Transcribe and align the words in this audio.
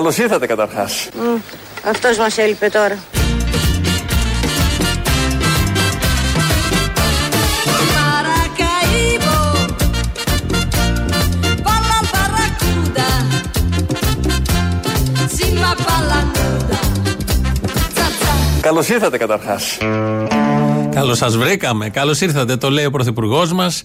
Καλώς 0.00 0.18
ήρθατε 0.18 0.46
καταρχάς. 0.46 1.08
Mm, 1.12 1.40
αυτός 1.84 2.18
μας 2.18 2.38
έλειπε 2.38 2.68
τώρα. 2.68 2.98
Καλώς 18.60 18.88
ήρθατε 18.88 19.16
καταρχάς. 19.16 19.78
Καλώς 20.90 21.18
σας 21.18 21.36
βρήκαμε. 21.36 21.88
Καλώς 21.88 22.20
ήρθατε, 22.20 22.56
το 22.56 22.70
λέει 22.70 22.84
ο 22.84 22.90
Πρωθυπουργός 22.90 23.52
μας. 23.52 23.82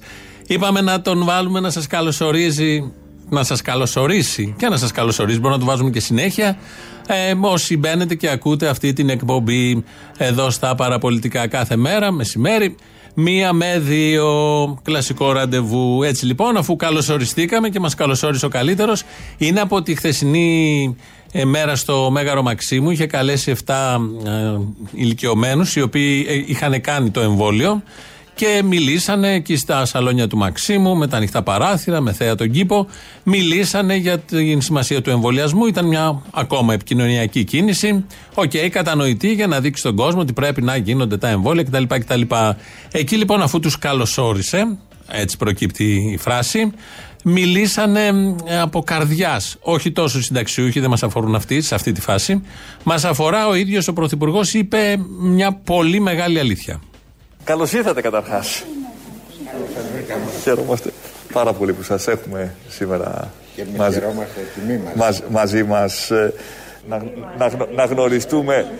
Είπαμε 0.47 0.81
να 0.81 1.01
τον 1.01 1.25
βάλουμε 1.25 1.59
να 1.59 1.69
σας 1.69 1.87
καλωσορίζει 1.87 2.93
να 3.29 3.43
σας 3.43 3.61
καλωσορίσει 3.61 4.53
και 4.57 4.67
να 4.67 4.77
σας 4.77 4.91
καλωσορίσει. 4.91 5.39
Μπορούμε 5.39 5.59
να 5.59 5.65
το 5.65 5.69
βάζουμε 5.71 5.89
και 5.89 5.99
συνέχεια. 5.99 6.57
Ε, 7.07 7.33
όσοι 7.41 7.77
μπαίνετε 7.77 8.15
και 8.15 8.29
ακούτε 8.29 8.67
αυτή 8.67 8.93
την 8.93 9.09
εκπομπή 9.09 9.83
εδώ 10.17 10.49
στα 10.49 10.75
παραπολιτικά 10.75 11.47
κάθε 11.47 11.75
μέρα, 11.75 12.11
μεσημέρι, 12.11 12.75
μία 13.15 13.53
με 13.53 13.79
δύο 13.79 14.27
κλασικό 14.83 15.31
ραντεβού. 15.31 16.03
Έτσι 16.03 16.25
λοιπόν, 16.25 16.57
αφού 16.57 16.75
καλωσοριστήκαμε 16.75 17.69
και 17.69 17.79
μας 17.79 17.95
καλωσόρισε 17.95 18.45
ο 18.45 18.49
καλύτερος, 18.49 19.03
είναι 19.37 19.59
από 19.59 19.81
τη 19.81 19.95
χθεσινή 19.95 20.95
ε, 21.31 21.45
μέρα 21.45 21.75
στο 21.75 22.09
Μέγαρο 22.11 22.41
Μαξίμου. 22.41 22.89
Είχε 22.89 23.05
καλέσει 23.05 23.55
7 23.65 23.73
ε, 24.25 24.59
ηλικιωμένους 24.91 25.75
οι 25.75 25.81
οποίοι 25.81 26.25
ε, 26.29 26.33
είχαν 26.45 26.81
κάνει 26.81 27.09
το 27.09 27.19
εμβόλιο 27.19 27.83
και 28.35 28.61
μιλήσανε 28.63 29.33
εκεί 29.33 29.55
στα 29.55 29.85
σαλόνια 29.85 30.27
του 30.27 30.37
Μαξίμου 30.37 30.95
με 30.95 31.07
τα 31.07 31.17
ανοιχτά 31.17 31.43
παράθυρα, 31.43 32.01
με 32.01 32.13
θέα 32.13 32.35
τον 32.35 32.51
κήπο. 32.51 32.87
Μιλήσανε 33.23 33.95
για 33.95 34.19
την 34.19 34.61
σημασία 34.61 35.01
του 35.01 35.09
εμβολιασμού. 35.09 35.65
Ήταν 35.65 35.85
μια 35.85 36.21
ακόμα 36.31 36.73
επικοινωνιακή 36.73 37.43
κίνηση. 37.43 38.05
Ok, 38.33 38.51
okay, 38.53 38.69
κατανοητή 38.69 39.33
για 39.33 39.47
να 39.47 39.59
δείξει 39.59 39.79
στον 39.79 39.95
κόσμο 39.95 40.21
ότι 40.21 40.33
πρέπει 40.33 40.61
να 40.61 40.75
γίνονται 40.75 41.17
τα 41.17 41.27
εμβόλια 41.27 41.63
κτλ. 41.63 41.83
κτλ. 41.87 42.21
Εκεί 42.91 43.15
λοιπόν, 43.15 43.41
αφού 43.41 43.59
τους 43.59 43.77
καλωσόρισε, 43.77 44.77
έτσι 45.07 45.37
προκύπτει 45.37 46.09
η 46.13 46.17
φράση, 46.17 46.71
μιλήσανε 47.23 48.35
από 48.61 48.81
καρδιάς. 48.81 49.55
Όχι 49.59 49.91
τόσο 49.91 50.21
συνταξιούχοι, 50.21 50.79
δεν 50.79 50.89
μας 50.89 51.03
αφορούν 51.03 51.35
αυτοί 51.35 51.61
σε 51.61 51.75
αυτή 51.75 51.91
τη 51.91 52.01
φάση. 52.01 52.41
Μας 52.83 53.03
αφορά 53.03 53.47
ο 53.47 53.55
ίδιος 53.55 53.87
ο 53.87 53.93
Πρωθυπουργός, 53.93 54.53
είπε 54.53 54.97
μια 55.19 55.53
πολύ 55.53 55.99
μεγάλη 55.99 56.39
αλήθεια. 56.39 56.79
Καλώς 57.45 57.73
ήρθατε 57.73 58.01
καταρχάς. 58.01 58.63
Χαίρομαστε 60.41 60.91
πάρα 61.33 61.53
πολύ 61.53 61.73
που 61.73 61.83
σας 61.83 62.07
έχουμε 62.07 62.55
σήμερα 62.69 63.31
μαζί, 63.77 64.01
μαζί, 64.95 65.21
μαζί 65.29 65.63
μας. 65.63 66.11
Ε, 66.11 66.33
να, 66.87 67.03
να, 67.37 67.51
να, 67.75 67.85
γνωριστούμε 67.85 68.71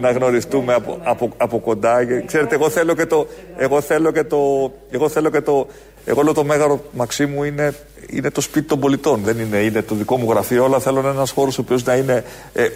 να 0.00 0.10
γνωριστούμε 0.10 0.74
από, 0.74 1.00
από, 1.02 1.32
από 1.36 1.58
κοντά. 1.58 1.98
Ξέρετε, 2.26 2.54
εγώ 2.54 2.70
θέλω 2.70 2.94
και 2.94 3.06
το. 3.06 3.26
Εγώ 3.56 3.80
θέλω 3.80 4.12
και 4.12 4.24
το. 4.24 4.72
Εγώ 4.90 5.08
θέλω 5.08 5.30
και 5.30 5.40
το. 5.40 5.66
Εγώ 6.04 6.22
λέω 6.22 6.34
το 6.34 6.44
μέγαρο 6.44 6.84
Μαξίμου 6.92 7.44
είναι, 7.44 7.74
είναι 8.10 8.30
το 8.30 8.40
σπίτι 8.40 8.66
των 8.66 8.80
πολιτών. 8.80 9.20
Δεν 9.24 9.38
είναι, 9.38 9.56
είναι 9.56 9.82
το 9.82 9.94
δικό 9.94 10.16
μου 10.16 10.30
γραφείο, 10.30 10.64
αλλά 10.64 10.78
θέλω 10.78 11.08
ένας 11.08 11.30
χώρος 11.30 11.58
ο 11.58 11.60
οποίος 11.60 11.84
να 11.84 11.94
είναι, 11.94 12.24
ε, 12.52 12.68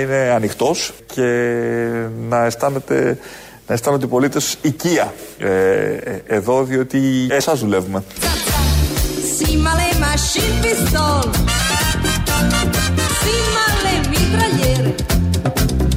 είναι 0.00 0.30
ανοιχτός 0.34 0.92
και 1.06 1.22
να 2.28 2.44
αισθάνεται 2.44 3.18
να 3.68 3.74
αισθάνονται 3.74 4.04
οι 4.04 4.08
πολίτες 4.08 4.56
οικία 4.62 5.14
ε, 5.38 5.48
ε, 5.94 6.22
εδώ, 6.26 6.64
διότι 6.64 7.26
εσάς 7.30 7.60
δουλεύουμε. 7.60 8.04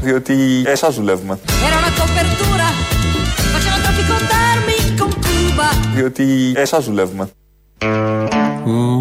Διότι 0.02 0.64
εσάς 0.66 0.96
δουλεύουμε. 0.96 1.40
Διότι 5.96 6.54
εσάς 6.56 6.86
δουλεύουμε 6.86 7.30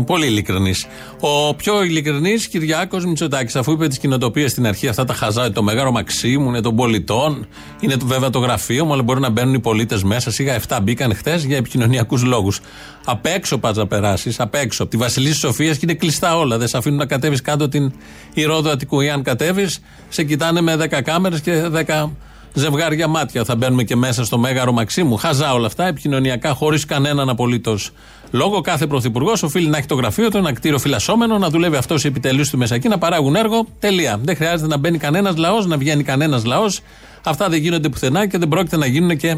πολύ 0.06 0.26
ειλικρινής. 0.26 0.86
Ο 1.20 1.54
πιο 1.54 1.82
ειλικρινής 1.82 2.48
Κυριάκος 2.48 3.04
Μητσοτάκης, 3.04 3.56
αφού 3.56 3.72
είπε 3.72 3.88
τις 3.88 3.98
κοινοτοπίες 3.98 4.50
στην 4.50 4.66
αρχή, 4.66 4.88
αυτά 4.88 5.04
τα 5.04 5.14
χαζά, 5.14 5.52
το 5.52 5.62
μεγάλο 5.62 5.90
Μαξίμου, 5.90 6.48
είναι 6.48 6.60
των 6.60 6.76
πολιτών, 6.76 7.46
είναι 7.80 7.96
βέβαια 8.04 8.30
το 8.30 8.38
γραφείο 8.38 8.84
μου, 8.84 8.92
αλλά 8.92 9.02
μπορεί 9.02 9.20
να 9.20 9.30
μπαίνουν 9.30 9.54
οι 9.54 9.60
πολίτες 9.60 10.02
μέσα. 10.02 10.30
Σίγα 10.30 10.54
7 10.68 10.78
μπήκαν 10.82 11.14
χθες 11.14 11.44
για 11.44 11.56
επικοινωνιακούς 11.56 12.22
λόγους. 12.22 12.60
Απ' 13.04 13.26
έξω 13.26 13.58
πας 13.58 13.76
να 13.76 13.86
περάσεις, 13.86 14.40
απ' 14.40 14.54
έξω. 14.54 14.82
Από 14.82 14.90
τη 14.90 14.96
Βασιλίση 14.96 15.38
Σοφίας 15.38 15.76
και 15.76 15.86
είναι 15.88 15.94
κλειστά 15.94 16.36
όλα. 16.36 16.58
Δεν 16.58 16.68
σε 16.68 16.76
αφήνουν 16.76 16.98
να 16.98 17.06
κατέβεις 17.06 17.40
κάτω 17.40 17.68
την 17.68 17.92
ηρόδο 18.34 18.70
Αττικού. 18.70 19.00
Ή 19.00 19.10
αν 19.10 19.22
κατέβεις, 19.22 19.80
σε 20.08 20.24
κοιτάνε 20.24 20.60
με 20.60 20.76
10 20.76 21.02
κάμερες 21.02 21.40
και 21.40 21.68
10 21.68 22.10
ζευγάρια 22.52 23.08
μάτια. 23.08 23.44
Θα 23.44 23.56
μπαίνουμε 23.56 23.82
και 23.82 23.96
μέσα 23.96 24.24
στο 24.24 24.38
μέγαρο 24.38 24.72
Μαξίμου. 24.72 25.16
Χαζά 25.16 25.52
όλα 25.52 25.66
αυτά, 25.66 25.86
επικοινωνιακά, 25.86 26.54
χωρίς 26.54 26.84
κανέναν 26.84 27.28
απολύτως 27.28 27.90
λόγο. 28.30 28.60
Κάθε 28.60 28.86
πρωθυπουργός 28.86 29.42
οφείλει 29.42 29.68
να 29.68 29.76
έχει 29.76 29.86
το 29.86 29.94
γραφείο 29.94 30.30
του, 30.30 30.36
ένα 30.36 30.52
κτίριο 30.52 30.78
φυλασσόμενο, 30.78 31.38
να 31.38 31.48
δουλεύει 31.48 31.76
αυτός 31.76 32.04
οι 32.04 32.06
επιτελείς 32.06 32.50
του 32.50 32.58
μέσα 32.58 32.74
εκεί, 32.74 32.88
να 32.88 32.98
παράγουν 32.98 33.36
έργο. 33.36 33.66
Τελεία. 33.78 34.20
Δεν 34.22 34.36
χρειάζεται 34.36 34.68
να 34.68 34.76
μπαίνει 34.76 34.98
κανένας 34.98 35.36
λαός, 35.36 35.66
να 35.66 35.76
βγαίνει 35.76 36.02
κανένας 36.02 36.44
λαός. 36.44 36.80
Αυτά 37.24 37.48
δεν 37.48 37.60
γίνονται 37.60 37.88
πουθενά 37.88 38.26
και 38.26 38.38
δεν 38.38 38.48
πρόκειται 38.48 38.76
να 38.76 38.86
γίνουν 38.86 39.16
και 39.16 39.36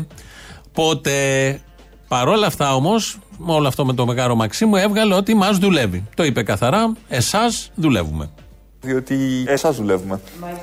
ποτέ. 0.72 1.60
Παρόλα 2.08 2.46
αυτά 2.46 2.74
όμως, 2.74 3.18
με 3.38 3.52
όλο 3.52 3.68
αυτό 3.68 3.84
με 3.84 3.92
το 3.94 4.06
μεγάλο 4.06 4.34
Μαξίμου, 4.34 4.76
έβγαλε 4.76 5.14
ότι 5.14 5.34
μας 5.34 5.58
δουλεύει. 5.58 6.04
Το 6.14 6.24
είπε 6.24 6.42
καθαρά, 6.42 6.92
εσάς 7.08 7.70
δουλεύουμε. 7.74 8.30
Διότι 8.82 9.44
εσάς 9.46 9.76
δουλεύουμε. 9.76 10.20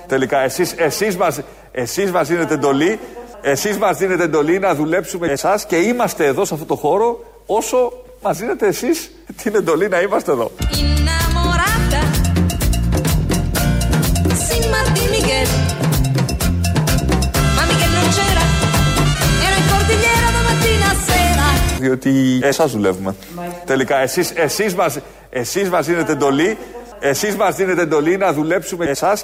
Τελικά, 0.08 0.40
εσείς 0.40 0.74
εσείς 0.78 1.18
μας, 1.18 1.40
εσείς 1.72 2.12
μας 2.12 2.28
δίνετε 2.28 2.54
εντολή, 2.54 3.00
εσείς 3.42 3.78
μας 3.78 3.98
δίνετε 3.98 4.24
εντολή 4.24 4.60
να 4.60 4.76
δουλέψουμε 4.76 5.28
εσάς 5.28 5.66
και 5.66 5.76
είμαστε 5.76 6.26
εδώ 6.26 6.46
σε 6.46 6.54
αυτό 6.54 6.66
το 6.66 6.76
χώρο 6.76 7.24
όσο 7.46 7.92
μας 8.22 8.38
δίνετε 8.38 8.68
εσείς 8.68 9.12
την 9.44 9.56
εντολή 9.56 9.88
να 9.88 10.00
είμαστε 10.02 10.32
εδώ. 10.32 10.52
Διότι 21.80 22.40
εσάς 22.44 22.72
δουλεύουμε. 22.72 23.16
Τελικά 23.66 23.98
εσείς, 23.98 24.32
εσείς, 24.36 24.76
μας, 24.76 25.00
εσείς 25.30 25.70
μας 25.70 25.86
δίνετε 25.86 26.12
εντολή 26.12 26.58
εσείς 27.00 27.36
μας 27.36 27.56
δίνετε 27.56 27.82
εντολή 27.82 28.18
να 28.18 28.34
δουλέψουμε 28.34 28.86
εσάς. 28.86 29.24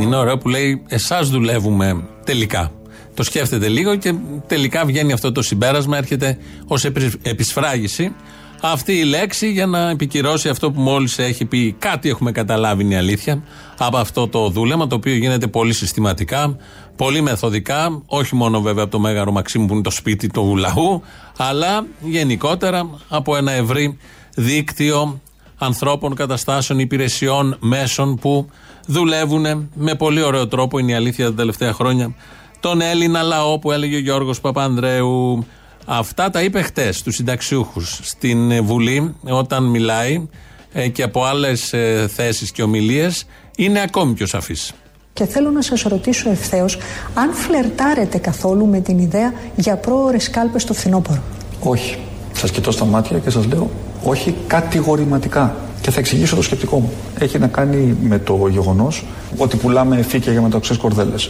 Είναι 0.00 0.16
ωραίο 0.16 0.38
που 0.38 0.48
λέει 0.48 0.82
εσάς 0.88 1.28
δουλεύουμε 1.28 2.04
τελικά. 2.24 2.72
Το 3.14 3.22
σκέφτεται 3.22 3.68
λίγο 3.68 3.96
και 3.96 4.14
τελικά 4.46 4.84
βγαίνει 4.84 5.12
αυτό 5.12 5.32
το 5.32 5.42
συμπέρασμα, 5.42 5.96
έρχεται 5.96 6.38
ως 6.66 6.84
επισφράγηση 7.22 8.14
αυτή 8.60 8.92
η 8.92 9.04
λέξη 9.04 9.50
για 9.50 9.66
να 9.66 9.90
επικυρώσει 9.90 10.48
αυτό 10.48 10.70
που 10.70 10.80
μόλις 10.80 11.18
έχει 11.18 11.44
πει. 11.44 11.76
Κάτι 11.78 12.08
έχουμε 12.08 12.32
καταλάβει 12.32 12.82
είναι 12.82 12.94
η 12.94 12.96
αλήθεια 12.96 13.42
από 13.78 13.96
αυτό 13.96 14.28
το 14.28 14.48
δούλεμα 14.48 14.86
το 14.86 14.94
οποίο 14.94 15.14
γίνεται 15.14 15.46
πολύ 15.46 15.72
συστηματικά, 15.72 16.56
πολύ 16.96 17.20
μεθοδικά, 17.20 18.02
όχι 18.06 18.34
μόνο 18.34 18.60
βέβαια 18.60 18.82
από 18.82 18.92
το 18.92 18.98
Μέγαρο 18.98 19.32
Μαξίμου 19.32 19.66
που 19.66 19.72
είναι 19.72 19.82
το 19.82 19.90
σπίτι 19.90 20.28
του 20.28 20.56
λαού, 20.56 21.02
αλλά 21.36 21.86
γενικότερα 22.00 22.90
από 23.08 23.36
ένα 23.36 23.52
ευρύ 23.52 23.98
δίκτυο 24.34 25.20
ανθρώπων, 25.58 26.14
καταστάσεων, 26.14 26.78
υπηρεσιών, 26.78 27.56
μέσων 27.60 28.16
που 28.16 28.48
δουλεύουν 28.86 29.70
με 29.74 29.94
πολύ 29.94 30.22
ωραίο 30.22 30.48
τρόπο, 30.48 30.78
είναι 30.78 30.92
η 30.92 30.94
αλήθεια 30.94 31.24
τα 31.24 31.34
τελευταία 31.34 31.72
χρόνια, 31.72 32.14
τον 32.60 32.80
Έλληνα 32.80 33.22
λαό 33.22 33.58
που 33.58 33.72
έλεγε 33.72 33.96
ο 33.96 33.98
Γιώργος 33.98 34.40
Παπανδρέου. 34.40 35.46
Αυτά 35.84 36.30
τα 36.30 36.42
είπε 36.42 36.62
χτες 36.62 36.98
στου 36.98 37.12
συνταξιούχους 37.12 38.00
στην 38.02 38.64
Βουλή 38.64 39.14
όταν 39.22 39.64
μιλάει 39.64 40.28
ε, 40.72 40.88
και 40.88 41.02
από 41.02 41.24
άλλες 41.24 41.74
θέσεις 42.14 42.50
και 42.50 42.62
ομιλίες 42.62 43.26
είναι 43.56 43.80
ακόμη 43.80 44.12
πιο 44.12 44.26
σαφής. 44.26 44.72
Και 45.12 45.24
θέλω 45.24 45.50
να 45.50 45.62
σας 45.62 45.82
ρωτήσω 45.82 46.30
ευθέως 46.30 46.78
αν 47.14 47.32
φλερτάρετε 47.32 48.18
καθόλου 48.18 48.66
με 48.66 48.80
την 48.80 48.98
ιδέα 48.98 49.32
για 49.56 49.76
πρόορες 49.76 50.30
κάλπες 50.30 50.62
στο 50.62 50.74
φθινόπωρο; 50.74 51.22
Όχι. 51.60 51.98
Σας 52.36 52.50
κοιτώ 52.50 52.70
στα 52.70 52.84
μάτια 52.84 53.18
και 53.18 53.30
σας 53.30 53.46
λέω 53.46 53.70
όχι 54.04 54.34
κατηγορηματικά. 54.46 55.56
Και 55.80 55.90
θα 55.90 56.00
εξηγήσω 56.00 56.36
το 56.36 56.42
σκεπτικό 56.42 56.78
μου. 56.78 56.92
Έχει 57.18 57.38
να 57.38 57.46
κάνει 57.46 57.96
με 58.02 58.18
το 58.18 58.46
γεγονός 58.50 59.04
ότι 59.36 59.56
πουλάμε 59.56 60.02
φύκια 60.02 60.32
για 60.32 60.40
μεταξύ 60.40 60.76
κορδέλες. 60.76 61.28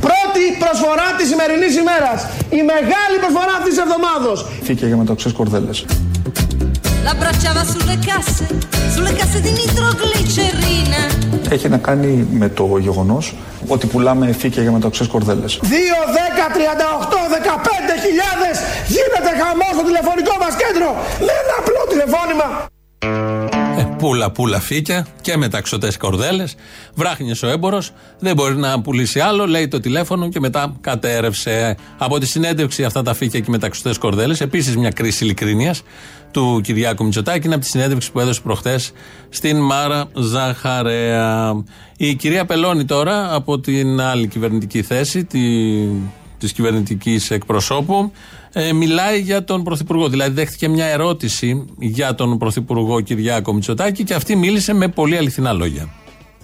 Πρώτη 0.00 0.42
προσφορά 0.58 1.14
της 1.18 1.28
σημερινής 1.28 1.76
ημέρας. 1.76 2.26
Η 2.50 2.62
μεγάλη 2.72 3.16
προσφορά 3.20 3.54
αυτής 3.58 3.74
της 3.74 3.82
εβδομάδα. 3.82 4.48
Φύκια 4.62 4.86
για 4.86 4.96
μεταξύ 4.96 5.32
κορδέλες. 5.32 5.84
L'abbracciava 7.04 7.62
sulle 7.64 7.98
casse, 8.08 8.46
sulle 8.94 9.12
casse 9.18 9.40
di 9.40 9.52
nitroglicerina. 9.58 11.00
Έχει 11.50 11.68
να 11.68 11.78
κάνει 11.78 12.26
με 12.32 12.48
το 12.48 12.78
γεγονός 12.78 13.34
ότι 13.68 13.86
πουλάμε 13.86 14.32
φύκια 14.32 14.62
για 14.62 14.72
μεταξύ 14.72 15.06
κορδέλε. 15.06 15.46
2, 15.46 15.50
10, 15.50 16.48
38, 16.56 17.28
15 17.28 17.94
χιλιάδες 18.04 18.56
γίνεται 18.88 19.30
χαμός 19.42 19.72
στο 19.74 19.84
τηλεφωνικό 19.84 20.34
μας 20.40 20.54
κέντρο 20.62 20.88
με 21.26 21.32
ένα 21.42 21.54
απλό 21.60 21.82
τηλεφώνημα. 21.90 22.48
Ε, 23.80 23.88
πουλα, 23.98 24.30
πουλα 24.30 24.60
φύκια 24.60 25.06
και 25.20 25.36
μεταξωτέ 25.36 25.92
κορδέλες. 25.98 26.54
Βράχνιε 26.94 27.34
ο 27.42 27.46
έμπορος, 27.46 27.90
δεν 28.18 28.34
μπορεί 28.34 28.56
να 28.56 28.80
πουλήσει 28.80 29.20
άλλο. 29.20 29.46
Λέει 29.46 29.68
το 29.68 29.80
τηλέφωνο 29.80 30.28
και 30.28 30.40
μετά 30.40 30.76
κατέρευσε. 30.80 31.76
Από 31.98 32.18
τη 32.18 32.26
συνέντευξη 32.26 32.84
αυτά 32.84 33.02
τα 33.02 33.14
φύκια 33.14 33.40
και 33.40 33.50
μεταξωτέ 33.50 33.94
κορδέλες, 34.00 34.40
επίσης 34.40 34.76
μια 34.76 34.90
κρίση 34.90 35.24
ειλικρίνειας 35.24 35.82
του 36.30 36.60
Κυριάκου 36.62 37.04
Μητσοτάκη 37.04 37.46
είναι 37.46 37.54
από 37.54 37.64
τη 37.64 37.70
συνέντευξη 37.70 38.12
που 38.12 38.20
έδωσε 38.20 38.40
προχθές 38.40 38.92
στην 39.28 39.60
Μάρα 39.60 40.08
Ζαχαρέα. 40.14 41.62
Η 41.96 42.14
κυρία 42.14 42.44
Πελώνη 42.44 42.84
τώρα 42.84 43.34
από 43.34 43.60
την 43.60 44.00
άλλη 44.00 44.26
κυβερνητική 44.26 44.82
θέση, 44.82 45.24
τη, 45.24 45.40
της 46.38 46.52
κυβερνητικής 46.52 47.30
εκπροσώπου, 47.30 48.12
ε, 48.52 48.72
μιλάει 48.72 49.20
για 49.20 49.44
τον 49.44 49.62
Πρωθυπουργό. 49.62 50.08
Δηλαδή 50.08 50.34
δέχτηκε 50.34 50.68
μια 50.68 50.86
ερώτηση 50.86 51.64
για 51.78 52.14
τον 52.14 52.38
Πρωθυπουργό 52.38 53.00
Κυριάκο 53.00 53.52
Μητσοτάκη 53.52 54.04
και 54.04 54.14
αυτή 54.14 54.36
μίλησε 54.36 54.72
με 54.72 54.88
πολύ 54.88 55.16
αληθινά 55.16 55.52
λόγια. 55.52 55.88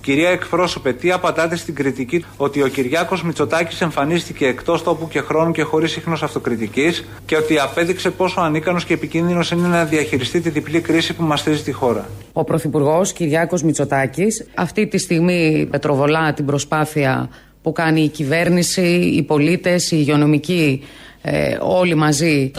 Κυρία 0.00 0.30
Εκπρόσωπε, 0.30 0.92
τι 0.92 1.12
απαντάτε 1.12 1.56
στην 1.56 1.74
κριτική 1.74 2.24
ότι 2.36 2.62
ο 2.62 2.68
Κυριάκος 2.68 3.22
Μητσοτάκης 3.22 3.80
εμφανίστηκε 3.80 4.46
εκτός 4.46 4.82
τόπου 4.82 5.08
και 5.08 5.20
χρόνου 5.20 5.52
και 5.52 5.62
χωρίς 5.62 5.96
ίχνος 5.96 6.22
αυτοκριτικής 6.22 7.04
και 7.26 7.36
ότι 7.36 7.58
απέδειξε 7.58 8.10
πόσο 8.10 8.40
ανίκανος 8.40 8.84
και 8.84 8.94
επικίνδυνος 8.94 9.50
είναι 9.50 9.68
να 9.68 9.84
διαχειριστεί 9.84 10.40
τη 10.40 10.50
διπλή 10.50 10.80
κρίση 10.80 11.14
που 11.14 11.22
μαστίζει 11.22 11.62
τη 11.62 11.72
χώρα. 11.72 12.08
Ο 12.32 12.44
Πρωθυπουργός 12.44 13.12
Κυριάκος 13.12 13.62
Μητσοτάκης 13.62 14.46
αυτή 14.54 14.86
τη 14.86 14.98
στιγμή 14.98 15.68
πετροβολά 15.70 16.32
την 16.32 16.46
προσπάθεια 16.46 17.28
που 17.62 17.72
κάνει 17.72 18.02
η 18.02 18.08
κυβέρνηση, 18.08 18.86
οι 19.16 19.22
πολίτες, 19.22 19.90
οι 19.90 19.96
υγειονομικοί, 20.00 20.82
ε, 21.28 21.56
όλοι 21.60 21.94
μαζί. 21.94 22.50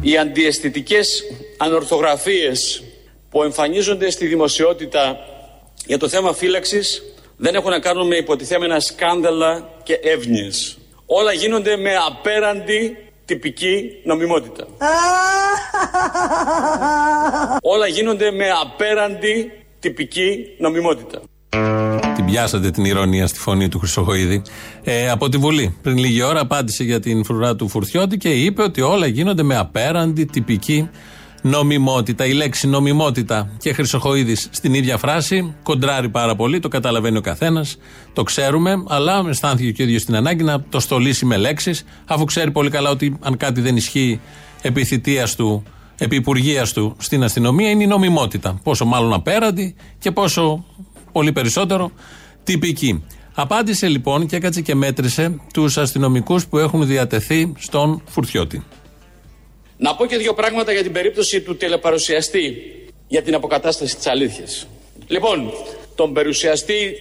Οι 0.00 0.18
αντιαισθητικές 0.18 1.22
ανορθογραφίες 1.56 2.82
που 3.30 3.42
εμφανίζονται 3.42 4.10
στη 4.10 4.26
δημοσιότητα 4.26 5.18
για 5.86 5.98
το 5.98 6.08
θέμα 6.08 6.32
φύλαξης 6.32 7.02
δεν 7.36 7.54
έχουν 7.54 7.70
να 7.70 7.78
κάνουν 7.78 8.06
με 8.06 8.16
υποτιθέμενα 8.16 8.80
σκάνδαλα 8.80 9.70
και 9.82 9.98
εύνοιες. 10.02 10.78
Όλα 11.06 11.32
γίνονται 11.32 11.76
με 11.76 11.90
απέραντη 12.08 13.05
τυπική 13.26 13.90
νομιμότητα. 14.04 14.66
Όλα 17.72 17.86
γίνονται 17.86 18.30
με 18.30 18.50
απέραντη 18.50 19.52
τυπική 19.80 20.46
νομιμότητα 20.58 21.22
πιάσατε 22.26 22.70
την 22.70 22.84
ηρωνία 22.84 23.26
στη 23.26 23.38
φωνή 23.38 23.68
του 23.68 23.78
Χρυσοχοίδη. 23.78 24.42
Ε, 24.84 25.10
από 25.10 25.28
τη 25.28 25.36
Βουλή. 25.36 25.76
Πριν 25.82 25.98
λίγη 25.98 26.22
ώρα 26.22 26.40
απάντησε 26.40 26.84
για 26.84 27.00
την 27.00 27.24
φρουρά 27.24 27.56
του 27.56 27.68
Φουρτιώτη 27.68 28.16
και 28.16 28.28
είπε 28.28 28.62
ότι 28.62 28.80
όλα 28.80 29.06
γίνονται 29.06 29.42
με 29.42 29.56
απέραντη 29.56 30.24
τυπική 30.24 30.78
νομιμότητα. 30.78 31.14
Η 32.24 32.32
λέξη 32.32 32.66
νομιμότητα 32.66 33.50
και 33.58 33.72
Χρυσοχοίδης 33.72 34.48
στην 34.50 34.74
ίδια 34.74 34.96
φράση 34.96 35.54
κοντράρει 35.62 36.08
πάρα 36.08 36.36
πολύ, 36.36 36.60
το 36.60 36.68
καταλαβαίνει 36.68 37.16
ο 37.16 37.20
καθένας, 37.20 37.78
το 38.12 38.22
ξέρουμε, 38.22 38.84
αλλά 38.88 39.24
αισθάνθηκε 39.28 39.72
και 39.72 39.82
ο 39.82 39.84
ίδιος 39.84 40.04
την 40.04 40.14
ανάγκη 40.16 40.42
να 40.42 40.62
το 40.62 40.80
στολίσει 40.80 41.24
με 41.24 41.36
λέξεις, 41.36 41.84
αφού 42.06 42.24
ξέρει 42.24 42.50
πολύ 42.50 42.70
καλά 42.70 42.90
ότι 42.90 43.16
αν 43.20 43.36
κάτι 43.36 43.60
δεν 43.60 43.76
ισχύει 43.76 44.20
επί 44.62 44.84
θητείας 44.84 45.36
του, 45.36 45.62
επί 45.98 46.24
του 46.74 46.96
στην 46.98 47.24
αστυνομία 47.24 47.70
είναι 47.70 47.82
η 47.82 47.86
νομιμότητα. 47.86 48.60
Πόσο 48.62 48.84
μάλλον 48.84 49.12
απέραντη 49.12 49.74
και 49.98 50.10
πόσο 50.10 50.64
πολύ 51.12 51.32
περισσότερο 51.32 51.90
τυπική. 52.44 53.02
Απάντησε 53.34 53.88
λοιπόν 53.88 54.26
και 54.26 54.36
έκατσε 54.36 54.60
και 54.60 54.74
μέτρησε 54.74 55.40
τους 55.52 55.78
αστυνομικούς 55.78 56.46
που 56.46 56.58
έχουν 56.58 56.86
διατεθεί 56.86 57.52
στον 57.58 58.02
Φουρτιώτη. 58.06 58.62
Να 59.76 59.94
πω 59.94 60.06
και 60.06 60.16
δύο 60.16 60.34
πράγματα 60.34 60.72
για 60.72 60.82
την 60.82 60.92
περίπτωση 60.92 61.40
του 61.40 61.56
τηλεπαρουσιαστή 61.56 62.56
για 63.08 63.22
την 63.22 63.34
αποκατάσταση 63.34 63.96
της 63.96 64.06
αλήθειας. 64.06 64.66
Λοιπόν, 65.06 65.52
τον 65.94 66.14
παρουσιαστή 66.14 66.96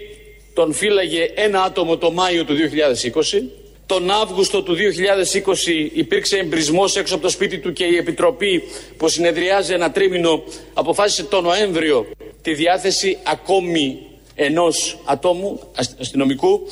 τον 0.54 0.74
φύλαγε 0.74 1.32
ένα 1.36 1.64
άτομο 1.64 1.98
το 1.98 2.12
Μάιο 2.12 2.46
του 2.46 2.56
2020. 2.56 3.44
Τον 3.86 4.12
Αύγουστο 4.12 4.62
του 4.64 4.76
2020 4.76 5.90
υπήρξε 5.94 6.38
εμπρισμός 6.38 6.96
έξω 6.96 7.14
από 7.14 7.24
το 7.24 7.30
σπίτι 7.30 7.58
του 7.58 7.74
και 7.74 7.86
η 7.86 7.98
Επιτροπή 7.98 8.64
που 8.98 9.08
συνεδριάζει 9.08 9.74
ένα 9.74 9.92
τρίμηνο 9.92 10.44
αποφάσισε 10.74 11.24
τον 11.24 11.44
Νοέμβριο 11.44 12.08
τη 12.42 12.54
διάθεση 12.54 13.18
ακόμη 13.24 14.00
ενός 14.36 15.00
ατόμου 15.06 15.60
αστυνομικού 16.00 16.68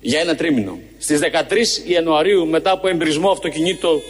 για 0.00 0.20
ένα 0.20 0.34
τρίμηνο. 0.34 0.78
Στις 0.98 1.20
13 1.20 1.88
Ιανουαρίου 1.90 2.46
μετά 2.46 2.70
από 2.70 2.88
εμπρισμό 2.88 3.30
αυτοκινήτου 3.30 4.02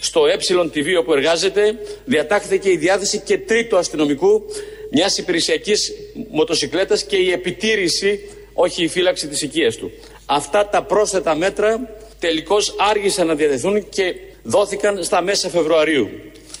στο 0.00 0.26
ΕΤΒ 0.26 0.98
όπου 0.98 1.12
εργάζεται 1.12 1.78
διατάχθηκε 2.04 2.70
η 2.70 2.76
διάθεση 2.76 3.18
και 3.18 3.38
τρίτου 3.38 3.76
αστυνομικού 3.76 4.42
μιας 4.90 5.18
υπηρεσιακής 5.18 5.92
μοτοσυκλέτας 6.30 7.02
και 7.02 7.16
η 7.16 7.30
επιτήρηση 7.32 8.20
όχι 8.52 8.84
η 8.84 8.88
φύλαξη 8.88 9.28
της 9.28 9.42
οικίας 9.42 9.76
του. 9.76 9.90
Αυτά 10.26 10.68
τα 10.68 10.82
πρόσθετα 10.82 11.34
μέτρα 11.34 11.94
τελικώς 12.18 12.74
άργησαν 12.78 13.26
να 13.26 13.34
διατεθούν 13.34 13.88
και 13.88 14.14
δόθηκαν 14.42 15.04
στα 15.04 15.22
μέσα 15.22 15.48
Φεβρουαρίου. 15.48 16.08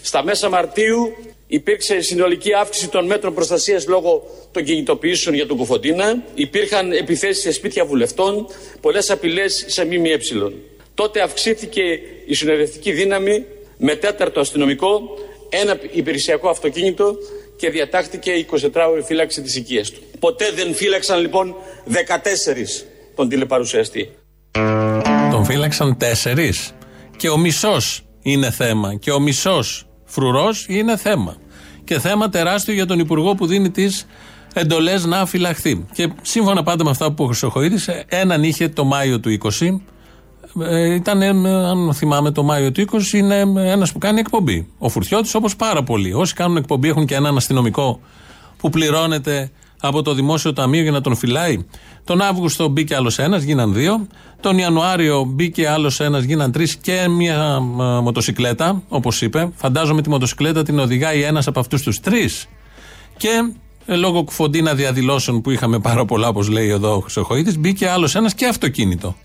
Στα 0.02 0.24
μέσα 0.24 0.48
Μαρτίου 0.48 1.14
Υπήρξε 1.52 2.00
συνολική 2.00 2.54
αύξηση 2.54 2.88
των 2.88 3.06
μέτρων 3.06 3.34
προστασίας 3.34 3.86
λόγω 3.86 4.22
των 4.52 4.64
κινητοποιήσεων 4.64 5.34
για 5.34 5.46
τον 5.46 5.56
Κουφοντίνα. 5.56 6.22
Υπήρχαν 6.34 6.92
επιθέσεις 6.92 7.42
σε 7.42 7.52
σπίτια 7.52 7.84
βουλευτών, 7.84 8.46
πολλές 8.80 9.10
απειλές 9.10 9.64
σε 9.68 9.84
ΜΜΕ. 9.84 10.18
Τότε 11.00 11.20
αυξήθηκε 11.20 11.82
η 12.26 12.34
συνοδευτική 12.34 12.92
δύναμη 12.92 13.44
με 13.78 13.94
τέταρτο 13.94 14.40
αστυνομικό, 14.40 15.00
ένα 15.48 15.78
υπηρεσιακό 15.92 16.48
αυτοκίνητο 16.48 17.14
και 17.56 17.70
διατάχθηκε 17.70 18.30
η 18.30 18.46
24ωρη 18.52 19.02
φύλαξη 19.04 19.42
της 19.42 19.56
οικίας 19.56 19.90
του. 19.90 20.00
Ποτέ 20.18 20.50
δεν 20.54 20.74
φύλαξαν 20.74 21.20
λοιπόν 21.20 21.54
14 21.88 21.92
τον 23.14 23.28
τηλεπαρουσιαστή. 23.28 24.10
Τον 25.30 25.44
φύλαξαν 25.44 25.96
4 26.24 26.38
και 27.16 27.28
ο 27.28 27.36
μισός 27.36 28.04
είναι 28.22 28.50
θέμα 28.50 28.94
και 28.94 29.10
ο 29.10 29.20
μισός 29.20 29.86
φρουρός 30.04 30.66
είναι 30.68 30.96
θέμα. 30.96 31.36
Και 31.84 31.98
θέμα 31.98 32.28
τεράστιο 32.28 32.74
για 32.74 32.86
τον 32.86 32.98
Υπουργό 32.98 33.34
που 33.34 33.46
δίνει 33.46 33.70
τις 33.70 34.06
εντολές 34.54 35.04
να 35.04 35.26
φυλαχθεί. 35.26 35.86
Και 35.92 36.08
σύμφωνα 36.22 36.62
πάντα 36.62 36.84
με 36.84 36.90
αυτά 36.90 37.12
που 37.12 37.24
ο 37.24 37.26
Χρυσοχοίδης, 37.26 37.88
έναν 38.08 38.42
είχε 38.42 38.68
το 38.68 38.84
Μάιο 38.84 39.20
του 39.20 39.38
20. 39.58 39.80
Ε, 40.62 40.94
ήταν, 40.94 41.22
αν 41.46 41.94
θυμάμαι, 41.94 42.30
το 42.30 42.42
Μάιο 42.42 42.72
του 42.72 42.80
20 42.80 43.12
είναι 43.12 43.40
ένας 43.56 43.92
που 43.92 43.98
κάνει 43.98 44.20
εκπομπή. 44.20 44.66
Ο 44.78 44.88
Φουρτιώτης, 44.88 45.34
όπως 45.34 45.56
πάρα 45.56 45.82
πολλοί. 45.82 46.12
Όσοι 46.12 46.34
κάνουν 46.34 46.56
εκπομπή 46.56 46.88
έχουν 46.88 47.06
και 47.06 47.14
έναν 47.14 47.36
αστυνομικό 47.36 48.00
που 48.56 48.70
πληρώνεται 48.70 49.50
από 49.80 50.02
το 50.02 50.14
Δημόσιο 50.14 50.52
Ταμείο 50.52 50.82
για 50.82 50.90
να 50.90 51.00
τον 51.00 51.16
φυλάει. 51.16 51.66
Τον 52.04 52.20
Αύγουστο 52.20 52.68
μπήκε 52.68 52.94
άλλος 52.94 53.18
ένας, 53.18 53.42
γίναν 53.42 53.74
δύο. 53.74 54.06
Τον 54.40 54.58
Ιανουάριο 54.58 55.24
μπήκε 55.24 55.68
άλλος 55.68 56.00
ένας, 56.00 56.22
γίναν 56.22 56.52
τρεις 56.52 56.76
και 56.76 57.08
μια 57.08 57.60
μοτοσυκλέτα, 58.02 58.82
όπως 58.88 59.22
είπε. 59.22 59.50
Φαντάζομαι 59.54 60.02
τη 60.02 60.08
μοτοσυκλέτα 60.08 60.62
την 60.62 60.78
οδηγάει 60.78 61.22
ένας 61.22 61.46
από 61.46 61.60
αυτούς 61.60 61.82
τους 61.82 62.00
τρεις. 62.00 62.46
Και 63.16 63.52
ε, 63.86 63.96
λόγω 63.96 64.24
κουφοντίνα 64.24 64.74
διαδηλώσεων 64.74 65.40
που 65.40 65.50
είχαμε 65.50 65.78
πάρα 65.78 66.04
πολλά, 66.04 66.28
όπως 66.28 66.48
λέει 66.48 66.68
εδώ 66.68 66.96
ο 66.96 67.00
Χρυσοχοίδη, 67.00 67.58
μπήκε 67.58 67.88
άλλος 67.88 68.14
ένας 68.14 68.34
και 68.34 68.46
αυτοκίνητο. 68.46 69.16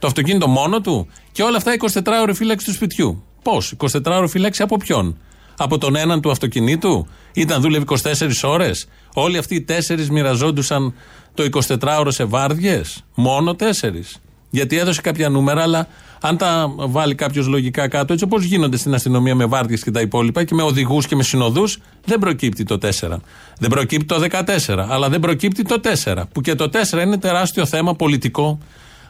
Το 0.00 0.06
αυτοκίνητο 0.06 0.48
μόνο 0.48 0.80
του; 0.80 1.08
Και 1.32 1.42
όλα 1.42 1.56
αυτά 1.56 1.72
24 1.92 2.20
ώρε 2.22 2.34
φύλαξη 2.34 2.66
του 2.66 2.72
σπιτιού. 2.72 3.22
Πώς, 3.42 3.74
24 3.76 3.86
ώρε 4.06 4.28
φύλαξη 4.28 4.62
από 4.62 4.76
ποιον; 4.76 5.16
Από 5.56 5.78
τον 5.78 5.96
έναν 5.96 6.20
του 6.20 6.30
αυτοκινήτου; 6.30 7.06
Ήταν 7.32 7.60
δούλευε 7.60 7.84
24 7.88 8.30
ώρες; 8.42 8.88
Όλοι 9.14 9.38
αυτοί 9.38 9.54
οι 9.54 9.62
τέσσερις 9.62 10.10
μοιραζόντουσαν 10.10 10.94
το 11.34 11.44
24ωρο 11.80 12.08
σε 12.08 12.24
βάρδιες; 12.24 13.04
Μόνο 13.14 13.54
τέσσερις. 13.54 14.18
Γιατί 14.50 14.78
έδωσε 14.78 15.00
κάποια 15.00 15.28
νούμερα, 15.28 15.62
αλλά 15.62 15.88
αν 16.20 16.36
τα 16.36 16.74
βάλει 16.76 17.14
κάποιος 17.14 17.46
λογικά 17.46 17.88
κάτω, 17.88 18.12
έτσι 18.12 18.24
όπως 18.24 18.44
γίνονται 18.44 18.76
στην 18.76 18.94
αστυνομία 18.94 19.34
με 19.34 19.44
βάρδιες 19.44 19.82
και 19.82 19.90
τα 19.90 20.00
υπόλοιπα 20.00 20.44
και 20.44 20.54
με 20.54 20.62
οδηγούς 20.62 21.06
και 21.06 21.16
με 21.16 21.22
συνοδούς, 21.22 21.78
δεν 22.04 22.18
προκύπτει 22.18 22.64
το 22.64 22.78
4. 22.78 23.20
Δεν 23.58 23.70
προκύπτει 23.70 24.04
το 24.04 24.26
14, 24.66 24.86
αλλά 24.88 25.08
δεν 25.08 25.20
προκύπτει 25.20 25.62
το 25.62 25.80
4. 26.04 26.22
Που 26.32 26.40
και 26.40 26.54
το 26.54 26.70
4 26.92 27.02
είναι 27.02 27.18
τεράστιο 27.18 27.66
θέμα 27.66 27.94
πολιτικό 27.94 28.58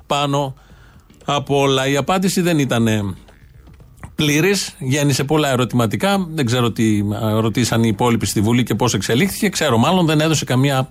πάνω 0.06 0.54
από 1.34 1.58
όλα. 1.58 1.88
Η 1.88 1.96
απάντηση 1.96 2.40
δεν 2.40 2.58
ήταν 2.58 3.16
πλήρης, 4.14 4.74
γέννησε 4.78 5.24
πολλά 5.24 5.48
ερωτηματικά. 5.50 6.26
Δεν 6.34 6.46
ξέρω 6.46 6.70
τι 6.70 7.02
ρωτήσαν 7.40 7.82
οι 7.82 7.88
υπόλοιποι 7.92 8.26
στη 8.26 8.40
Βουλή 8.40 8.62
και 8.62 8.74
πώς 8.74 8.94
εξελίχθηκε. 8.94 9.48
Ξέρω, 9.48 9.78
μάλλον 9.78 10.06
δεν 10.06 10.20
έδωσε 10.20 10.44
καμία 10.44 10.88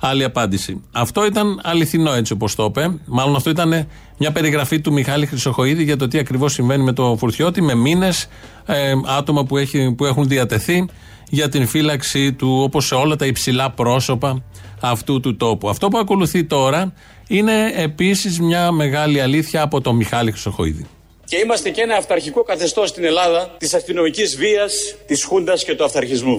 άλλη 0.00 0.24
απάντηση. 0.24 0.82
Αυτό 0.92 1.26
ήταν 1.26 1.60
αληθινό 1.62 2.12
έτσι 2.12 2.32
όπως 2.32 2.54
το 2.54 2.64
είπε. 2.64 2.98
Μάλλον 3.04 3.36
αυτό 3.36 3.50
ήταν 3.50 3.86
μια 4.18 4.32
περιγραφή 4.32 4.80
του 4.80 4.92
Μιχάλη 4.92 5.26
Χρυσοχοίδη 5.26 5.82
για 5.82 5.96
το 5.96 6.08
τι 6.08 6.18
ακριβώς 6.18 6.52
συμβαίνει 6.52 6.82
με 6.82 6.92
το 6.92 7.16
Φουρτιώτη, 7.18 7.62
με 7.62 7.74
μήνες, 7.74 8.28
ε, 8.66 8.92
άτομα 9.18 9.44
που, 9.44 9.56
έχει, 9.56 9.94
που 9.94 10.04
έχουν 10.04 10.28
διατεθεί 10.28 10.88
για 11.28 11.48
την 11.48 11.66
φύλαξη 11.66 12.32
του, 12.32 12.60
όπως 12.62 12.86
σε 12.86 12.94
όλα 12.94 13.16
τα 13.16 13.26
υψηλά 13.26 13.70
πρόσωπα 13.70 14.42
αυτού 14.80 15.20
του 15.20 15.36
τόπου. 15.36 15.68
Αυτό 15.68 15.88
που 15.88 15.98
ακολουθεί 15.98 16.44
τώρα 16.44 16.92
είναι 17.30 17.72
επίσης 17.76 18.40
μια 18.40 18.70
μεγάλη 18.70 19.20
αλήθεια 19.20 19.62
από 19.62 19.80
τον 19.80 19.96
Μιχάλη 19.96 20.30
Χρυσοχοίδη. 20.30 20.86
Και 21.24 21.36
είμαστε 21.36 21.70
και 21.70 21.80
ένα 21.80 21.96
αυταρχικό 21.96 22.42
καθεστώς 22.42 22.88
στην 22.88 23.04
Ελλάδα 23.04 23.54
της 23.58 23.74
αστυνομικής 23.74 24.36
βίας, 24.36 24.72
της 25.06 25.24
Χούντας 25.24 25.64
και 25.64 25.74
του 25.74 25.84
αυταρχισμού. 25.84 26.38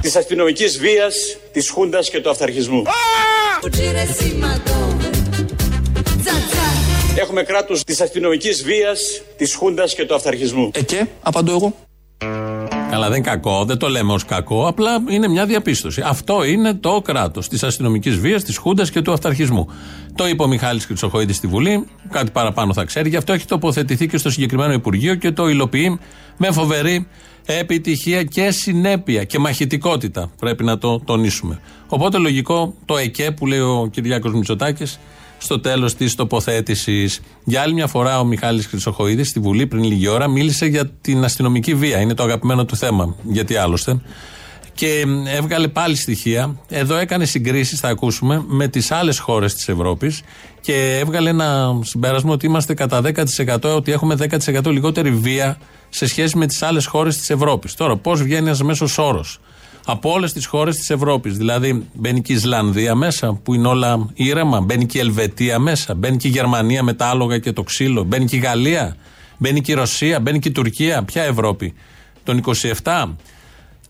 Της 0.00 0.16
αστυνομικής 0.16 0.78
βίας, 0.78 1.14
της 1.52 1.70
Χούντας 1.70 2.10
και 2.10 2.20
του 2.20 2.30
αυταρχισμού. 2.30 2.82
Έχουμε 7.16 7.42
κράτος 7.42 7.84
της 7.84 8.00
αστυνομικής 8.00 8.62
βίας, 8.64 9.22
της 9.36 9.54
Χούντας 9.54 9.94
και 9.94 10.04
του 10.04 10.14
αυταρχισμού. 10.14 10.70
Ε, 10.74 10.82
και, 10.82 11.06
απαντώ 11.22 11.52
εγώ. 11.52 11.74
Καλά, 12.90 13.08
δεν 13.08 13.16
είναι 13.16 13.28
κακό, 13.28 13.64
δεν 13.64 13.78
το 13.78 13.88
λέμε 13.88 14.12
ως 14.12 14.24
κακό, 14.24 14.66
απλά 14.66 15.02
είναι 15.08 15.28
μια 15.28 15.46
διαπίστωση. 15.46 16.02
Αυτό 16.04 16.44
είναι 16.44 16.74
το 16.74 17.00
κράτος 17.04 17.48
της 17.48 17.62
αστυνομικής 17.62 18.16
βίας, 18.16 18.44
της 18.44 18.56
Χούντας 18.56 18.90
και 18.90 19.02
του 19.02 19.12
αυταρχισμού. 19.12 19.68
Το 20.14 20.28
είπε 20.28 20.42
ο 20.42 20.46
Μιχάλης 20.46 20.84
Χρυσοχοίδη 20.84 21.32
στη 21.32 21.46
Βουλή, 21.46 21.86
κάτι 22.10 22.30
παραπάνω 22.30 22.72
θα 22.72 22.84
ξέρει, 22.84 23.08
γι' 23.08 23.16
αυτό 23.16 23.32
έχει 23.32 23.46
τοποθετηθεί 23.46 24.06
και 24.06 24.16
στο 24.16 24.30
συγκεκριμένο 24.30 24.72
Υπουργείο 24.72 25.14
και 25.14 25.32
το 25.32 25.48
υλοποιεί 25.48 25.98
με 26.36 26.52
φοβερή 26.52 27.06
επιτυχία 27.46 28.22
και 28.22 28.50
συνέπεια 28.50 29.24
και 29.24 29.38
μαχητικότητα. 29.38 30.30
Πρέπει 30.38 30.64
να 30.64 30.78
το 30.78 31.00
τονίσουμε. 31.00 31.60
Οπότε 31.88 32.18
λογικό 32.18 32.74
το 32.84 32.96
ΕΚΕ 32.96 33.30
που 33.30 33.46
λέει 33.46 33.58
ο 33.58 33.88
Κυριάκος 33.92 34.32
Μητσοτάκης 34.32 34.98
στο 35.42 35.60
τέλος 35.60 35.94
της 35.94 36.14
τοποθέτησης. 36.14 37.20
Για 37.44 37.62
άλλη 37.62 37.74
μια 37.74 37.86
φορά, 37.86 38.20
ο 38.20 38.24
Μιχάλης 38.24 38.66
Χρυσοχοίδης 38.66 39.28
στη 39.28 39.40
Βουλή 39.40 39.66
πριν 39.66 39.82
λίγη 39.82 40.08
ώρα 40.08 40.28
μίλησε 40.28 40.66
για 40.66 40.86
την 41.00 41.24
αστυνομική 41.24 41.74
βία. 41.74 42.00
Είναι 42.00 42.14
το 42.14 42.22
αγαπημένο 42.22 42.64
του 42.64 42.76
θέμα. 42.76 43.16
Γιατί 43.22 43.56
άλλωστε. 43.56 44.00
Και 44.74 45.04
έβγαλε 45.26 45.68
πάλι 45.68 45.96
στοιχεία. 45.96 46.60
Εδώ 46.68 46.96
έκανε 46.96 47.24
συγκρίσεις, 47.24 47.80
θα 47.80 47.88
ακούσουμε, 47.88 48.44
με 48.46 48.68
τις 48.68 48.90
άλλες 48.90 49.18
χώρες 49.18 49.54
της 49.54 49.68
Ευρώπης 49.68 50.22
και 50.60 50.98
έβγαλε 51.00 51.30
ένα 51.30 51.78
συμπέρασμα 51.82 52.32
ότι 52.32 52.46
είμαστε 52.46 52.74
κατά 52.74 53.00
10%, 53.00 53.74
ότι 53.74 53.92
έχουμε 53.92 54.14
10% 54.14 54.70
λιγότερη 54.70 55.10
βία 55.10 55.58
σε 55.88 56.06
σχέση 56.06 56.38
με 56.38 56.46
τις 56.46 56.62
άλλες 56.62 56.86
χώρες 56.86 57.16
της 57.16 57.30
Ευρώπης. 57.30 57.74
Τώρα, 57.74 57.96
πώς 57.96 58.22
βγαίνει 58.22 58.46
ένας 58.46 58.62
μέσος 58.62 58.98
όρος; 58.98 59.40
Από 59.90 60.10
όλες 60.10 60.32
τις 60.32 60.46
χώρες 60.46 60.76
της 60.76 60.90
Ευρώπης. 60.90 61.36
Δηλαδή, 61.36 61.86
μπαίνει 61.92 62.20
και 62.20 62.32
η 62.32 62.34
Ισλανδία 62.34 62.94
μέσα, 62.94 63.32
που 63.32 63.54
είναι 63.54 63.68
όλα 63.68 64.08
ήρεμα. 64.14 64.60
Μπαίνει 64.60 64.86
και 64.86 64.98
η 64.98 65.00
Ελβετία 65.00 65.58
μέσα. 65.58 65.94
Μπαίνει 65.94 66.16
και 66.16 66.28
η 66.28 66.30
Γερμανία 66.30 66.82
με 66.82 66.92
τα 66.92 67.06
άλογα 67.06 67.38
και 67.38 67.52
το 67.52 67.62
ξύλο. 67.62 68.04
Μπαίνει 68.04 68.24
και 68.24 68.36
η 68.36 68.38
Γαλλία. 68.38 68.96
Μπαίνει 69.38 69.60
και 69.60 69.72
η 69.72 69.74
Ρωσία. 69.74 70.20
Μπαίνει 70.20 70.38
και 70.38 70.48
η 70.48 70.52
Τουρκία. 70.52 71.02
Ποια 71.02 71.22
Ευρώπη, 71.22 71.74
των 72.24 72.36
27. 72.82 73.16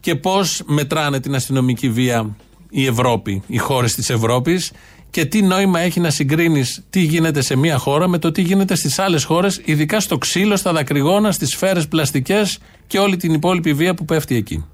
Και 0.01 0.15
πώς 0.15 0.63
μετράνε 0.67 1.21
την 1.21 1.35
αστυνομική 1.35 1.91
βία 1.91 2.37
η 2.71 2.87
Ευρώπη, 2.87 3.43
οι 3.47 3.57
χώρες 3.59 3.95
της 3.95 4.11
Ευρώπης 4.11 4.73
και 5.11 5.25
τι 5.25 5.43
νόημα 5.43 5.81
έχει 5.81 6.01
να 6.01 6.11
συγκρίνεις 6.11 6.83
τι 6.91 7.01
γίνεται 7.01 7.41
σε 7.41 7.57
μία 7.57 7.79
χώρα 7.79 8.09
με 8.09 8.19
το 8.19 8.33
τι 8.33 8.43
γίνεται 8.43 8.75
στις 8.75 8.99
άλλες 8.99 9.25
χώρες, 9.25 9.61
ειδικά 9.65 10.01
στο 10.01 10.19
ξύλο, 10.19 10.57
στα 10.57 10.73
δακρυγόνα, 10.73 11.33
στις 11.33 11.51
σφαίρες 11.51 11.89
πλαστικές 11.89 12.59
και 12.87 12.99
όλη 12.99 13.17
την 13.17 13.33
υπόλοιπη 13.33 13.73
βία 13.73 13.95
που 13.95 14.05
πέφτει 14.05 14.35
εκεί. 14.35 14.65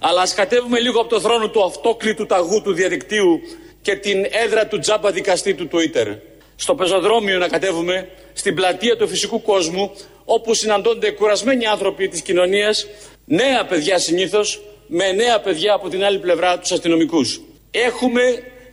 Αλλά 0.00 0.22
ας 0.22 0.34
κατέβουμε 0.34 0.78
λίγο 0.80 1.00
από 1.00 1.08
το 1.08 1.20
θρόνο 1.20 1.48
του 1.48 1.64
αυτόκλητου 1.64 2.26
ταγού 2.26 2.62
του 2.62 2.72
διαδικτύου 2.72 3.40
και 3.82 3.96
την 3.96 4.26
έδρα 4.44 4.66
του 4.66 4.78
τζάμπα 4.78 5.10
δικαστή 5.10 5.54
του 5.54 5.68
Twitter. 5.72 6.16
Στο 6.56 6.74
πεζοδρόμιο 6.74 7.38
να 7.38 7.48
κατέβουμε, 7.48 8.08
στην 8.32 8.54
πλατεία 8.54 8.96
του 8.96 9.08
φυσικού 9.08 9.42
κόσμου, 9.42 9.90
όπου 10.24 10.54
συναντώνται 10.54 11.10
κουρασμένοι 11.10 11.66
άνθρωποι 11.66 12.08
της 12.08 12.20
κοινωνίας, 12.20 12.86
νέα 13.24 13.66
παιδιά 13.66 13.98
συνήθως, 13.98 14.60
με 14.86 15.12
νέα 15.12 15.40
παιδιά 15.40 15.74
από 15.74 15.88
την 15.88 16.04
άλλη 16.04 16.18
πλευρά 16.18 16.58
τους 16.58 16.72
αστυνομικούς. 16.72 17.40
Έχουμε 17.70 18.22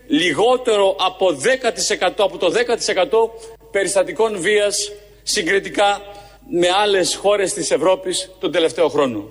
λιγότερο 0.08 0.96
από, 1.00 1.32
10%, 1.32 2.24
από 2.24 2.38
το 2.38 2.50
10% 2.50 3.30
περιστατικών 3.72 4.40
βίας 4.40 4.92
συγκριτικά 5.24 6.02
με 6.50 6.68
άλλες 6.84 7.16
χώρες 7.16 7.54
της 7.54 7.72
Ευρώπης 7.72 8.32
τον 8.40 8.52
τελευταίο 8.52 8.90
χρόνο. 8.90 9.28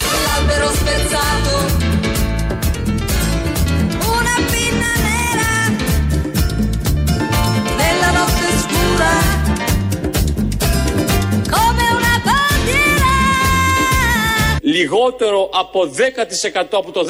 Λιγότερο 14.67 15.51
από 15.53 15.81
10% 15.83 16.67
από 16.71 16.93
το 16.93 17.01
10% 17.01 17.07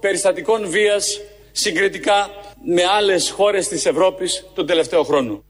περιστατικών 0.00 0.68
βίας 0.68 1.20
συγκριτικά 1.52 2.30
με 2.64 2.82
άλλες 2.98 3.30
χώρες 3.30 3.68
της 3.68 3.86
Ευρώπης 3.86 4.44
τον 4.54 4.66
τελευταίο 4.66 5.02
χρόνο. 5.02 5.42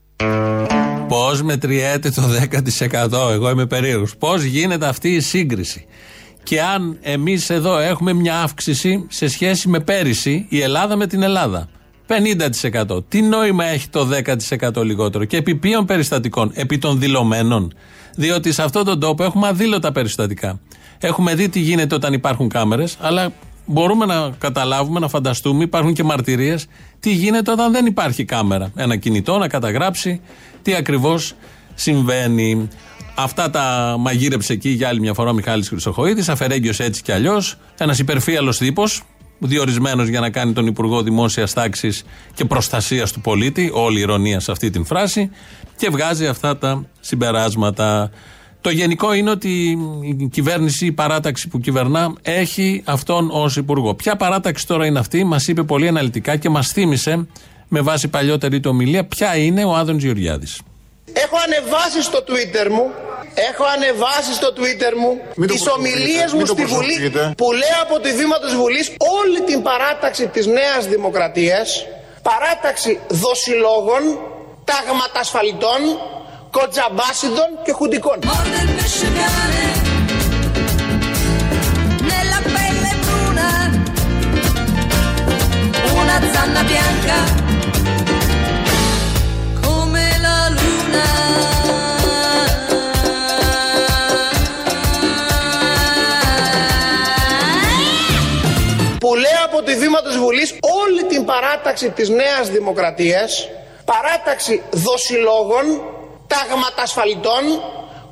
Πώς 1.08 1.42
μετριέται 1.42 2.10
το 2.10 2.22
10%. 2.22 3.30
Εγώ 3.30 3.50
είμαι 3.50 3.66
περίεργος. 3.66 4.16
Πώς 4.16 4.42
γίνεται 4.42 4.86
αυτή 4.86 5.08
η 5.08 5.20
σύγκριση; 5.20 5.86
Και 6.42 6.62
αν 6.62 6.98
εμείς 7.02 7.50
εδώ 7.50 7.78
έχουμε 7.78 8.12
μια 8.12 8.40
αύξηση 8.40 9.06
σε 9.10 9.28
σχέση 9.28 9.68
με 9.68 9.80
πέρυσι, 9.80 10.46
η 10.48 10.60
Ελλάδα 10.60 10.96
με 10.96 11.06
την 11.06 11.22
Ελλάδα. 11.22 11.68
50%. 12.06 13.04
Τι 13.08 13.22
νόημα 13.22 13.64
έχει 13.64 13.88
το 13.88 14.08
10% 14.76 14.84
λιγότερο; 14.84 15.24
Και 15.24 15.36
επί 15.36 15.54
ποιων 15.54 15.84
περιστατικών, 15.84 16.50
επί 16.54 16.78
των 16.78 17.00
δηλωμένων. 17.00 17.74
Διότι 18.16 18.52
σε 18.52 18.62
αυτόν 18.62 18.84
τον 18.84 19.00
τόπο 19.00 19.24
έχουμε 19.24 19.48
αδήλωτα 19.48 19.92
περιστατικά. 19.92 20.60
Έχουμε 21.06 21.34
δει 21.34 21.48
τι 21.48 21.60
γίνεται 21.60 21.94
όταν 21.94 22.12
υπάρχουν 22.12 22.48
κάμερες, 22.48 22.96
αλλά 23.00 23.32
μπορούμε 23.66 24.06
να 24.06 24.30
καταλάβουμε, 24.38 25.00
να 25.00 25.08
φανταστούμε, 25.08 25.64
υπάρχουν 25.64 25.92
και 25.92 26.04
μαρτυρίες, 26.04 26.66
τι 27.00 27.12
γίνεται 27.12 27.50
όταν 27.50 27.72
δεν 27.72 27.86
υπάρχει 27.86 28.24
κάμερα. 28.24 28.70
Ένα 28.76 28.96
κινητό 28.96 29.38
να 29.38 29.48
καταγράψει 29.48 30.20
τι 30.62 30.74
ακριβώς 30.74 31.34
συμβαίνει. 31.74 32.68
Αυτά 33.14 33.50
τα 33.50 33.96
μαγείρεψε 33.98 34.52
εκεί 34.52 34.68
για 34.68 34.88
άλλη 34.88 35.00
μια 35.00 35.14
φορά 35.14 35.30
ο 35.30 35.32
Μιχάλης 35.32 35.68
Χρυσοχοίδης, 35.68 36.28
αφαιρέγγιος 36.28 36.80
έτσι 36.80 37.02
κι 37.02 37.12
αλλιώς. 37.12 37.56
Ένας 37.78 37.98
υπερφύαλος 37.98 38.58
τύπος, 38.58 39.02
διορισμένος 39.38 40.08
για 40.08 40.20
να 40.20 40.30
κάνει 40.30 40.52
τον 40.52 40.66
Υπουργό 40.66 41.02
Δημόσιας 41.02 41.52
Τάξης 41.52 42.04
και 42.34 42.44
Προστασίας 42.44 43.12
του 43.12 43.20
Πολίτη. 43.20 43.70
Όλη 43.74 43.98
η 43.98 44.00
ηρωνία 44.00 44.40
σε 44.40 44.52
αυτή 44.52 44.70
την 44.70 44.84
φράση. 44.84 45.30
Και 45.76 45.88
βγάζει 45.90 46.26
αυτά 46.26 46.58
τα 46.58 46.84
συμπεράσματα. 47.00 48.10
Το 48.64 48.70
γενικό 48.70 49.12
είναι 49.12 49.30
ότι 49.30 49.78
η 50.02 50.28
κυβέρνηση, 50.32 50.86
η 50.86 50.92
παράταξη 50.92 51.48
που 51.48 51.60
κυβερνά, 51.60 52.12
έχει 52.22 52.82
αυτόν 52.84 53.30
ως 53.32 53.56
υπουργό. 53.56 53.94
Ποια 53.94 54.16
παράταξη 54.16 54.66
τώρα 54.66 54.86
είναι 54.86 54.98
αυτή, 54.98 55.24
μας 55.24 55.48
είπε 55.48 55.62
πολύ 55.62 55.88
αναλυτικά 55.88 56.36
και 56.36 56.48
μας 56.48 56.68
θύμισε 56.68 57.26
με 57.68 57.80
βάση 57.80 58.08
παλιότερη 58.08 58.60
του 58.60 58.70
ομιλία, 58.72 59.04
ποια 59.04 59.36
είναι 59.36 59.64
ο 59.64 59.74
Άδωνς 59.74 60.02
Γεωργιάδης. 60.02 60.60
Έχω 61.12 61.36
ανεβάσει 61.46 62.02
στο 62.02 62.18
Twitter 62.18 62.70
μου 62.70 62.86
Έχω 63.50 63.64
ανεβάσει 63.76 64.32
στο 64.34 64.48
Twitter 64.56 64.92
μου 65.00 65.46
τις 65.46 65.66
ομιλίες 65.76 66.32
μου 66.32 66.46
στη 66.46 66.64
Βουλή 66.64 66.96
που 67.36 67.52
λέω 67.52 67.78
από 67.82 68.00
τη 68.00 68.12
βήμα 68.12 68.38
της 68.38 68.54
Βουλής 68.54 68.86
όλη 69.18 69.40
την 69.40 69.62
παράταξη 69.62 70.26
της 70.26 70.46
Νέας 70.46 70.86
Δημοκρατίας, 70.86 71.86
παράταξη 72.22 73.00
δοσιλόγων, 73.08 74.02
τάγματα 74.64 75.20
ασφαλιτών, 75.20 75.80
κοτζαμπάσιδων 76.58 77.48
και 77.64 77.72
χουντικών. 77.72 78.18
Που 98.98 99.14
λέω 99.14 99.44
από 99.44 99.62
τη 99.62 99.74
βήμα 99.76 100.02
της 100.02 100.16
Βουλής 100.16 100.54
όλη 100.60 101.04
την 101.04 101.24
παράταξη 101.24 101.90
της 101.90 102.08
Νέας 102.08 102.48
Δημοκρατίας 102.50 103.48
παράταξη 103.84 104.62
δοσιλόγων 104.70 105.64
τάγματα 106.26 106.82
ασφαλιτών, 106.82 107.42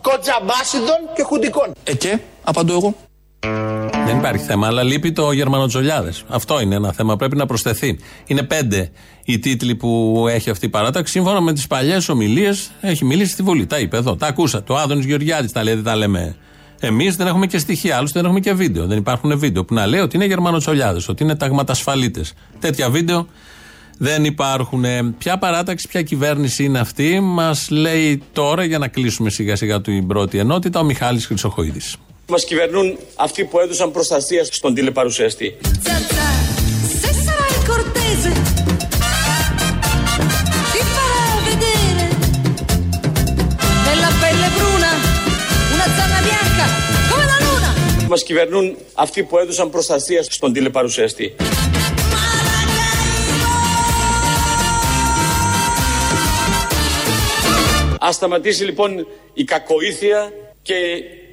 κοτζαμπάσιδων 0.02 1.00
και 1.14 1.22
χουντικών. 1.22 1.72
Ε, 1.84 1.94
και, 1.94 2.18
απαντώ 2.44 2.72
εγώ. 2.72 2.94
Δεν 4.06 4.16
υπάρχει 4.16 4.44
θέμα, 4.44 4.66
αλλά 4.66 4.82
λείπει 4.82 5.12
το 5.12 5.32
Γερμανοτζολιάδε. 5.32 6.12
Αυτό 6.28 6.60
είναι 6.60 6.74
ένα 6.74 6.92
θέμα, 6.92 7.16
πρέπει 7.16 7.36
να 7.36 7.46
προσθεθεί. 7.46 7.98
Είναι 8.26 8.42
πέντε 8.42 8.90
οι 9.24 9.38
τίτλοι 9.38 9.74
που 9.74 10.24
έχει 10.28 10.50
αυτή 10.50 10.66
η 10.66 10.68
παράταξη. 10.68 11.12
Σύμφωνα 11.12 11.40
με 11.40 11.52
τις 11.52 11.66
παλιές 11.66 12.08
ομιλίες, 12.08 12.70
έχει 12.80 13.04
μιλήσει 13.04 13.32
στη 13.32 13.42
Βουλή. 13.42 13.66
Τα 13.66 13.78
είπε 13.78 13.96
εδώ, 13.96 14.16
τα 14.16 14.26
ακούσα. 14.26 14.62
Το 14.62 14.76
Άδωνης 14.76 15.04
Γεωργιάδης 15.04 15.52
τα 15.52 15.62
λέει, 15.62 15.74
δεν 15.74 15.84
τα 15.84 15.96
λέμε 15.96 16.36
Εμείς 16.84 17.16
δεν 17.16 17.26
έχουμε 17.26 17.46
και 17.46 17.58
στοιχεία, 17.58 17.96
άλλωστε 17.96 18.18
δεν 18.18 18.24
έχουμε 18.24 18.40
και 18.40 18.52
βίντεο. 18.52 18.86
Δεν 18.86 18.98
υπάρχουν 18.98 19.38
βίντεο 19.38 19.64
που 19.64 19.74
να 19.74 19.86
λέει 19.86 20.00
ότι 20.00 20.16
είναι 20.16 20.24
Γερμανοτσολιάδες, 20.24 21.08
ότι 21.08 21.22
είναι 21.22 21.34
ταγματασφαλίτε. 21.34 22.24
Τέτοια 22.60 22.90
βίντεο 22.90 23.26
δεν 23.98 24.24
υπάρχουν. 24.24 24.84
Ποια 25.18 25.38
παράταξη, 25.38 25.88
ποια 25.88 26.02
κυβέρνηση 26.02 26.64
είναι 26.64 26.78
αυτή, 26.78 27.20
μας 27.20 27.70
λέει 27.70 28.22
τώρα 28.32 28.64
για 28.64 28.78
να 28.78 28.88
κλείσουμε 28.88 29.30
σιγά 29.30 29.56
σιγά 29.56 29.80
την 29.80 30.06
πρώτη 30.06 30.38
ενότητα 30.38 30.80
ο 30.80 30.84
Μιχάλης 30.84 31.26
Χρυσοχοίδης. 31.26 31.96
Μας 32.28 32.44
κυβερνούν 32.44 32.98
αυτοί 33.16 33.44
που 33.44 33.58
έδωσαν 33.58 33.90
προστασία 33.90 34.44
στον 34.44 34.74
τηλεπαρουσιαστή. 34.74 35.56
Μας 48.08 48.22
κυβερνούν 48.22 48.76
αυτοί 48.94 49.22
που 49.22 49.38
έδωσαν 49.38 49.70
προστασία 49.70 50.22
στον 50.22 50.52
τηλεπαρουσιαστή. 50.52 51.34
Ας 58.04 58.14
σταματήσει 58.14 58.64
λοιπόν 58.64 59.06
η 59.34 59.44
κακοήθεια 59.44 60.32
και 60.62 60.74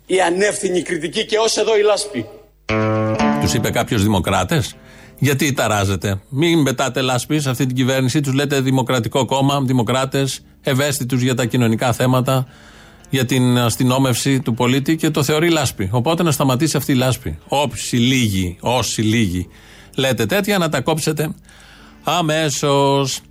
η 0.06 0.22
ανεύθυνη 0.22 0.82
κριτική 0.82 1.26
και 1.26 1.38
ως 1.38 1.58
εδώ 1.58 1.78
η 1.78 1.82
λάσπη. 1.82 2.26
Τους 3.42 3.54
είπε 3.54 3.70
κάποιος 3.70 4.04
δημοκράτες; 4.04 4.76
Γιατί 5.20 5.54
ταράζετε; 5.54 6.22
Μην 6.30 6.64
πετάτε 6.64 7.02
λάσπη 7.02 7.40
σε 7.40 7.50
αυτή 7.50 7.66
την 7.66 7.76
κυβέρνηση. 7.76 8.22
Τους 8.22 8.34
λέτε 8.34 8.60
Δημοκρατικό 8.60 9.26
Κόμμα, 9.26 9.62
Δημοκράτες, 9.62 10.42
ευαίσθητους 10.62 11.22
για 11.22 11.36
τα 11.36 11.46
κοινωνικά 11.46 11.94
θέματα, 11.94 12.48
για 13.10 13.26
την 13.26 13.58
αστυνόμευση 13.58 14.40
του 14.40 14.54
πολίτη 14.54 14.96
και 14.96 15.10
το 15.10 15.24
θεωρεί 15.24 15.50
λάσπη. 15.50 15.90
Οπότε 15.92 16.24
να 16.24 16.32
σταματήσει 16.32 16.78
αυτή 16.78 16.92
η 16.92 16.96
λάσπη. 16.96 17.38
Όψοι 17.48 17.96
λίγοι, 17.96 18.58
όσοι 18.62 19.02
λίγοι 19.02 19.48
λέτε 19.96 20.26
τέτοια, 20.26 20.58
να 20.58 20.70
τα 20.70 20.82
κόψετε 20.82 21.34
αμέσως. 22.04 23.22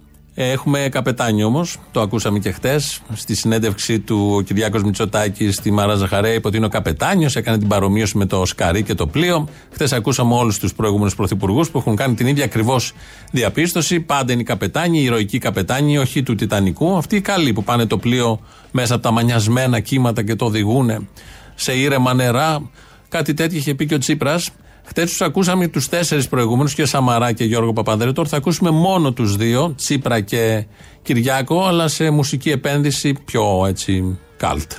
Έχουμε 0.41 0.89
καπετάνιο 0.91 1.47
όμως, 1.47 1.77
το 1.91 2.01
ακούσαμε 2.01 2.39
και 2.39 2.51
χτες, 2.51 3.01
στη 3.15 3.35
συνέντευξη 3.35 4.01
του 4.01 4.33
ο 4.37 4.41
Κυριάκος 4.41 4.83
Μητσοτάκη 4.83 5.51
στη 5.51 5.71
Μαρά 5.71 5.95
Ζαχαρέα, 5.95 6.33
είπε 6.33 6.47
ότι 6.47 6.57
είναι 6.57 6.67
ο 6.67 6.69
καπετάνιος, 6.69 7.37
έκανε 7.37 7.59
την 7.59 7.69
παρομοίωση 7.69 8.19
με 8.19 8.27
το 8.27 8.47
Σκαρί 8.47 8.83
και 8.83 8.95
το 8.95 9.07
πλοίο. 9.07 9.49
Χθε 9.71 9.97
ακούσαμε 9.97 10.35
όλους 10.35 10.59
τους 10.59 10.75
προηγούμενους 10.75 11.15
πρωθυπουργούς 11.15 11.71
που 11.71 11.79
έχουν 11.79 11.97
κάνει 11.97 12.15
την 12.15 12.27
ίδια 12.27 12.45
ακριβώς 12.45 12.93
διαπίστωση. 13.31 14.01
Πάντα 14.01 14.33
είναι 14.33 14.41
οι 14.41 14.45
καπετάνιοι, 14.45 15.01
οι 15.03 15.05
ηρωικοί 15.05 15.39
καπετάνιοι, 15.39 15.97
όχι 16.01 16.23
του 16.23 16.35
Τιτανικού. 16.35 16.97
Αυτοί 16.97 17.17
οι 17.17 17.21
καλοί 17.21 17.53
που 17.53 17.65
πάνε 17.65 17.87
το 17.87 17.99
πλοίο 17.99 18.41
μέσα 18.71 18.95
από 18.95 19.03
τα 19.03 19.11
μανιασμένα 19.11 19.81
κύματα 19.81 20.23
και 20.23 20.35
το 20.35 20.45
οδηγούν 20.45 21.09
σε 21.55 21.73
ήρεμα 21.73 22.15
νερά. 22.15 22.71
Κάτι 23.09 23.35
τέτοιο 23.35 23.59
είχε 23.59 23.75
πει 23.75 23.87
και 23.87 23.95
ο 23.95 23.99
Τσίπρας. 23.99 24.51
Χτε 24.89 25.05
τους 25.05 25.21
ακούσαμε 25.21 25.69
τους 25.69 25.89
τέσσερις 25.89 26.29
προηγούμενους, 26.29 26.75
και 26.75 26.85
Σαμαρά 26.85 27.33
και 27.33 27.45
Γιώργο 27.45 27.73
Παπανδρέου. 27.73 28.13
Τώρα 28.13 28.29
θα 28.29 28.37
ακούσουμε 28.37 28.71
μόνο 28.71 29.13
τους 29.13 29.37
δύο, 29.37 29.73
Τσίπρα 29.77 30.21
και 30.21 30.67
Κυριάκο, 31.03 31.67
αλλά 31.67 31.89
σε 31.89 32.11
μουσική 32.11 32.51
επένδυση 32.51 33.15
πιο 33.25 33.65
έτσι 33.69 34.19
κάλτ. 34.37 34.71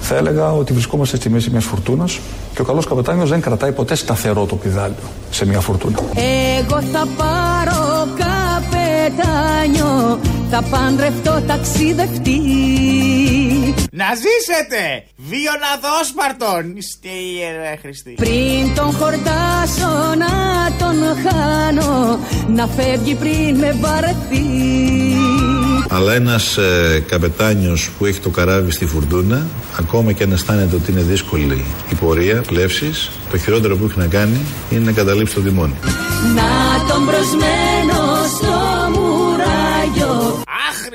Θα 0.00 0.16
έλεγα 0.16 0.52
ότι 0.52 0.72
βρισκόμαστε 0.72 1.16
στη 1.16 1.30
μέση 1.30 1.50
μιας 1.50 1.64
φουρτούνας 1.64 2.18
και 2.54 2.60
ο 2.60 2.64
καλός 2.64 2.86
καπετάνιος 2.86 3.28
δεν 3.28 3.40
κρατάει 3.40 3.72
ποτέ 3.72 3.94
σταθερό 3.94 4.46
το 4.46 4.56
πιδάλιο 4.56 4.96
σε 5.30 5.46
μια 5.46 5.60
φουρτούνα. 5.60 5.98
Εγώ 6.58 6.80
θα 6.80 7.06
πάρω 7.16 8.08
καπετάνιο, 8.16 10.18
θα 10.50 10.62
παντρευτώ 10.70 11.42
ταξιδευτή. 11.46 12.40
Να 14.00 14.06
ζήσετε! 14.14 15.04
Βιοναδόσπαρτον! 15.16 16.82
Στέιερ 16.90 17.78
Χριστή. 17.78 18.10
Πριν 18.10 18.74
τον 18.74 18.90
χορτάσω 18.92 20.14
να 20.18 20.32
τον 20.78 20.96
χάνω, 21.22 22.18
να 22.48 22.66
φεύγει 22.66 23.14
πριν 23.14 23.56
με 23.56 23.76
βαρεθεί. 23.80 24.44
Αλλά 25.88 26.14
ένας 26.14 26.56
ε, 26.56 27.04
καπετάνιος 27.08 27.90
που 27.98 28.06
έχει 28.06 28.20
το 28.20 28.28
καράβι 28.28 28.70
στη 28.70 28.86
φουρτούνα, 28.86 29.46
ακόμα 29.78 30.12
και 30.12 30.22
αν 30.22 30.32
αισθάνεται 30.32 30.76
ότι 30.76 30.90
είναι 30.90 31.02
δύσκολη 31.02 31.64
η 31.90 31.94
πορεία, 31.94 32.40
πλεύσης, 32.46 33.10
το 33.30 33.38
χειρότερο 33.38 33.76
που 33.76 33.84
έχει 33.84 33.98
να 33.98 34.06
κάνει 34.06 34.40
είναι 34.70 34.84
να 34.84 34.92
καταλήψει 34.92 35.34
το 35.34 35.40
τιμόνι. 35.40 35.74
Να 36.34 36.84
τον 36.88 37.06
προσμένω 37.06 37.65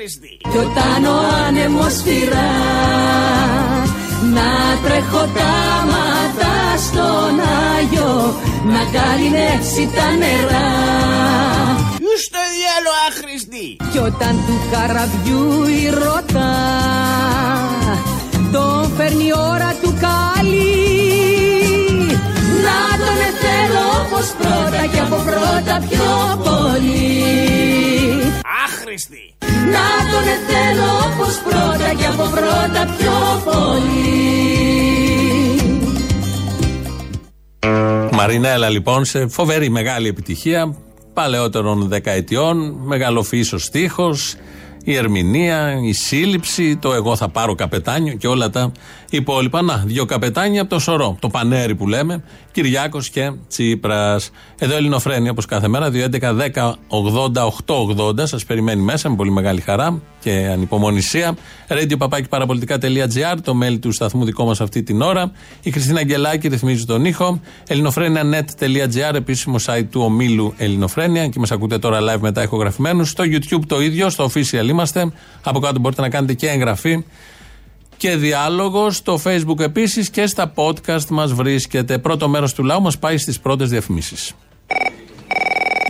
Άχρηστη! 0.02 0.36
Κι 0.50 0.58
όταν 0.58 1.04
ο 1.04 1.16
άνεμος 1.46 1.94
φυρά 2.04 2.52
Να 4.36 4.50
τρέχω 4.84 5.22
τα 5.36 5.54
μάτα 5.92 6.54
στον 6.86 7.34
Άγιο 7.76 8.34
Να 8.72 8.82
καλυνεύσει 8.96 9.84
τα 9.96 10.06
νερά 10.20 10.70
Στο 12.24 12.40
διάλο 12.54 12.92
άχρηστη! 13.08 13.76
Κι 13.92 13.98
όταν 13.98 14.34
του 14.46 14.56
καραβιού 14.72 15.64
η 15.64 15.90
ρωτά 16.02 16.54
Τον 18.52 18.92
φέρνει 18.96 19.24
η 19.24 19.32
ώρα 19.52 19.74
του 19.82 19.94
καλή 20.06 20.76
Να 22.66 22.78
τον 23.04 23.20
θέλω 23.42 23.84
όπως 24.02 24.26
πρώτα 24.38 24.82
και 24.92 25.00
από 25.00 25.16
πρώτα 25.28 25.74
πιο 25.88 26.10
πολύ 26.44 28.01
Άχρηστη! 28.64 29.34
Να 29.40 30.10
τον 30.10 30.24
θέλω 30.46 30.90
όπως 31.12 31.40
πρώτα 31.48 31.94
και 31.98 32.06
από 32.06 32.22
πρώτα 32.30 32.94
πιο 32.98 33.42
πολύ 33.44 34.32
Μαρινέλα 38.12 38.68
λοιπόν 38.68 39.04
σε 39.04 39.28
φοβερή 39.28 39.68
μεγάλη 39.70 40.08
επιτυχία 40.08 40.76
παλαιότερων 41.12 41.88
δεκαετιών, 41.88 42.80
μεγαλοφύσος 42.84 43.64
στίχος, 43.64 44.34
η 44.84 44.94
ερμηνεία, 44.94 45.80
η 45.82 45.92
σύλληψη, 45.92 46.76
το 46.76 46.92
εγώ 46.92 47.16
θα 47.16 47.28
πάρω 47.28 47.54
καπετάνιο 47.54 48.14
και 48.14 48.26
όλα 48.26 48.50
τα 48.50 48.72
υπόλοιπα. 49.10 49.62
Να, 49.62 49.76
δύο 49.76 50.04
καπετάνια 50.04 50.60
από 50.60 50.70
το 50.70 50.78
σωρό, 50.78 51.16
το 51.20 51.28
πανέρι 51.28 51.74
που 51.74 51.88
λέμε, 51.88 52.22
Κυριάκος 52.52 53.10
και 53.10 53.32
Τσίπρας. 53.48 54.30
Εδώ 54.58 54.76
Ελληνοφρένια 54.76 55.30
όπως 55.30 55.46
κάθε 55.46 55.68
μέρα, 55.68 55.90
2.11.10.80.880. 55.92 58.26
Σας 58.26 58.44
περιμένει 58.44 58.82
μέσα 58.82 59.10
με 59.10 59.16
πολύ 59.16 59.30
μεγάλη 59.30 59.60
χαρά 59.60 60.00
και 60.20 60.48
ανυπομονησία. 60.52 61.36
Radio 61.68 61.96
το 63.42 63.58
mail 63.62 63.78
του 63.80 63.92
σταθμού 63.92 64.24
δικό 64.24 64.44
μας 64.44 64.60
αυτή 64.60 64.82
την 64.82 65.02
ώρα. 65.02 65.32
Η 65.62 65.70
Χριστίνα 65.70 65.98
Αγγελάκη 65.98 66.48
ρυθμίζει 66.48 66.84
τον 66.84 67.04
ήχο. 67.04 67.40
ελληνοφρένια.net.gr, 67.66 69.14
επίσημο 69.14 69.56
site 69.66 69.86
του 69.90 70.00
ομίλου 70.00 70.54
Ελληνοφρένια 70.56 71.28
και 71.28 71.38
μας 71.38 71.50
ακούτε 71.50 71.78
τώρα 71.78 71.98
live 72.00 72.20
μετά 72.20 72.42
ηχογραφημένους. 72.42 73.10
Στο 73.10 73.24
YouTube 73.26 73.62
το 73.66 73.80
ίδιο, 73.80 74.10
στο 74.10 74.30
official 74.34 74.68
είμαστε. 74.72 75.12
Από 75.44 75.58
κάτω 75.60 75.78
μπορείτε 75.80 76.00
να 76.00 76.08
κάνετε 76.08 76.34
και 76.34 76.48
εγγραφή 76.48 77.04
και 77.96 78.16
διάλογο. 78.16 78.90
Στο 78.90 79.20
Facebook 79.24 79.60
επίσης 79.60 80.10
και 80.10 80.26
στα 80.26 80.52
podcast 80.54 81.06
μας 81.08 81.32
βρίσκεται. 81.32 81.98
Πρώτο 81.98 82.28
μέρος 82.28 82.54
του 82.54 82.64
λαού 82.64 82.82
μας 82.82 82.98
πάει 82.98 83.18
στις 83.18 83.40
πρώτες 83.40 83.68
διαφημίσεις. 83.70 84.34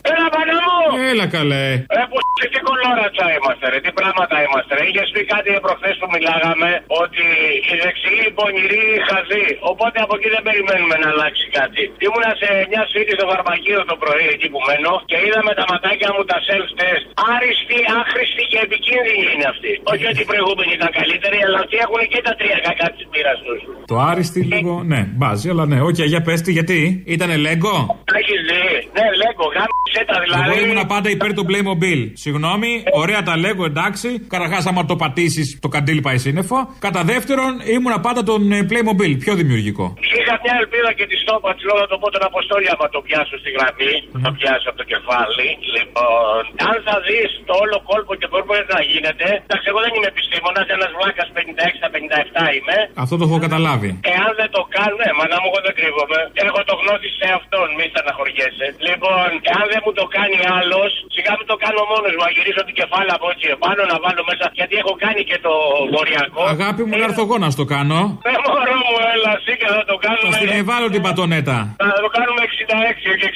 Έλα, 0.03 0.29
πανέμο! 0.31 1.11
Έλα, 1.11 1.27
καλέ. 1.27 1.73
Ε, 1.73 1.85
που 2.11 2.19
τι 2.41 2.59
κολόρατσα 2.67 3.27
είμαστε, 3.37 3.65
ρε. 3.73 3.79
Τι 3.85 3.91
πράγματα 4.01 4.37
είμαστε, 4.45 4.73
ρε. 4.79 4.85
Είχες 4.91 5.09
πει 5.15 5.21
κάτι 5.35 5.49
προχθές 5.67 5.95
που 6.01 6.09
μιλάγαμε 6.15 6.71
ότι 7.03 7.25
οι 7.69 7.75
δεξιοί, 7.83 8.21
οι 8.29 8.33
πονηροί, 8.39 8.85
οι 8.97 9.01
χαζοί. 9.09 9.47
Οπότε 9.73 9.97
από 10.05 10.15
εκεί 10.19 10.29
δεν 10.35 10.43
περιμένουμε 10.49 10.97
να 11.03 11.09
αλλάξει 11.13 11.45
κάτι. 11.59 11.83
Ήμουνα 12.07 12.31
σε 12.43 12.49
μια 12.71 12.83
σπίτι 12.91 13.13
στο 13.19 13.25
φαρμακείο 13.33 13.81
το 13.91 13.97
πρωί 14.03 14.27
εκεί 14.35 14.49
που 14.53 14.61
μένω 14.69 14.93
και 15.11 15.19
είδα 15.25 15.41
με 15.49 15.53
τα 15.59 15.65
ματάκια 15.71 16.11
μου 16.15 16.23
τα 16.31 16.39
self-test. 16.49 17.05
Άριστοι, 17.33 17.79
άχρηστοι 18.01 18.43
και 18.53 18.59
επικίνδυνοι 18.67 19.25
είναι 19.33 19.47
αυτοί. 19.53 19.73
Όχι 19.93 20.05
ότι 20.11 20.21
οι 20.25 20.29
προηγούμενοι 20.31 20.73
ήταν 20.79 20.91
καλύτεροι, 20.99 21.39
αλλά 21.47 21.59
ότι 21.67 21.77
έχουν 21.85 22.01
και 22.13 22.21
τα 22.27 22.33
τρία 22.41 22.59
κακά 22.67 22.87
της 22.95 23.05
πείρας 23.13 23.39
τους. 23.47 23.61
Το 23.93 23.97
άριστη 24.11 24.41
λίγο, 24.53 24.73
ναι, 24.93 25.01
μπάζει, 25.19 25.47
αλλά 25.53 25.65
ναι. 25.71 25.79
Οκ, 25.89 25.99
για 26.13 26.23
πες 26.27 26.41
γιατί. 26.59 26.81
Ήτανε 27.15 27.37
λέγκο. 27.47 27.77
Έχεις 28.21 28.41
δει. 28.49 28.65
Ναι, 28.97 29.07
λέγκο, 29.23 29.45
γάμισε 29.57 30.03
τα 30.11 30.17
δηλαδή. 30.25 30.45
Εγώ 30.49 30.55
ήμουν 30.65 30.81
πάντα 30.93 31.09
υπέρ 31.17 31.31
του 31.37 31.45
Playmobil. 31.51 32.01
Συγγνώμη, 32.25 32.73
ωραία 33.03 33.21
τα 33.29 33.35
λέγω, 33.45 33.65
εντάξει. 33.73 34.09
Καταρχάς, 34.35 34.63
άμα 34.71 34.83
το 34.91 34.97
πατήσεις, 35.03 35.47
το 35.65 35.69
καντήλι 35.75 36.03
πάει 36.07 36.19
σύννεφο. 36.27 36.59
Κατά 36.87 37.03
δεύτερον, 37.13 37.53
ήμουν 37.75 37.95
πάντα 38.07 38.21
τον 38.31 38.41
ε, 38.57 38.59
Playmobil, 38.71 39.13
πιο 39.25 39.33
δημιουργικό. 39.41 39.87
Είχα 40.19 40.35
μια 40.45 40.55
ελπίδα 40.63 40.91
και 40.99 41.05
τη 41.11 41.17
στόπα 41.23 41.51
της 41.57 41.65
λόγω 41.71 41.83
το 41.93 41.97
πω 42.01 42.07
τον 42.17 42.25
Αποστόλη 42.31 42.67
άμα 42.75 42.87
το 42.95 43.01
πιάσω 43.07 43.35
στη 43.43 43.51
γραμμή. 43.57 43.95
Το 44.27 44.31
πιάσω 44.39 44.67
από 44.71 44.79
το 44.83 44.87
κεφάλι. 44.93 45.49
Λοιπόν, 45.77 46.41
αν 46.69 46.77
θα 46.87 46.97
δεις 47.07 47.31
το 47.49 47.55
όλο 47.63 47.77
κόλπο 47.91 48.13
και 48.21 48.27
μπορεί 48.31 48.65
να 48.77 48.81
γίνεται. 48.91 49.27
Εντάξει, 49.47 49.67
εγώ 49.71 49.81
δεν 49.85 49.93
είμαι 49.97 50.09
επιστήμονας, 50.15 50.67
ένας 50.77 50.91
βλάκα 50.97 51.25
56-57 51.37 52.57
είμαι. 52.57 52.77
Αυτό 53.03 53.15
το 53.21 53.25
έχω 53.29 53.39
καταλάβει. 53.47 53.89
Εάν 54.15 54.31
δεν 54.41 54.51
το 54.57 54.63
κάνουν, 54.77 55.03
μα 55.19 55.25
να 55.33 55.39
μου 55.43 55.49
εγώ 55.51 55.61
δεν 55.67 55.75
κρύβομαι. 55.79 56.19
Έχω 56.49 56.61
το 56.71 56.75
γνώση 56.81 57.09
σε 57.19 57.27
αυτόν, 57.39 57.67
μη 57.77 57.85
στεναχωριέσαι. 57.93 58.67
Λοιπόν, 58.89 59.29
αν 59.59 59.65
δεν 59.73 59.81
μου 59.85 59.93
το 60.01 60.05
κάνει 60.17 60.39
άλλος, 60.59 60.91
σιγά 61.17 61.33
μου 61.39 61.45
το 61.53 61.57
κάνω 61.65 61.81
μόνος 61.93 62.11
μου. 62.12 62.12
Να 62.21 62.29
γυρίσω 62.37 62.63
την 62.69 62.75
κεφάλα 62.81 63.13
από 63.19 63.27
έτσι 63.33 63.47
επάνω, 63.57 63.83
να 63.93 63.97
βάλω 64.05 64.23
μέσα. 64.31 64.45
Γιατί 64.61 64.75
έχω 64.83 64.93
κάνει 65.05 65.23
και 65.31 65.39
το 65.47 65.55
βορειακό. 65.95 66.43
Αγάπη 66.57 66.83
μου, 66.87 66.95
να 67.01 67.05
έρθω 67.09 67.23
εγώ 67.27 67.37
να 67.45 67.49
στο 67.57 67.65
κάνω. 67.75 67.99
Ε, 68.31 68.33
μωρό 68.47 68.77
μου, 68.89 68.97
έλα, 69.15 69.33
εσύ 69.39 69.53
και 69.61 69.69
θα 69.77 69.83
το 69.91 69.97
κάνουμε. 70.05 70.31
Θα 70.35 70.39
στην 70.41 70.53
ευάλω 70.63 70.87
την 70.95 71.03
πατονέτα. 71.07 71.57
Θα 71.95 72.01
το 72.05 72.11
κάνουμε 72.17 72.41
66 72.53 73.13
και 73.21 73.29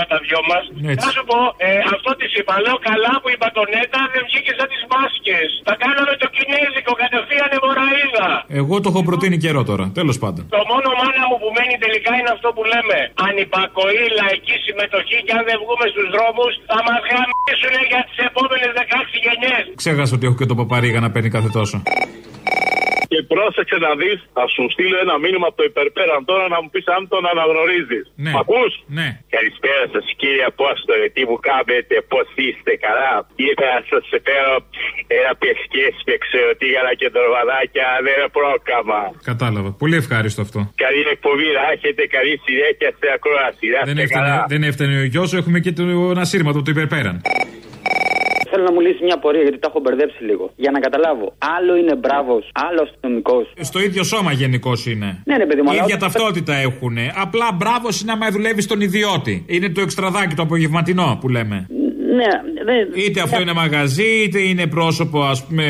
69 0.00 0.02
τα 0.12 0.16
δυο 0.24 0.40
μας. 0.50 0.64
Έτσι. 0.92 1.04
Να 1.04 1.08
σου 1.16 1.22
πω, 1.30 1.38
ε, 1.66 1.70
αυτό 1.94 2.10
της 2.20 2.30
είπα. 2.38 2.54
Λέω 2.64 2.78
καλά 2.90 3.12
που 3.20 3.28
η 3.36 3.38
πατονέτα 3.44 4.00
δεν 4.12 4.22
βγήκε 4.28 4.52
σαν 4.58 4.68
τις 4.72 4.82
μάσκες. 4.92 5.48
Θα 5.68 5.74
κάναμε 5.84 6.12
το 6.22 6.26
κινέζικο 6.36 6.92
κατευθείαν 7.02 7.50
εμωραίδα. 7.58 8.26
Εγώ 8.60 8.74
το 8.82 8.88
έχω 8.92 9.00
προτείνει 9.08 9.36
καιρό 9.44 9.62
τώρα. 9.70 9.84
Τέλος 10.00 10.16
πάντων. 10.22 10.42
Το 10.56 10.60
μόνο 10.72 10.88
μάνα 11.00 11.24
μου 11.28 11.36
που 11.42 11.48
μένει 11.56 11.76
τελικά 11.84 12.10
είναι 12.18 12.30
αυτό 12.36 12.48
που 12.56 12.62
λέμε. 12.72 12.98
Ανυπακοή, 13.26 14.04
λαϊκή 14.20 14.56
συμμετοχή 14.66 15.18
και 15.26 15.32
αν 15.38 15.42
δεν 15.48 15.56
βγούμε 15.62 15.86
στους 15.92 16.06
δρόμους 16.14 16.52
θα 16.70 16.78
μας 16.86 17.02
γαμίσουν 17.52 17.86
για 17.92 18.02
τις 18.08 18.18
επόμενες 18.28 18.70
16 18.74 19.16
γενιές. 19.26 19.64
Ξέχασα 19.74 20.14
ότι 20.14 20.26
έχω 20.26 20.34
και 20.34 20.46
το 20.46 20.54
παπαρίγα 20.54 21.00
να 21.00 21.10
παίρνει 21.10 21.28
κάθε 21.28 21.48
τόσο. 21.48 21.82
Και 23.32 23.38
πρόσεξε 23.40 23.76
να 23.86 23.92
δεις, 24.00 24.18
θα 24.36 24.44
σου 24.52 24.62
στείλω 24.74 24.96
ένα 25.06 25.14
μήνυμα 25.24 25.46
από 25.50 25.56
το 25.60 25.64
υπερπέραν 25.70 26.20
τώρα 26.30 26.44
να 26.54 26.58
μου 26.62 26.68
πεις 26.72 26.86
αν 26.96 27.02
τον 27.12 27.22
αναγνωρίζεις. 27.32 28.04
Ναι. 28.24 28.30
Μ' 28.34 28.38
ακούς; 28.44 28.72
Ναι. 28.98 29.08
Καλησπέρα 29.36 29.84
σας 29.94 30.04
κύριε 30.20 30.44
Απόστολε, 30.52 31.06
τι 31.14 31.22
μου 31.28 31.36
κάνετε, 31.48 31.94
πώς 32.12 32.26
είστε, 32.44 32.72
καλά; 32.86 33.12
Ήρθα 33.48 33.66
να 33.76 33.80
σας 33.90 34.04
φέρω 34.26 34.54
ένα 35.20 35.32
πεσκές 35.42 35.94
με 36.08 36.14
ξεροτήγανα 36.24 36.92
και 37.00 37.06
δρομαδάκια, 37.16 37.86
δεν 38.04 38.14
είναι 38.16 38.30
πρόκαμα. 38.38 39.00
Κατάλαβα. 39.30 39.68
Πολύ 39.82 39.96
ευχάριστο 40.02 40.40
αυτό. 40.46 40.58
Καλή 40.84 41.02
εκπομπή 41.14 41.48
να 41.58 41.64
έχετε, 41.74 42.02
καλή 42.16 42.34
συνέχεια 42.46 42.88
στην 42.96 43.08
ακρόαση. 43.16 43.64
Να 43.74 43.80
Δεν 43.90 43.96
είστε 43.96 44.04
έφτανε, 44.06 44.28
καλά. 44.30 44.44
δεν 44.52 44.60
έφτανε 44.70 44.94
ο 45.04 45.06
γιος, 45.12 45.28
έχουμε 45.40 45.58
και 45.64 45.72
το, 45.78 45.82
ένα 46.14 46.24
σύρμα 46.30 46.50
το 46.56 46.72
υπερπέραν. 46.74 47.16
Θέλω 48.54 48.64
να 48.64 48.72
μου 48.72 48.80
λύσεις 48.80 49.00
μια 49.00 49.18
πορεία 49.18 49.42
γιατί 49.42 49.58
τα 49.58 49.68
έχω 49.70 49.80
μπερδέψει 49.80 50.24
λίγο. 50.24 50.50
Για 50.56 50.70
να 50.70 50.78
καταλάβω. 50.80 51.26
Άλλο 51.56 51.76
είναι 51.76 51.94
μπράβος, 51.96 52.50
άλλο 52.52 52.80
αστυνομικός. 52.82 53.52
Στο 53.60 53.78
ίδιο 53.80 54.02
σώμα 54.04 54.32
γενικώς 54.32 54.86
είναι. 54.86 55.22
Ναι, 55.24 55.36
ναι, 55.36 55.46
παιδί 55.46 55.62
μου, 55.62 55.68
Η 55.68 55.72
αλλά 55.72 55.82
ίδια 55.82 55.96
όταν- 55.96 56.10
ταυτότητα 56.12 56.54
έχουν. 56.54 56.96
Απλά 57.24 57.48
μπράβος 57.58 58.00
είναι 58.00 58.12
άμα 58.12 58.30
δουλεύεις 58.30 58.64
στον 58.64 58.80
ιδιώτη. 58.80 59.44
Είναι 59.48 59.68
το 59.68 59.80
εξτραδάκι 59.80 60.34
το 60.34 60.42
απογευματινό 60.42 61.18
που 61.20 61.28
λέμε. 61.28 61.66
Ναι, 62.18 62.26
ναι. 62.52 62.61
Είτε 63.04 63.20
αυτό 63.26 63.40
είναι 63.40 63.52
μαγαζί, 63.62 64.10
είτε 64.24 64.40
είναι 64.50 64.66
πρόσωπο 64.66 65.18
ας 65.32 65.38
πούμε 65.44 65.66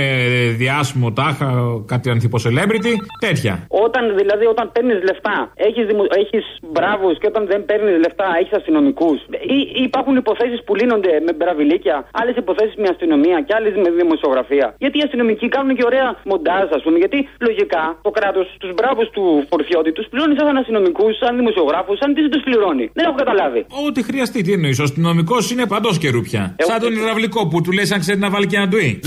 διάσημο, 0.62 1.12
τάχα, 1.12 1.48
κάτι 1.92 2.07
ανθιπο 2.11 2.38
celebrity. 2.46 2.92
Τέτοια. 3.26 3.55
Όταν 3.87 4.02
δηλαδή 4.20 4.44
όταν 4.55 4.66
παίρνεις 4.74 4.98
λεφτά, 5.09 5.37
έχεις 5.68 5.85
δημο... 5.90 6.02
έχεις 6.22 6.44
μπράβους 6.72 7.14
και 7.20 7.26
όταν 7.33 7.42
δεν 7.52 7.61
παίρνεις 7.68 7.96
λεφτά, 8.05 8.26
έχεις 8.40 8.55
αστυνομικούς. 8.61 9.18
Ή, 9.57 9.59
ή 9.78 9.83
υπάρχουν 9.90 10.14
υποθέσεις 10.16 10.61
που 10.66 10.72
λύνονται 10.81 11.12
με 11.26 11.33
μπραβιλίκια, 11.38 11.96
άλλες 12.20 12.37
υποθέσεις 12.42 12.74
με 12.83 12.88
αστυνομία 12.94 13.37
και 13.46 13.52
άλλες 13.59 13.74
με 13.83 13.88
δημοσιογραφία. 14.02 14.66
Γιατί 14.83 14.96
οι 14.98 15.02
αστυνομικοί 15.07 15.46
κάνουν 15.57 15.72
και 15.76 15.85
ωραία 15.90 16.09
μοντάζ, 16.31 16.66
ας 16.78 16.83
πούμε. 16.85 16.96
Γιατί 17.02 17.18
λογικά 17.48 17.83
το 18.07 18.11
κράτος 18.18 18.46
τους 18.62 18.72
μπράβους 18.76 19.07
του 19.14 19.24
φορφιώτη 19.50 19.90
τους 19.96 20.07
πληρώνει 20.11 20.35
σαν 20.38 20.57
αστυνομικούς, 20.62 21.12
σαν 21.22 21.33
δημοσιογράφους, 21.40 21.96
σαν 22.00 22.09
τι 22.14 22.20
δεν 22.24 22.31
τους 22.35 22.42
πληρώνει. 22.48 22.85
Δεν 22.98 23.05
έχω 23.09 23.16
καταλάβει. 23.22 23.61
Ό,τι 23.87 24.00
χρειαστεί, 24.09 24.38
τι 24.42 24.52
εννοείς. 24.52 24.78
Ο 24.83 24.83
αστυνομικός 24.88 25.42
είναι 25.52 25.66
παντός 25.72 25.96
καιρού 26.02 26.20
πια. 26.28 26.42
Σαν 26.59 26.78
τον 26.82 26.92
υδραυλικό 26.92 27.40
που 27.48 27.60
του 27.60 27.72
λες 27.72 27.90
αν 27.92 28.00
ξέρει 28.00 28.18
να 28.18 28.30
βάλει 28.30 28.46
και 28.46 28.56
ένα 28.56 28.68
ντουί. 28.68 29.00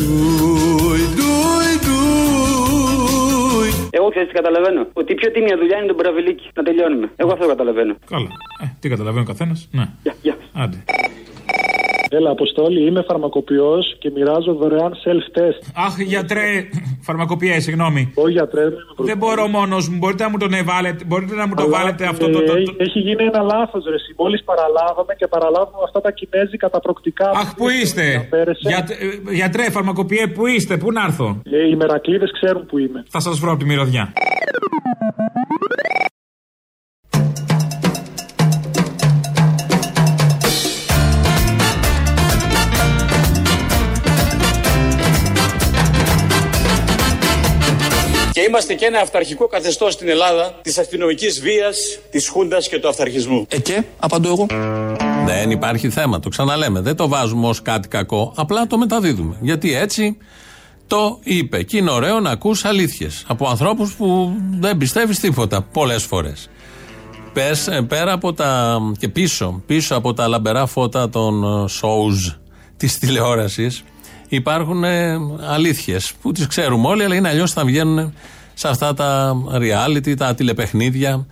Εγώ 3.90 4.10
ξέρεις 4.10 4.28
τι 4.28 4.34
καταλαβαίνω. 4.34 4.88
Ότι 4.94 5.12
η 5.12 5.16
πιο 5.16 5.32
τίμια 5.32 5.58
δουλειά 5.58 5.78
είναι 5.78 5.88
το 5.88 5.94
μπραβιλίκι. 5.94 6.50
Να 6.56 6.64
τελειώνουμε. 6.64 7.12
Εγώ 7.16 7.32
αυτό 7.32 7.48
καταλαβαίνω. 7.48 7.96
Καλά. 8.10 8.28
Ε, 8.64 8.66
τι 8.80 8.90
καταλαβαίνει 8.90 9.24
ο 9.24 9.28
καθένας. 9.28 9.68
Ναι. 9.72 9.86
Άντε. 10.54 10.78
Έλα, 12.18 12.30
Αποστόλη, 12.30 12.80
είμαι 12.88 13.04
φαρμακοποιός 13.08 13.96
και 14.00 14.12
μοιράζω 14.16 14.54
δωρεάν 14.54 14.92
self-test. 15.04 15.60
Αχ, 15.86 15.94
γιατρέ. 16.00 16.48
Φαρμακοποιέ, 17.02 17.60
συγγνώμη. 17.60 18.12
Όχι, 18.16 18.32
γιατρέ, 18.32 18.62
δεν 18.64 18.72
είμαι 18.72 19.06
Δεν 19.10 19.18
μπορώ 19.18 19.48
μόνος 19.48 19.90
μου. 19.90 19.98
Μπορείτε 19.98 20.24
να 20.24 20.30
μου 20.30 20.38
τον 20.38 20.52
βάλετε. 20.66 21.04
Μπορείτε 21.06 21.36
να 21.36 21.48
μου 21.48 21.54
το 21.56 21.64
Αλλά, 21.64 21.78
βάλετε 21.78 22.06
αυτό 22.06 22.26
ε, 22.26 22.30
το. 22.32 22.40
το, 22.40 22.46
το... 22.46 22.54
έχει- 22.58 22.76
Έχει 22.78 23.00
γίνει 23.00 23.24
ένα 23.24 23.42
λάθος, 23.42 23.84
Ρε. 23.92 23.96
Μόλις 24.18 24.44
παραλάβαμε 24.44 25.14
και 25.20 25.28
παραλάβουμε 25.28 25.84
αυτά 25.88 26.02
τα 26.02 26.12
κινέζικα 26.12 26.70
τα 26.70 26.80
προκτικά. 26.80 27.30
Αχ, 27.30 27.56
πού 27.56 27.70
είστε; 27.70 28.30
Για, 28.60 28.78
ε, 29.30 29.32
γιατρέ, 29.34 29.70
φαρμακοποιέ, 29.72 30.28
πού 30.28 30.48
είστε, 30.48 30.78
πού 30.78 30.92
να 30.92 31.02
έρθω; 31.04 31.42
Ε, 31.52 31.68
οι 31.70 31.76
μερακλείδες 31.76 32.32
ξέρουν 32.32 32.66
που 32.66 32.78
είμαι. 32.78 33.04
Θα 33.10 33.20
σας 33.20 33.40
βρω 33.40 33.50
από 33.52 33.60
τη 33.60 33.66
μυρωδιά. 33.66 34.14
Και 48.36 48.42
είμαστε 48.42 48.74
και 48.74 48.86
ένα 48.86 49.00
αυταρχικό 49.00 49.48
καθεστώς 49.48 49.94
στην 49.94 50.10
Ελλάδα 50.10 50.60
της 50.62 50.78
αστυνομικής 50.78 51.42
βίας, 51.42 52.00
της 52.12 52.28
Χούντας 52.28 52.68
και 52.68 52.80
του 52.80 52.88
αυταρχισμού. 52.88 53.46
Ε, 53.50 53.60
και, 53.60 53.84
απαντώ 54.00 54.30
εγώ. 54.30 54.46
Δεν 55.26 55.52
υπάρχει 55.52 55.90
θέμα, 55.90 56.20
το 56.20 56.30
ξαναλέμε. 56.30 56.80
Δεν 56.80 56.96
το 56.96 57.08
βάζουμε 57.08 57.48
ως 57.48 57.62
κάτι 57.62 57.88
κακό, 57.88 58.34
απλά 58.36 58.68
το 58.68 58.78
μεταδίδουμε. 58.78 59.38
Γιατί 59.42 59.76
έτσι 59.76 60.18
το 60.88 61.20
είπε. 61.24 61.64
Και 61.64 61.78
είναι 61.78 61.92
ωραίο 61.92 62.20
να 62.20 62.30
ακούς 62.30 62.66
αλήθειες 62.66 63.24
από 63.28 63.48
ανθρώπους 63.48 63.94
που 63.94 64.32
δεν 64.60 64.78
πιστεύεις 64.78 65.20
τίποτα 65.20 65.62
πολλές 65.62 66.04
φορές. 66.04 66.50
Πες, 67.34 67.68
ε, 67.68 67.82
πέρα 67.82 68.12
από 68.12 68.34
τα. 68.34 68.80
και 69.00 69.08
πίσω, 69.08 69.62
πίσω 69.66 69.96
από 69.96 70.14
τα 70.14 70.28
λαμπερά 70.28 70.66
φώτα 70.66 71.10
των 71.10 71.44
ε, 71.44 71.66
shows 71.82 72.36
της 72.78 73.00
τηλεόρασης, 73.00 73.84
υπάρχουν 74.36 74.84
ε, 74.84 75.18
αλήθειες 75.48 76.14
που 76.22 76.32
τις 76.32 76.48
ξέρουμε 76.48 76.88
όλοι, 76.88 77.04
αλλά 77.04 77.16
είναι 77.16 77.30
αλλιώς 77.30 77.52
θα 77.52 77.66
βγαίνουν 77.66 78.14
σε 78.54 78.68
αυτά 78.68 78.94
τα 78.94 79.36
reality, 79.54 80.18
τα 80.18 80.36
τηλεπαιχνίδια. 80.36 81.26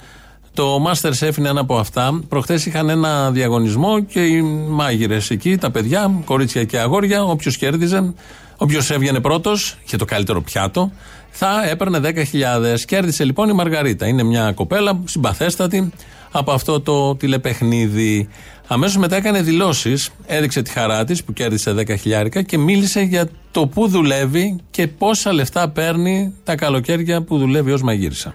Το 0.54 0.86
Masterchef 0.88 1.38
είναι 1.38 1.50
ένα 1.50 1.60
από 1.60 1.78
αυτά. 1.78 2.22
Προχθές 2.30 2.66
είχαν 2.66 2.90
ένα 2.90 3.32
διαγωνισμό 3.32 4.00
και 4.00 4.26
οι 4.26 4.42
μάγειρες 4.70 5.30
εκεί, 5.30 5.58
τα 5.58 5.72
παιδιά, 5.72 6.12
κορίτσια 6.26 6.64
και 6.64 6.78
αγόρια, 6.80 7.24
όποιος 7.24 7.58
κέρδιζε, 7.58 8.14
όποιος 8.58 8.92
έβγαινε 8.92 9.20
πρώτος, 9.20 9.78
είχε 9.86 9.98
το 9.98 10.06
καλύτερο 10.06 10.42
πιάτο, 10.42 10.92
θα 11.30 11.68
έπαιρνε 11.70 12.00
10.000. 12.04 12.80
Κέρδισε 12.86 13.24
λοιπόν 13.24 13.50
η 13.50 13.54
Μαργαρίτα. 13.54 14.08
Είναι 14.08 14.24
μια 14.24 14.52
κοπέλα 14.52 15.00
συμπαθέστατη 15.06 15.92
από 16.32 16.52
αυτό 16.52 16.82
το 16.82 17.16
τηλεπαιχνίδι. 17.16 18.30
Αμέσως 18.74 18.98
μετά 18.98 19.16
έκανε 19.16 19.42
δηλώσεις, 19.42 20.10
έδειξε 20.26 20.62
τη 20.62 20.72
χαρά 20.72 21.04
της 21.04 21.24
που 21.24 21.34
κέρδισε 21.34 21.76
10.000 22.04 22.44
και 22.46 22.58
μίλησε 22.58 23.02
για 23.02 23.28
το 23.52 23.68
πού 23.68 23.88
δουλεύει 23.88 24.60
και 24.72 24.88
πόσα 24.88 25.34
λεφτά 25.34 25.70
παίρνει 25.70 26.34
τα 26.44 26.56
καλοκαίρια 26.56 27.22
που 27.22 27.38
δουλεύει 27.38 27.72
ως 27.72 27.82
μαγείρισα. 27.82 28.34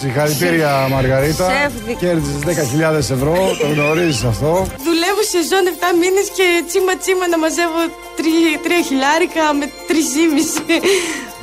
Συγχαρητήρια 0.00 0.70
Μαργαρίτα. 0.90 1.44
Σεφ, 1.50 1.72
δι- 1.86 1.96
Κέρδισες 2.02 2.40
10.000 2.44 3.10
ευρώ, 3.16 3.34
το 3.60 3.66
γνωρίζεις 3.74 4.24
αυτό. 4.32 4.50
Δουλεύω 4.88 5.22
σε 5.32 5.38
ζώνη 5.50 5.68
7 5.78 5.90
μήνες 6.02 6.26
και 6.36 6.46
τσίμα 6.68 6.92
τσίμα 7.02 7.24
να 7.32 7.38
μαζεύω 7.44 7.80
3 8.16 8.20
χιλιάρικα 8.88 9.44
με 9.58 9.66
3,5. 9.88 10.76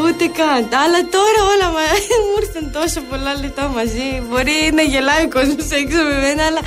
Ούτε 0.03 0.25
καν. 0.39 0.61
Αλλά 0.83 0.99
τώρα 1.17 1.41
όλα 1.53 1.67
μα... 1.77 1.85
μου 2.27 2.35
ήρθαν 2.43 2.65
τόσο 2.79 2.99
πολλά 3.09 3.31
λεπτά 3.43 3.63
μαζί. 3.77 4.07
Μπορεί 4.29 4.57
να 4.77 4.83
γελάει 4.91 5.23
ο 5.27 5.29
κόσμος 5.37 5.67
έξω 5.81 5.99
με 6.09 6.15
μένα, 6.25 6.43
αλλά 6.49 6.61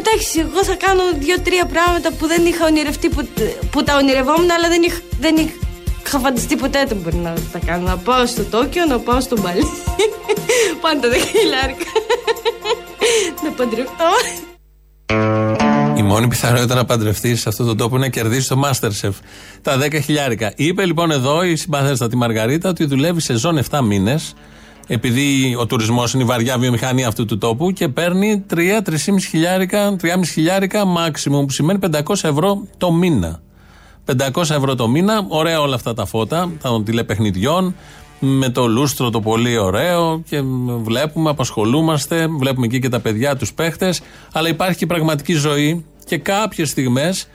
εντάξει, 0.00 0.38
εγώ 0.38 0.64
θα 0.64 0.74
κάνω 0.74 1.02
δύο-τρία 1.18 1.64
πράγματα 1.66 2.12
που 2.12 2.26
δεν 2.26 2.46
είχα 2.46 2.64
ονειρευτεί, 2.66 3.08
που, 3.08 3.28
που 3.70 3.82
τα 3.82 3.96
ονειρευόμουν, 3.96 4.50
αλλά 4.50 4.68
δεν 4.68 4.82
είχα, 4.82 5.00
δεν 5.18 5.36
είχα 5.36 6.18
φανταστεί 6.18 6.56
ποτέ 6.56 6.84
δεν 6.88 6.96
μπορεί 6.96 7.16
να 7.16 7.34
τα 7.52 7.58
κάνω. 7.66 7.88
Να 7.88 7.96
πάω 7.96 8.26
στο 8.26 8.42
Τόκιο, 8.42 8.84
να 8.84 8.98
πάω 8.98 9.20
στο 9.20 9.36
Μπαλί. 9.40 9.66
Πάντα 10.82 11.08
10 11.08 11.12
χιλιάρικα. 11.12 11.90
να 13.44 13.50
παντρευτώ. 13.50 14.10
Η 15.96 16.02
μόνη 16.02 16.28
πιθανότητα 16.28 16.74
να 16.74 16.84
παντρευτείς 16.84 17.40
σε 17.40 17.48
αυτόν 17.48 17.66
τον 17.66 17.76
τόπο 17.76 17.96
είναι 17.96 18.04
να 18.04 18.10
κερδίσεις 18.10 18.46
το 18.46 18.62
Masterchef. 18.64 19.12
Τα 19.62 19.78
10 19.82 20.00
χιλιάρικα. 20.02 20.52
Είπε 20.56 20.84
λοιπόν 20.84 21.10
εδώ 21.10 21.42
η 21.42 21.56
συμπαθέστατη 21.56 22.16
Μαργαρίτα 22.16 22.68
ότι 22.68 22.84
δουλεύει 22.84 23.20
σε 23.20 23.36
ζώνη 23.36 23.62
7 23.70 23.80
μήνες, 23.82 24.34
επειδή 24.86 25.56
ο 25.60 25.66
τουρισμός 25.66 26.12
είναι 26.12 26.22
η 26.22 26.26
βαριά 26.26 26.58
βιομηχανία 26.58 27.08
αυτού 27.08 27.24
του 27.24 27.38
τόπου 27.38 27.70
και 27.70 27.88
παίρνει 27.88 28.44
3-3,5 28.54 28.60
χιλιάρικα, 29.28 29.96
3,5 30.02 30.08
χιλιάρικα 30.32 30.84
maximum, 30.84 31.46
που 31.46 31.50
σημαίνει 31.50 31.78
500 31.92 32.00
ευρώ 32.22 32.66
το 32.76 32.92
μήνα. 32.92 33.40
500 34.34 34.50
ευρώ 34.50 34.74
το 34.74 34.88
μήνα, 34.88 35.24
ωραία 35.28 35.60
όλα 35.60 35.74
αυτά 35.74 35.94
τα 35.94 36.06
φώτα 36.06 36.52
των 36.62 36.84
τηλεπαιχνιδιών, 36.84 37.74
με 38.20 38.48
το 38.48 38.66
λούστρο 38.66 39.10
το 39.10 39.20
πολύ 39.20 39.58
ωραίο 39.58 40.22
και 40.28 40.42
βλέπουμε, 40.82 41.30
απασχολούμαστε, 41.30 42.26
βλέπουμε 42.38 42.66
εκεί 42.66 42.78
και 42.78 42.88
τα 42.88 43.00
παιδιά, 43.00 43.36
τους 43.36 43.52
παίχτες, 43.52 44.00
αλλά 44.32 44.48
υπάρχει 44.48 44.76
και 44.76 44.84
η 44.84 44.86
πραγματική 44.86 45.32
ζωή 45.32 45.84
και 46.04 46.18
κάποιες 46.18 46.68
στιγμές 46.68 47.28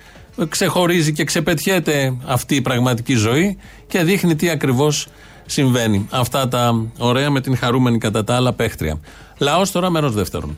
ξεχωρίζει 0.49 1.13
και 1.13 1.23
ξεπετιέται 1.23 2.17
αυτή 2.25 2.55
η 2.55 2.61
πραγματική 2.61 3.13
ζωή 3.13 3.57
και 3.87 4.03
δείχνει 4.03 4.35
τι 4.35 4.49
ακριβώς 4.49 5.07
συμβαίνει. 5.45 6.07
Αυτά 6.11 6.47
τα 6.47 6.85
ωραία 6.97 7.29
με 7.29 7.41
την 7.41 7.57
χαρούμενη 7.57 7.97
κατά 7.97 8.23
τα 8.23 8.35
άλλα 8.35 8.53
παίχτρια. 8.53 8.99
Λαός 9.39 9.71
τώρα 9.71 9.89
μέρος 9.89 10.13
δεύτερον. 10.13 10.57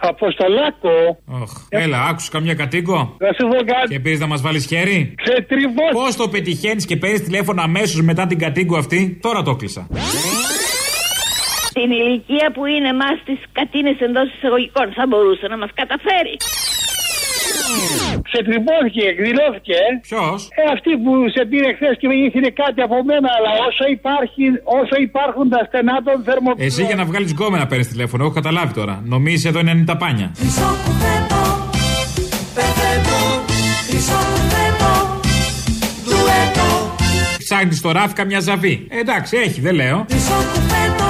Αποστολάκο. 0.00 1.18
Οχ, 1.26 1.52
Έλα, 1.68 2.04
άκουσες 2.04 2.28
καμιά 2.28 2.54
κατοίκο; 2.54 3.16
Να 3.18 3.28
σου 3.38 3.48
πω 3.48 3.56
κάτι. 3.56 3.88
Και 3.88 4.00
πει 4.00 4.16
να 4.16 4.26
μας 4.26 4.40
βάλεις 4.40 4.66
χέρι; 4.66 5.14
Ξετριβώς. 5.24 5.90
Πώς 5.92 6.16
το 6.16 6.28
πετυχαίνεις 6.28 6.84
και 6.86 6.96
παίρνεις 6.96 7.22
τηλέφωνο 7.22 7.62
αμέσως 7.62 8.00
μετά 8.02 8.26
την 8.26 8.38
κατοίκο 8.38 8.76
αυτή; 8.76 9.18
Τώρα 9.22 9.42
το 9.42 9.56
κλείσα. 9.56 9.86
Στην 11.70 11.90
ηλικία 11.90 12.52
που 12.54 12.66
είναι 12.66 12.88
εμά 12.88 13.10
τις 13.24 13.38
κατίνες 13.52 13.98
εντός 14.00 14.28
εισαγωγικών 14.36 14.92
θα 14.92 15.06
μπορούσε 15.08 15.46
να 15.46 15.56
μας 15.58 15.70
καταφέρει. 15.74 16.36
Ξετριβώθηκε, 18.28 19.02
εκδηλώθηκε. 19.12 19.78
Ποιος; 20.08 20.38
Ε, 20.60 20.62
αυτή 20.74 20.90
που 21.02 21.12
σε 21.34 21.42
πήρε 21.50 21.70
χθες 21.76 21.94
και 22.00 22.06
ήθελε 22.26 22.50
κάτι 22.62 22.80
από 22.86 22.96
μένα, 23.10 23.28
αλλά 23.36 23.50
όσο, 23.68 23.84
υπάρχει, 23.98 24.44
όσο 24.80 24.96
υπάρχουν 25.08 25.44
τα 25.54 25.60
στενά 25.68 25.96
των 26.06 26.16
θερμοπύλων. 26.26 26.68
Εσύ 26.68 26.82
για 26.90 26.96
να 27.00 27.04
βγάλεις 27.10 27.30
γκόμενα 27.36 27.66
παίρνεις 27.70 27.88
τηλέφωνο, 27.88 28.20
έχω 28.24 28.32
καταλάβει 28.40 28.72
τώρα. 28.80 28.94
Νομίζεις 29.04 29.44
εδώ 29.50 29.58
είναι 29.62 29.84
90 29.88 29.96
πάνια. 30.02 30.28
Ψάχνεις 37.38 37.78
στο 37.78 37.90
ράφι 37.92 38.14
καμιά 38.14 38.40
ζαβή. 38.40 38.86
Ε, 38.90 38.98
εντάξει, 38.98 39.36
έχει, 39.36 39.60
δεν 39.60 39.74
λέω. 39.74 40.06
Ρε, 40.10 40.16
χαμε, 40.16 41.05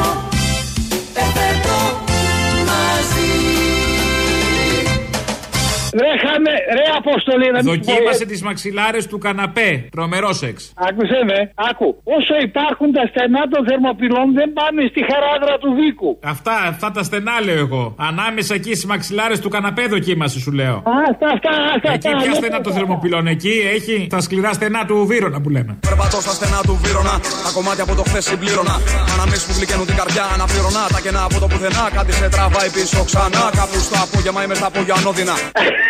ρε 6.69 6.96
αποστολή 7.03 7.49
να 7.57 7.61
μην 7.63 7.73
Δοκίμασε 7.73 8.25
τις 8.33 8.43
μαξιλάρες 8.43 9.07
του 9.07 9.19
καναπέ. 9.19 9.71
Τρομερός 9.91 10.37
σεξ. 10.43 10.73
Άκουσε 10.89 11.19
με, 11.31 11.39
άκου. 11.71 11.89
Όσο 12.17 12.35
υπάρχουν 12.49 12.89
τα 12.93 13.05
στενά 13.11 13.43
των 13.53 13.61
θερμοπυλών 13.69 14.27
δεν 14.39 14.49
πάνε 14.59 14.83
στη 14.93 15.01
χαράδρα 15.11 15.55
του 15.63 15.71
δίκου. 15.81 16.11
Αυτά, 16.35 16.55
αυτά 16.73 16.89
τα 16.97 17.03
στενά 17.09 17.35
λέω 17.47 17.59
εγώ. 17.67 17.95
Ανάμεσα 18.11 18.55
εκεί 18.55 18.73
στις 18.79 18.87
μαξιλάρες 18.93 19.39
του 19.41 19.49
καναπέ 19.49 19.85
δοκίμασε, 19.95 20.39
σου 20.45 20.53
λέω. 20.53 20.77
Α, 20.93 20.95
αυτά, 21.13 21.29
αυτά, 21.37 21.53
αυτά. 21.77 21.93
Εκεί 21.93 22.09
ποια 22.23 22.35
στενά 22.35 22.61
των 22.61 22.73
θερμοπυλών, 22.73 23.27
εκεί 23.27 23.55
έχει 23.77 24.07
τα 24.11 24.21
σκληρά 24.21 24.53
στενά 24.53 24.85
του 24.89 24.97
Βύρονα 25.11 25.39
που 25.41 25.51
λέμε. 25.57 25.73
Περπατώ 25.89 26.19
στα 26.27 26.35
στενά 26.39 26.61
του 26.69 26.75
Βύρονα, 26.83 27.15
τα 27.45 27.51
κομμάτια 27.57 27.85
από 27.87 27.95
το 27.95 28.03
χθες 28.09 28.25
συμπλήρωνα. 28.25 28.75
Αναμίσει 29.15 29.45
που 29.47 29.55
γλυκαίνουν 29.59 29.87
την 29.91 29.97
καρδιά, 30.01 30.25
αναπληρωνά. 30.37 30.85
Τα 30.95 31.01
κενά 31.05 31.23
από 31.29 31.37
το 31.43 31.47
πουθενά, 31.51 31.85
κάτι 31.97 32.13
σε 32.19 32.29
τραβάει 32.35 32.71
πίσω 32.77 33.01
ξανά. 33.11 33.45
Κάπου 33.59 33.79
στο 33.87 33.97
απόγευμα 34.05 34.41
είμαι 34.45 34.57
στα 34.61 34.67
απόγεια 34.73 34.95
ανώδυνα. 35.01 35.37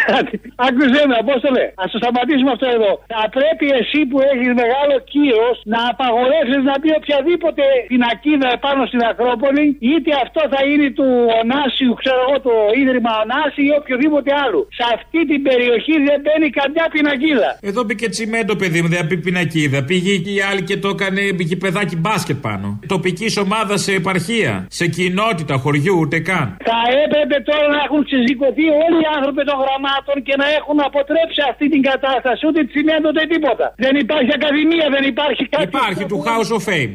Άκουσε 0.67 0.96
με, 1.11 1.17
πώ 1.29 1.35
το 1.45 1.51
λέει. 1.57 1.71
Α 1.83 1.85
το 1.93 1.99
σταματήσουμε 2.03 2.51
αυτό 2.57 2.67
εδώ. 2.77 2.93
Θα 3.15 3.23
πρέπει 3.37 3.67
εσύ 3.81 4.01
που 4.11 4.19
έχεις 4.31 4.51
μεγάλο 4.63 4.95
κύρος 5.13 5.57
να 5.73 5.81
απαγορεύσεις 5.93 6.63
να 6.71 6.75
μπει 6.81 6.91
οποιαδήποτε 7.01 7.63
πινακίδα 7.91 8.49
επάνω 8.59 8.83
στην 8.91 9.01
Ακρόπολη, 9.11 9.65
είτε 9.93 10.11
αυτό 10.25 10.41
θα 10.53 10.61
είναι 10.69 10.87
του 10.99 11.09
Ωνάσιου, 11.39 11.93
ξέρω 12.01 12.21
εγώ, 12.25 12.37
το 12.49 12.55
ίδρυμα 12.83 13.13
Ωνάση 13.23 13.61
ή 13.71 13.73
οποιοδήποτε 13.81 14.31
άλλο. 14.45 14.61
Σε 14.79 14.85
αυτή 14.97 15.21
την 15.31 15.41
περιοχή 15.49 15.95
δεν 16.09 16.19
μπαίνει 16.23 16.49
καμιά 16.61 16.87
πινακίδα. 16.95 17.51
Εδώ 17.71 17.81
μπήκε 17.87 18.07
τσιμέντο, 18.15 18.55
παιδί 18.61 18.79
μου, 18.83 18.89
δεν 18.95 19.03
πει 19.09 19.17
πινακίδα. 19.27 19.79
Πήγε 19.91 20.13
και 20.25 20.33
η 20.39 20.41
άλλη 20.49 20.63
και 20.69 20.77
το 20.85 20.89
έκανε 20.97 21.21
παιδάκι 21.63 21.97
μπάσκετ 22.03 22.39
πάνω. 22.49 22.67
Τοπικής 22.95 23.33
ομάδας 23.45 23.79
σε 23.87 23.93
επαρχία, 24.01 24.53
σε 24.79 24.87
κοινότητα 24.97 25.55
χωριού, 25.63 25.95
ούτε 26.03 26.19
καν. 26.29 26.47
Θα 26.71 26.81
έπρεπε 27.05 27.37
τώρα 27.49 27.67
να 27.75 27.81
έχουν 27.87 28.01
ξεζικωθεί 28.09 28.67
όλοι 28.85 28.99
οι 29.05 29.09
άνθρωποι 29.17 29.43
των 29.49 29.57
γραμμάτων 29.63 30.17
και 30.27 30.35
να 30.43 30.47
έχουν 30.59 30.79
αποτρέψει 30.91 31.41
αυτή 31.51 31.67
την 31.75 31.83
κατάσταση. 31.91 32.43
Ούτε 32.49 32.61
τσιμέντο 32.71 33.09
ούτε 33.13 33.23
τίποτα. 33.35 33.67
Δεν 33.85 33.95
υπάρχει 34.05 34.31
ακαδημία, 34.39 34.87
δεν 34.97 35.05
υπάρχει 35.13 35.45
κάτι. 35.53 35.65
Υπάρχει 35.73 36.05
του 36.11 36.19
House 36.29 36.51
of 36.57 36.63
Fame. 36.69 36.95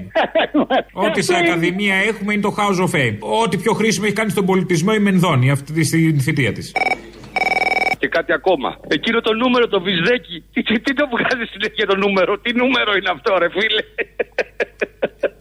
Ό,τι 1.05 1.19
σε 1.29 1.35
ακαδημία 1.43 1.95
έχουμε 2.09 2.29
είναι 2.33 2.45
το 2.49 2.53
House 2.59 2.79
of 2.85 2.89
Fame. 2.95 3.17
Ό,τι 3.43 3.55
πιο 3.63 3.73
χρήσιμο 3.79 4.05
έχει 4.07 4.17
κάνει 4.21 4.31
στον 4.35 4.45
πολιτισμό 4.51 4.91
η 4.99 5.01
Μενδώνη 5.07 5.47
αυτή 5.51 5.83
στη 5.83 5.97
θητεία 6.25 6.51
της. 6.57 6.67
Και 8.01 8.07
κάτι 8.17 8.31
ακόμα. 8.39 8.69
Εκείνο 8.97 9.19
το 9.27 9.33
νούμερο, 9.41 9.65
το 9.67 9.79
βυζδέκι. 9.81 10.37
Τι, 10.53 10.61
τι, 10.67 10.73
τι 10.85 10.91
το 10.99 11.05
βγάζει 11.13 11.45
συνέχεια 11.53 11.85
το 11.91 11.95
νούμερο; 12.03 12.31
Τι 12.43 12.49
νούμερο 12.61 12.91
είναι 12.97 13.11
αυτό, 13.15 13.31
ρε 13.41 13.49
φίλε; 13.55 13.81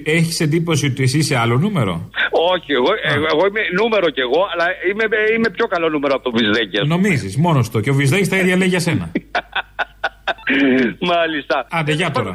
Έχεις 0.05 0.41
εντύπωση 0.41 0.87
ότι 0.87 1.03
εσύ 1.03 1.19
είσαι 1.19 1.37
άλλο 1.37 1.57
νούμερο; 1.59 2.11
Όχι, 2.53 2.73
εγώ, 2.73 2.91
εγώ, 3.03 3.27
εγώ 3.35 3.47
είμαι 3.47 3.61
νούμερο 3.81 4.11
κι 4.11 4.21
εγώ, 4.21 4.49
αλλά 4.53 4.67
είμαι, 4.91 5.05
είμαι 5.37 5.51
πιο 5.51 5.67
καλό 5.67 5.89
νούμερο 5.89 6.15
από 6.15 6.25
το 6.25 6.31
Βυζδέκη. 6.37 6.87
Νομίζεις, 6.87 7.37
μόνος 7.37 7.71
το. 7.71 7.81
Και 7.81 7.91
ο 7.91 7.95
Βυζδέκη 7.95 8.29
τα 8.29 8.37
ίδια 8.37 8.57
λέει 8.57 8.69
για 8.69 8.81
σένα. 8.81 9.13
Μάλιστα. 11.13 11.67
Άντε, 11.71 11.93
για 11.93 12.11
τώρα. 12.11 12.31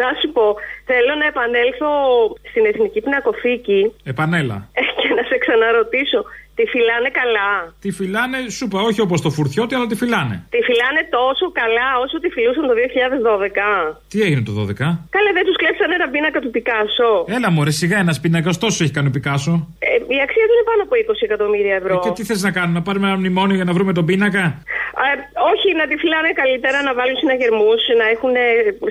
Να 0.00 0.08
σου 0.20 0.28
πω, 0.36 0.44
θέλω 0.90 1.12
να 1.22 1.26
επανέλθω 1.32 1.90
στην 2.50 2.64
Εθνική 2.70 3.00
Πινακοθήκη. 3.00 3.80
Επανέλα. 4.04 4.58
Και 5.00 5.08
να 5.18 5.22
σε 5.30 5.36
ξαναρωτήσω, 5.44 6.20
Τη 6.58 6.64
φυλάνε 6.74 7.10
καλά. 7.20 7.50
Τη 7.84 7.90
φυλάνε, 7.98 8.38
σου 8.56 8.64
είπα, 8.66 8.78
όχι 8.88 9.00
όπως 9.06 9.18
το 9.26 9.30
φουρτιώτη, 9.36 9.72
αλλά 9.76 9.86
τη 9.92 9.96
φυλάνε. 10.02 10.36
Τη 10.54 10.60
φυλάνε 10.68 11.00
τόσο 11.18 11.46
καλά 11.60 11.88
όσο 12.04 12.16
τη 12.22 12.28
φιλούσαν 12.34 12.64
το 12.70 12.74
2012. 12.80 13.98
Τι 14.12 14.18
έγινε 14.26 14.42
το 14.48 14.52
12? 14.60 14.66
Καλά, 15.16 15.30
δεν 15.36 15.44
τους 15.48 15.56
κλέψανε 15.60 15.94
ένα 15.98 16.08
πίνακα 16.14 16.38
του 16.44 16.50
Πικάσο. 16.56 17.10
Έλα, 17.36 17.48
μωρέ, 17.56 17.72
σιγά 17.82 17.98
ένας 18.04 18.16
πίνακας, 18.22 18.54
τόσο 18.64 18.78
έχει 18.84 18.94
κάνει 18.96 19.08
ο 19.12 19.14
Πικάσο. 19.16 19.54
Ε, 19.86 19.88
η 20.16 20.18
αξία 20.26 20.44
του 20.48 20.54
είναι 20.56 20.66
πάνω 20.70 20.80
από 20.86 20.94
20 21.02 21.28
εκατομμύρια 21.28 21.74
ευρώ. 21.80 21.94
Ε, 21.98 22.02
και 22.04 22.12
τι 22.16 22.22
θες 22.28 22.40
να 22.46 22.50
κάνουμε, 22.56 22.76
να 22.78 22.84
πάρουμε 22.86 23.06
ένα 23.10 23.18
μνημόνιο 23.22 23.56
για 23.60 23.66
να 23.68 23.72
βρούμε 23.76 23.92
τον 23.98 24.04
πίνακα; 24.08 24.44
Ε, 25.06 25.10
όχι, 25.52 25.68
να 25.80 25.84
τη 25.90 25.94
φυλάνε 26.02 26.30
καλύτερα, 26.42 26.78
να 26.88 26.92
βάλουν 26.98 27.16
συναγερμούς, 27.22 27.80
να 28.00 28.06
έχουν 28.14 28.34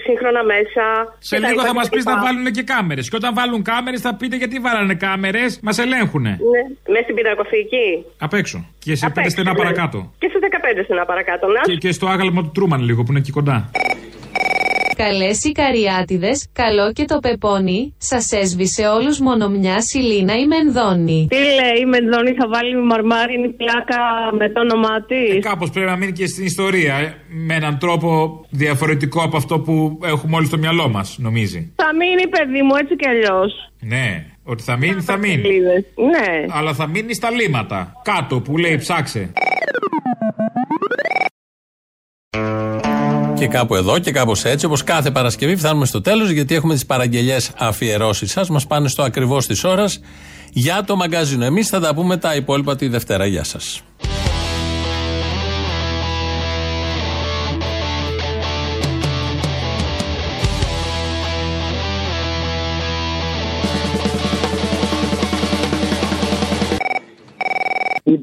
σύγχρονα 0.05 0.41
μέσα. 0.53 0.83
Σε 1.31 1.37
λίγο 1.45 1.61
θα 1.69 1.73
μας 1.79 1.87
πεις 1.93 2.03
να 2.11 2.15
βάλουν 2.23 2.45
και 2.57 2.63
κάμερες. 2.73 3.05
Και 3.09 3.17
όταν 3.21 3.31
βάλουν 3.39 3.61
κάμερες 3.71 4.01
θα 4.05 4.11
πείτε 4.19 4.35
γιατί 4.41 4.55
βάλανε 4.65 4.95
κάμερες, 5.05 5.49
μας 5.67 5.77
ελέγχουν. 5.85 6.25
Ναι, 6.51 6.61
μέσα 6.93 7.03
στην 7.07 7.15
πινακοθήκη. 7.19 7.56
Απ' 8.17 8.33
έξω. 8.33 8.65
Και 8.79 8.95
σε 8.95 9.09
πέντε 9.09 9.29
στενά 9.29 9.51
ναι. 9.51 9.57
παρακάτω. 9.57 10.11
Και 10.19 10.27
σε 10.31 10.37
15 10.79 10.81
στενά 10.83 11.05
παρακάτω. 11.05 11.47
Να. 11.47 11.61
Και, 11.61 11.75
και 11.75 11.91
στο 11.91 12.07
άγαλμα 12.07 12.41
του 12.43 12.51
Τρούμαν 12.53 12.81
λίγο 12.81 13.03
που 13.03 13.11
είναι 13.11 13.19
εκεί 13.19 13.31
κοντά. 13.31 13.71
Καλές 14.95 15.43
οι 15.43 15.51
καριάτιδες, 15.51 16.47
καλό 16.53 16.91
και 16.93 17.05
το 17.05 17.19
πεπόνι. 17.19 17.93
Σας 17.97 18.31
έσβησε 18.31 18.87
όλους 18.87 19.19
μόνο 19.19 19.49
μια 19.49 19.81
σιλίνα 19.81 20.33
η 20.37 20.45
Μενδώνη. 20.47 21.27
Τι 21.29 21.35
λέει, 21.35 21.77
η 21.81 21.85
Μενδώνη 21.85 22.31
θα 22.33 22.47
βάλει 22.47 22.75
μαρμάρινη 22.83 23.47
πλάκα 23.49 23.97
με 24.37 24.49
το 24.49 24.59
όνομά 24.59 25.01
της; 25.05 25.35
Ε, 25.35 25.39
Κάπως 25.39 25.69
πρέπει 25.69 25.89
να 25.89 25.95
μείνει 25.95 26.11
και 26.11 26.27
στην 26.27 26.45
ιστορία. 26.45 26.95
ε, 26.95 27.15
Με 27.47 27.53
έναν 27.55 27.77
τρόπο 27.77 28.41
διαφορετικό 28.49 29.21
από 29.23 29.37
αυτό 29.37 29.59
που 29.59 29.99
έχουμε 30.03 30.35
όλοι 30.35 30.45
στο 30.45 30.57
μυαλό 30.57 30.89
μας, 30.89 31.15
νομίζει. 31.19 31.71
Θα 31.75 31.95
μείνει, 31.95 32.27
παιδί 32.27 32.61
μου, 32.61 32.75
έτσι 32.75 32.95
κι 32.95 33.07
αλλιώς. 33.07 33.71
Ναι, 33.79 34.25
ότι 34.47 34.63
θα 34.63 34.77
μείνει, 34.77 35.01
θα 35.01 35.17
μείνει. 35.17 35.59
Ναι. 35.95 36.45
Αλλά 36.49 36.73
θα 36.73 36.87
μείνει 36.87 37.13
στα 37.13 37.31
λίματα. 37.31 37.93
Κάτω 38.03 38.41
που 38.41 38.57
λέει 38.57 38.77
ψάξε. 38.77 39.31
Και 43.33 43.47
κάπου 43.47 43.75
εδώ 43.75 43.99
και 43.99 44.11
κάπως 44.11 44.45
έτσι, 44.45 44.65
όπως 44.65 44.83
κάθε 44.83 45.11
Παρασκευή, 45.11 45.55
φτάνουμε 45.55 45.85
στο 45.85 46.01
τέλος 46.01 46.29
γιατί 46.29 46.55
έχουμε 46.55 46.73
τις 46.73 46.85
παραγγελίε 46.85 47.37
αφιερώσεις 47.57 48.31
σας. 48.31 48.49
Μας 48.49 48.67
πάνε 48.67 48.87
στο 48.87 49.03
ακριβώς 49.03 49.47
της 49.47 49.63
ώρας 49.63 49.99
για 50.51 50.83
το 50.83 50.95
μαγκαζίνο. 50.95 51.45
Εμείς 51.45 51.67
θα 51.69 51.79
τα 51.79 51.93
πούμε 51.93 52.17
τα 52.17 52.35
υπόλοιπα 52.35 52.75
τη 52.75 52.87
Δευτέρα. 52.87 53.25
Γεια 53.25 53.43
σας. 53.43 53.83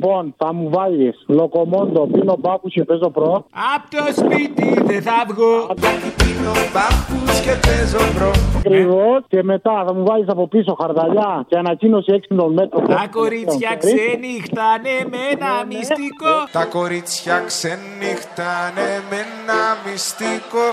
Λοιπόν, 0.04 0.34
θα 0.36 0.52
μου 0.52 0.70
βάλεις 0.70 1.24
λοκομόντο, 1.26 2.06
πίνω 2.06 2.36
μπάπου 2.38 2.68
και 2.68 2.84
παίζω 2.84 3.10
προ. 3.10 3.44
Απ' 3.74 3.90
το 3.90 4.04
σπίτι 4.20 4.82
δεν 4.84 5.02
θα 5.02 5.24
βγω. 5.28 5.66
Πίνω 6.20 6.52
μπάπου 6.72 7.18
και 7.44 7.54
παίζω 7.66 8.04
προ. 8.14 8.30
Ακριβώς 8.58 9.24
και 9.28 9.42
μετά 9.42 9.84
θα 9.86 9.94
μου 9.94 10.04
βάλεις 10.04 10.28
από 10.28 10.48
πίσω 10.48 10.76
χαρδαλιά 10.80 11.44
και 11.48 11.56
ανακοίνωση 11.56 12.12
έξυπνων 12.12 12.52
μέτρων. 12.52 12.86
Τα 12.86 13.06
κορίτσια 13.10 13.76
ξενύχτανε 13.76 14.94
με 15.10 15.18
ένα 15.32 15.64
μυστικό. 15.68 16.34
Τα 16.52 16.64
κορίτσια 16.64 17.42
ξενύχτανε 17.46 18.88
με 19.10 19.16
ένα 19.16 19.60
μυστικό. 19.86 20.66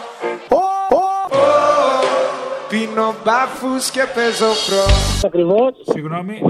Πίνω 2.71 3.07
μπάφους 3.23 3.89
και 3.89 4.03
παίζω 4.15 4.51
προ. 4.67 4.85
Ακριβώς. 5.25 5.71
Συγγνώμη. 5.93 6.41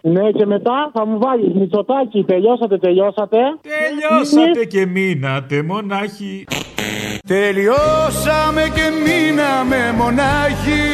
Ναι, 0.00 0.30
και 0.30 0.46
μετά 0.46 0.90
θα 0.92 1.06
μου 1.06 1.18
βάλεις 1.18 1.54
μυτσοτάκι. 1.54 2.24
Τελειώσατε, 2.24 2.78
τελειώσατε. 2.78 3.38
Τελειώσατε 3.60 4.64
και 4.64 4.86
μείνατε 4.86 5.62
μονάχοι. 5.62 6.44
Τελειώσαμε 7.26 8.62
και 8.74 8.90
μείναμε 9.04 9.94
μονάχοι 9.96 10.84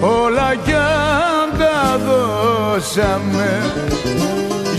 Όλα 0.00 0.54
κι 0.64 0.72
αν 0.72 1.58
τα 1.58 1.98
δώσαμε 2.06 3.48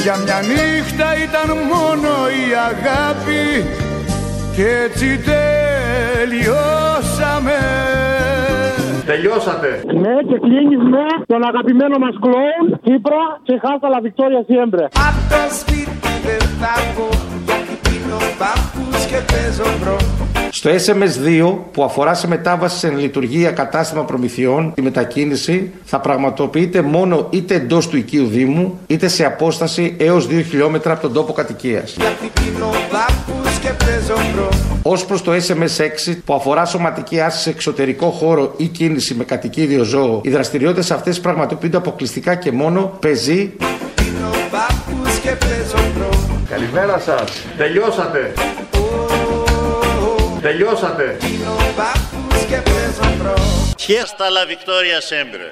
Για 0.02 0.18
μια 0.18 0.40
νύχτα 0.42 1.18
ήταν 1.26 1.58
μόνο 1.58 2.12
η 2.30 2.46
αγάπη 2.70 3.46
Και 4.56 4.68
έτσι 4.86 5.20
τελειώσαμε 6.28 7.77
Τελειώσατε. 9.12 9.70
Ναι, 10.04 10.16
και 10.30 10.38
κλείνεις 10.46 10.82
με 10.94 11.06
τον 11.32 11.42
αγαπημένο 11.50 11.96
μας 12.04 12.16
κλόουν 12.24 12.68
Κύπρα 12.86 13.24
και 13.48 13.54
χάσαλα 13.64 14.00
Βικτόρια 14.02 14.44
Σιέμπρε. 14.48 14.86
Απ' 15.08 15.22
το 15.32 15.42
σπίτι 15.60 16.12
δεν 16.28 16.44
θα 16.60 16.74
βγω 16.88 17.10
γιατί 17.46 17.74
πίνω 17.86 18.18
μπάφους 18.42 19.06
και 19.06 19.20
παίζω 19.32 19.68
pro. 19.80 19.98
Στο 20.52 20.70
SMS2 20.70 21.58
που 21.72 21.84
αφορά 21.84 22.14
σε 22.14 22.28
μετάβαση 22.28 22.78
σε 22.78 22.90
λειτουργία 22.90 23.52
κατάστημα 23.52 24.04
προμηθειών, 24.04 24.74
η 24.78 24.82
μετακίνηση 24.82 25.74
θα 25.84 26.00
πραγματοποιείται 26.00 26.82
μόνο 26.82 27.28
είτε 27.30 27.56
εντός 27.56 27.88
του 27.88 27.98
οικείου 27.98 28.26
Δήμου, 28.26 28.80
είτε 28.88 29.08
σε 29.08 29.26
απόσταση 29.26 29.96
έως 30.00 30.28
2 30.28 30.42
χιλιόμετρα 30.50 30.94
από 30.94 31.02
τον 31.02 31.14
τόπο 31.14 31.34
κατοικίας. 31.34 31.96
Γιατί 32.00 32.32
πίνω 32.34 32.70
μπάφους 32.70 32.76
και 32.92 32.96
παίζω 32.96 33.44
pro. 33.44 33.47
Ως 34.82 35.06
προς 35.06 35.22
το 35.22 35.32
SMS6 35.32 36.18
που 36.26 36.34
αφορά 36.34 36.66
σωματική 36.66 37.20
άσκηση 37.20 37.44
σε 37.44 37.50
εξωτερικό 37.50 38.10
χώρο 38.10 38.54
ή 38.58 38.68
κίνηση 38.68 39.14
με 39.14 39.24
κατοικίδιο 39.24 39.84
ζώο, 39.84 40.22
οι 40.24 40.30
δραστηριότητες 40.30 40.92
αυτές 40.92 41.20
πραγματοποιούνται 41.20 41.78
αποκλειστικά 41.78 42.36
και 42.36 42.52
μόνο 42.52 42.98
πεζή, 43.00 43.54
Πίνω 43.96 44.30
μπάφους 44.52 45.18
και 45.18 45.30
παίζω 45.30 45.92
pro. 45.96 46.10
Καλημέρα 46.50 47.00
σας. 47.00 47.32
Τελειώσατε. 47.58 48.34
Τελειώσατε. 50.42 51.18
Πίνω 51.20 51.56
μπάφους 51.76 52.44
και 52.46 52.56
παίζω 52.56 53.16
pro. 53.20 53.34
Hasta 53.88 54.26
la 54.38 54.44
victoria 54.54 55.00
siempre. 55.12 55.46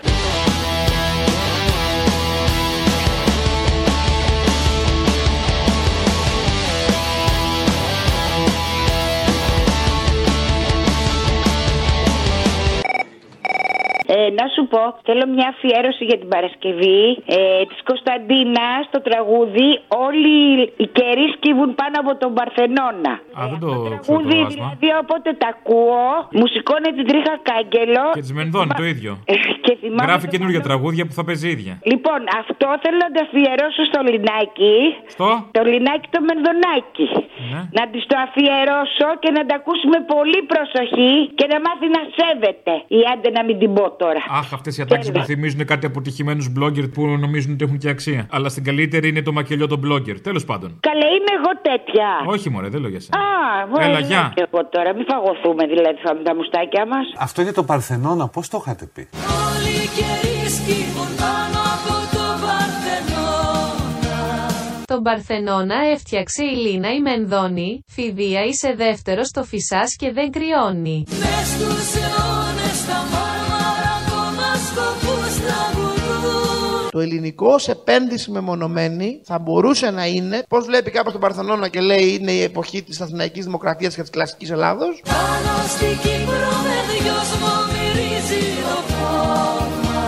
Ε, 14.14 14.16
να 14.40 14.46
σου 14.54 14.64
πω, 14.74 14.82
θέλω 15.08 15.24
μια 15.36 15.48
αφιέρωση 15.54 16.04
για 16.10 16.18
την 16.22 16.30
Παρασκευή 16.34 17.02
ε, 17.38 17.40
της 17.70 17.80
Κωνσταντίνας 17.90 18.82
στο 18.90 19.00
τραγούδι. 19.08 19.70
Όλοι 20.08 20.38
οι 20.82 20.88
καιροί 20.98 21.26
σκύβουν 21.36 21.70
πάνω 21.82 21.96
από 22.04 22.12
τον 22.22 22.32
Παρθενώνα. 22.38 23.14
Α, 23.40 23.42
δεν 23.52 23.60
το 23.64 23.68
ξέρω 23.68 23.80
το 23.80 23.90
Τραγούδι, 23.90 24.38
άσμα. 24.42 24.50
δηλαδή, 24.54 24.88
όποτε 25.04 25.30
τα 25.42 25.50
ακούω, 25.56 26.06
μου 26.38 26.46
σηκώνει 26.54 26.90
την 26.98 27.06
τρίχα 27.10 27.36
κάγκελο. 27.50 28.06
Και 28.18 28.24
της 28.28 28.34
Μενδώνη 28.38 28.72
το 28.82 28.86
ίδιο. 28.94 29.12
και 29.66 29.74
θυμάμαι. 29.82 30.08
Γράφει 30.10 30.28
καινούργια 30.34 30.62
τραγούδια 30.70 31.04
που 31.08 31.14
θα 31.20 31.24
παίζει 31.28 31.48
ίδια. 31.56 31.74
Λοιπόν, 31.92 32.20
αυτό 32.42 32.68
θέλω 32.84 33.00
να 33.06 33.10
το 33.16 33.20
αφιερώσω 33.26 33.84
στο 33.90 34.00
Λινάκι. 34.10 34.76
Στο; 35.14 35.30
Το 35.58 35.62
Λινάκι 35.72 36.08
το 36.16 36.20
Μενδονάκι. 36.28 37.08
Ναι. 37.52 37.62
Να 37.78 37.84
της 37.92 38.04
το 38.10 38.16
αφιερώσω 38.26 39.10
και 39.24 39.30
να 39.38 39.42
τα 39.50 39.56
ακούσουμε 39.60 39.98
πολύ 40.14 40.40
προσοχή 40.54 41.14
και 41.38 41.46
να 41.52 41.58
μάθει 41.66 41.88
να 41.98 42.02
σέβεται. 42.18 42.74
Ή 42.98 43.00
άντε 43.12 43.30
να 43.38 43.42
μην 43.48 43.56
την 43.62 43.72
πω 43.78 43.86
τώρα. 43.98 44.20
Αχ, 44.30 44.54
αυτές 44.54 44.78
οι 44.78 44.82
ατάξει 44.82 45.12
μου 45.12 45.24
θυμίζουν 45.24 45.66
κάτι 45.66 45.86
αποτυχημένους 45.86 46.52
blogger 46.60 46.92
που 46.94 47.08
νομίζουν 47.08 47.54
ότι 47.54 47.64
έχουν 47.64 47.78
και 47.78 47.90
αξία. 47.90 48.28
Αλλά 48.32 48.50
στην 48.50 48.64
καλύτερη 48.64 49.08
είναι 49.08 49.22
το 49.22 49.32
μακελιό 49.32 49.68
των 49.68 49.80
blogger. 49.86 50.18
Τέλος 50.22 50.46
πάντων. 50.46 50.78
Καλέ, 50.80 51.06
είμαι 51.06 51.32
εγώ 51.40 51.52
τέτοια. 51.62 52.08
Όχι, 52.26 52.50
μωρέ, 52.50 52.68
δεν 52.70 52.82
λέω 52.82 52.90
για 52.90 53.00
σένα. 53.00 53.18
Α, 53.18 53.68
μόνο 53.68 53.84
Έλα, 53.86 53.98
είμαι 54.00 54.08
γεια. 54.08 54.32
και 54.36 54.48
εγώ 54.52 54.68
τώρα. 54.70 54.94
Μην 54.96 55.06
φαγωθούμε 55.12 55.64
δηλαδή 55.74 55.98
θα 56.04 56.14
με 56.16 56.24
τα 56.24 56.36
μουστάκια 56.36 56.86
μας. 56.88 57.06
Αυτό 57.18 57.42
είναι 57.42 57.52
το 57.52 57.64
Παρθενώνα, 57.64 58.28
πώς 58.28 58.50
το 58.50 58.58
είχατε 58.62 58.86
πει; 58.94 59.08
Όλοι 59.48 59.74
οι 59.84 59.88
καιροί 59.98 60.38
σκύβουν 60.58 61.10
πάνω 61.24 61.60
από 61.76 61.94
το 62.16 62.26
Παρθενώνα. 62.46 64.16
Τον 64.86 65.02
Παρθενώνα 65.04 65.76
έφτιαξε 65.94 66.44
η 66.44 66.56
Λίνα 66.56 66.94
η 66.94 67.00
Μενδώνη, 67.02 67.84
φιδία 67.88 68.44
είσαι 68.46 68.74
δεύτερος 68.78 69.28
στο 69.28 69.44
φυσάς 69.44 69.96
και 69.96 70.12
δεν 70.12 70.32
κρυώνει. 70.32 71.04
Μες 71.10 71.48
στους 71.54 72.02
αιώνες 72.02 72.78
τα 72.90 73.00
Το 76.96 77.02
ελληνικό 77.02 77.48
ως 77.48 77.68
επένδυση 77.68 78.32
μεμονωμένη 78.32 79.22
θα 79.24 79.40
μπορούσε 79.40 79.92
να 79.92 80.06
είναι, 80.06 80.44
πώς 80.50 80.66
βλέπει 80.66 80.92
κάποιο 80.92 81.12
τον 81.12 81.22
Παρθενώνα 81.22 81.68
και 81.68 81.80
λέει 81.80 82.18
είναι 82.20 82.32
η 82.32 82.42
εποχή 82.42 82.84
της 82.84 83.02
Αθηναϊκής 83.02 83.46
Δημοκρατίας 83.46 83.96
και 83.96 84.02
της 84.02 84.10
κλασικής 84.10 84.52
Ελλάδος. 84.52 85.02
Πάνω 85.04 85.68
στην 85.68 85.88
Κύπρο 85.88 86.52
με 86.66 86.78
δυόσμο 86.92 87.52
μυρίζει 87.72 88.46
ο 88.76 88.94
χώμα 88.94 90.02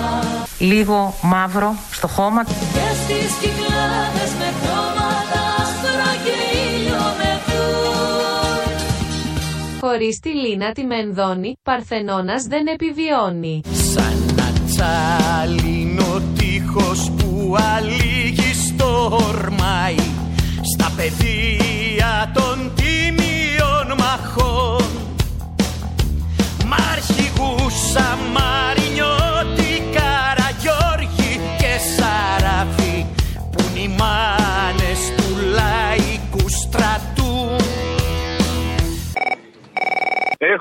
Λίγο 0.60 1.14
μαύρο 1.22 1.76
στο 1.92 2.08
χώμα. 2.08 2.44
Και 2.44 2.52
στις 2.54 3.34
κυκλάδες 3.42 4.32
με 4.40 4.54
χρώματα 4.62 5.42
άσπρα 5.62 6.12
και 6.24 6.36
ήλιο 6.68 7.04
μεθούν 7.18 8.70
Χωρίς 9.80 10.20
τη 10.20 10.30
Λίνα 10.30 10.72
τη 10.72 10.84
Μενδώνη, 10.84 11.58
Παρθενώνας 11.64 12.44
δεν 12.44 12.68
επιβιώνει. 12.68 13.62
Σαν 13.94 14.36
να 14.36 14.48
τσάλινο 14.66 15.67
Στα 20.98 21.06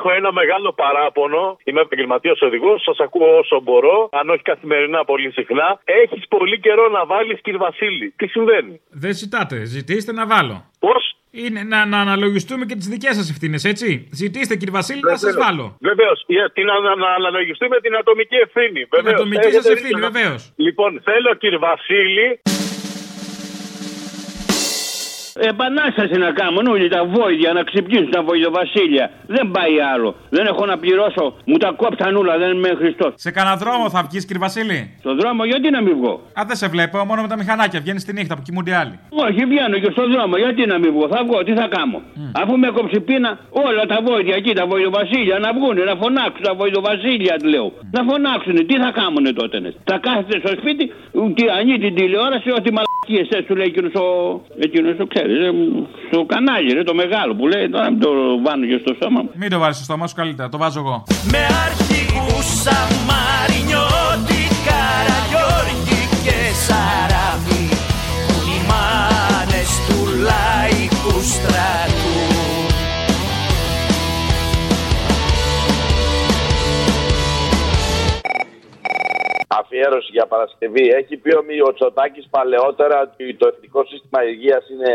Έχω 0.06 0.16
ένα 0.16 0.32
μεγάλο 0.32 0.72
παράπονο. 0.82 1.42
Είμαι 1.64 1.80
επαγγελματίας 1.80 2.40
οδηγός. 2.42 2.82
Σας 2.82 2.98
ακούω 3.06 3.38
όσο 3.38 3.60
μπορώ. 3.64 4.08
Αν 4.12 4.30
όχι 4.30 4.42
καθημερινά, 4.42 5.04
πολύ 5.04 5.30
συχνά. 5.32 5.80
Έχεις 5.84 6.28
πολύ 6.28 6.60
καιρό 6.60 6.88
να 6.88 7.06
βάλεις, 7.06 7.40
κύριε 7.40 7.58
Βασίλη. 7.58 8.06
Τι 8.16 8.26
συμβαίνει; 8.26 8.80
Δεν 8.90 9.12
ζητάτε, 9.14 9.64
ζητήστε 9.64 10.12
να 10.12 10.26
βάλω. 10.26 10.56
Πώς; 10.78 11.02
Είναι 11.30 11.62
να, 11.62 11.86
να 11.86 11.98
αναλογιστούμε 12.00 12.64
και 12.68 12.74
τις 12.80 12.88
δικές 12.88 13.14
σας 13.16 13.30
ευθύνες, 13.30 13.64
έτσι. 13.64 14.08
Ζητήστε, 14.12 14.54
κύριε 14.56 14.74
Βασίλη, 14.80 15.00
να 15.12 15.16
σας 15.16 15.34
βάλω. 15.44 15.76
Βεβαίως. 15.80 16.18
Την 16.56 16.64
να, 16.70 16.80
να, 16.80 16.96
να 16.96 17.10
αναλογιστούμε 17.20 17.76
την 17.80 17.96
ατομική 17.96 18.36
ευθύνη. 18.46 18.80
Την 18.80 18.88
Βεβαίως. 18.96 19.14
ατομική 19.20 19.46
Έχετε 19.46 19.62
σας 19.62 19.72
ευθύνη, 19.72 20.00
δίκιο. 20.00 20.10
βεβαίως. 20.10 20.52
Λοιπόν, 20.66 20.90
θέλω, 21.08 21.30
κύριε 21.42 21.58
Βασίλη, 21.58 22.28
Επανάσταση 25.38 26.18
να 26.18 26.30
κάνουν 26.32 26.66
όλοι 26.66 26.88
τα 26.88 27.04
βόηδια 27.04 27.52
να 27.52 27.62
ξυπνήσουν 27.62 28.10
τα 28.10 28.22
βοηδοβασίλεια. 28.22 29.10
Δεν 29.26 29.50
πάει 29.50 29.80
άλλο. 29.92 30.14
Δεν 30.30 30.46
έχω 30.46 30.66
να 30.66 30.78
πληρώσω. 30.78 31.24
Μου 31.44 31.56
τα 31.56 31.70
κόψαν 31.76 32.16
όλα. 32.16 32.38
Δεν 32.38 32.50
είμαι 32.56 32.68
Χριστός. 32.80 33.12
Σε 33.16 33.30
κανένα 33.30 33.56
δρόμο 33.56 33.90
θα 33.90 34.00
βγεις, 34.08 34.24
κύριε 34.26 34.42
Βασίλη; 34.46 34.78
Στο 34.98 35.14
δρόμο 35.14 35.44
γιατί 35.44 35.70
να 35.70 35.80
μην 35.82 35.94
βγω; 36.00 36.12
Α, 36.38 36.42
δεν 36.46 36.56
σε 36.56 36.68
βλέπω, 36.68 37.04
μόνο 37.10 37.20
με 37.22 37.28
τα 37.28 37.36
μηχανάκια. 37.36 37.80
Βγαίνεις 37.80 38.04
τη 38.04 38.12
νύχτα 38.12 38.34
που 38.36 38.42
κοιμούνται 38.46 38.74
άλλοι. 38.80 38.94
Όχι, 39.24 39.40
βγαίνω 39.50 39.76
και 39.82 39.90
στον 39.90 40.06
δρόμο. 40.12 40.36
Γιατί 40.36 40.66
να 40.66 40.78
μην 40.78 40.90
βγω; 40.94 41.04
Θα 41.14 41.20
βγω. 41.26 41.38
Τι 41.46 41.52
θα 41.60 41.66
κάνω; 41.76 41.98
Αφού 42.40 42.52
με 42.58 42.68
κόψει 42.76 43.00
πείνα, 43.00 43.30
όλα 43.50 43.82
τα 43.92 43.98
βόηδια 44.06 44.34
εκεί, 44.40 44.52
τα 44.60 44.66
βοηδοβασίλεια 44.66 45.38
να 45.38 45.50
βγουν, 45.56 45.76
να 45.90 45.94
φωνάξουν 46.02 46.42
τα 46.48 46.54
βοηδοβασίλεια, 46.60 47.34
του 47.42 47.48
λέω. 47.54 47.72
Να 47.96 48.00
φωνάξουν. 48.10 48.56
Τι 48.68 48.74
θα 48.82 48.90
κάνουν 49.00 49.34
τότε. 49.40 49.56
ναι. 49.60 49.70
Θα 49.90 49.96
κάθεται 50.06 50.36
στο 50.42 50.50
σπίτι, 50.60 50.84
και 51.38 51.44
ανοίγει 51.58 51.78
την 51.86 51.94
τηλεόραση, 51.94 52.48
ότι 52.58 52.68
μαλακίες 52.76 53.44
σου 53.46 53.54
λέει 53.58 53.66
εκείνος 53.72 53.94
ο. 54.04 54.06
Εκείνος 54.66 54.96
το 55.00 55.06
ξέρεις. 55.12 55.25
Στο 56.10 56.24
κανάλι, 56.32 56.72
ρε, 56.72 56.82
το 56.82 56.94
μεγάλο 56.94 57.34
που 57.38 57.46
λέει. 57.46 57.68
Τώρα 57.68 57.90
μην 57.90 58.00
το 58.00 58.10
βάνω 58.44 58.66
και 58.66 58.78
στο 58.84 58.92
σώμα 59.00 59.20
μου. 59.22 59.30
Μην 59.34 59.50
το 59.50 59.58
βάλει 59.58 59.74
στο 59.74 59.84
στόμα 59.84 60.06
σου 60.06 60.14
καλύτερα, 60.14 60.48
το 60.48 60.58
βάζω 60.58 60.78
εγώ. 60.84 60.96
Με 61.32 61.42
αρχηγούς 61.66 62.46
Σαμαρινιώτη, 62.64 64.42
Καραγιώργη 64.68 66.00
και 66.24 66.38
Σαράφη 66.66 67.64
Που 68.28 68.38
είναι 68.44 68.54
οι 68.56 68.62
μάνες 68.70 69.70
του 69.86 69.98
λαϊκού 70.28 71.14
στρατού 71.32 71.85
Αφιέρωση 79.76 80.10
για 80.16 80.26
Παρασκευή. 80.34 80.84
Έχει 81.00 81.14
πει 81.22 81.30
ο 81.40 81.42
Μιωτσοτάκη 81.48 82.20
παλαιότερα 82.36 82.96
ότι 83.06 83.24
το 83.40 83.46
εθνικό 83.52 83.80
σύστημα 83.90 84.20
υγείας 84.32 84.64
είναι 84.72 84.92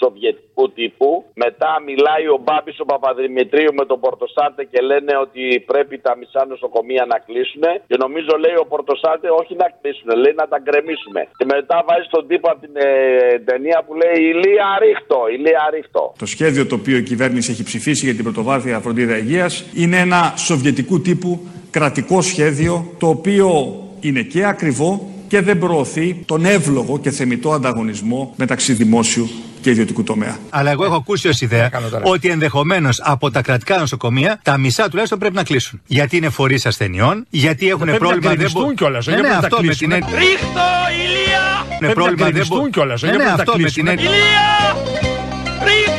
σοβιετικού 0.00 0.64
τύπου. 0.78 1.10
Μετά 1.44 1.70
μιλάει 1.88 2.26
ο 2.34 2.38
Μπάμπης 2.44 2.78
ο 2.84 2.86
Παπαδημητρίου 2.92 3.72
με 3.78 3.84
τον 3.90 3.98
Πορτοσάντε 4.04 4.62
και 4.72 4.80
λένε 4.90 5.12
ότι 5.24 5.42
πρέπει 5.70 5.94
τα 6.06 6.12
μισά 6.18 6.42
νοσοκομεία 6.52 7.04
να 7.12 7.18
κλείσουν. 7.26 7.64
Και 7.88 7.96
νομίζω 8.04 8.32
λέει 8.44 8.56
ο 8.64 8.66
Πορτοσάντε 8.72 9.28
όχι 9.40 9.54
να 9.62 9.66
κλείσουν, 9.78 10.08
λέει 10.22 10.34
να 10.42 10.46
τα 10.52 10.58
γκρεμίσουμε. 10.64 11.20
Και 11.38 11.46
μετά 11.54 11.76
βάζει 11.88 12.06
τον 12.16 12.22
τύπο 12.30 12.46
από 12.52 12.60
την 12.66 12.74
ε, 12.88 12.90
ταινία 13.48 13.78
που 13.86 13.92
λέει 14.00 14.16
Ηλία 14.32 14.68
ρίχτο, 14.82 15.18
Ηλία 15.36 15.62
ρίχτο. 15.74 16.02
Το 16.22 16.26
σχέδιο 16.34 16.62
το 16.70 16.74
οποίο 16.80 16.96
η 17.02 17.04
κυβέρνηση 17.10 17.48
έχει 17.54 17.64
ψηφίσει 17.70 18.02
για 18.08 18.14
την 18.18 18.24
πρωτοβάθμια 18.28 18.78
φροντίδα 18.84 19.16
υγείας 19.22 19.52
είναι 19.82 19.98
ένα 20.06 20.20
σοβιετικού 20.48 20.96
τύπου 21.06 21.30
κρατικό 21.76 22.18
σχέδιο 22.30 22.74
το 22.98 23.06
οποίο 23.16 23.48
είναι 24.08 24.20
και 24.22 24.44
ακριβό 24.46 25.10
και 25.28 25.40
δεν 25.40 25.58
προωθεί 25.58 26.22
τον 26.26 26.44
εύλογο 26.44 26.98
και 26.98 27.10
θεμητό 27.10 27.52
ανταγωνισμό 27.52 28.32
μεταξύ 28.36 28.72
δημόσιου 28.72 29.28
και 29.60 29.70
ιδιωτικού 29.70 30.02
τομέα. 30.02 30.36
Αλλά 30.50 30.70
εγώ 30.70 30.84
έχω 30.84 30.94
ακούσει 30.94 31.28
ως 31.28 31.40
ιδέα 31.40 31.70
ότι 32.02 32.28
ενδεχομένως 32.28 33.00
από 33.04 33.30
τα 33.30 33.42
κρατικά 33.42 33.78
νοσοκομεία 33.78 34.40
τα 34.42 34.58
μισά 34.58 34.88
τουλάχιστον 34.88 35.18
πρέπει 35.18 35.34
να 35.34 35.42
κλείσουν. 35.42 35.80
Γιατί 35.86 36.16
είναι 36.16 36.28
φορείς 36.30 36.66
ασθενειών, 36.66 37.26
γιατί 37.30 37.68
έχουν 37.68 37.80
πρέπει 37.84 38.00
να 38.02 38.08
πρόβλημα. 38.08 38.34
γκρεμιστούν 38.34 38.74
κιόλας, 38.74 39.06
Ναι, 39.06 39.12
δεν 39.12 39.22
ναι, 39.22 39.28
πρέπει 39.28 39.40
να 39.40 39.46
αυτό 39.46 39.56
τα 39.56 39.62
με 39.62 39.68
κλείσουν. 39.74 39.88
την. 39.88 40.18
Ρίχτω, 40.18 40.66
ηλία! 41.04 41.44
Πρέπει 41.68 41.80
Με 41.80 41.86
να 41.86 41.92
πρόβλημα 41.94 42.22
δεν 42.24 42.30
γκρεμιστούν 42.30 42.58
μπο- 42.60 42.68
κιόλας, 42.68 43.02
Ναι, 43.02 43.08
δεν 43.08 43.16
ναι, 43.18 43.24
πρέπει 43.24 43.38
να 43.38 43.44
τα 43.44 43.50
αυτό 43.52 43.56
με 43.56 43.68
κλείσουν. 43.68 43.84
την. 43.84 43.98
Ηλία! 43.98 44.76
Ρίχτω! 45.68 45.95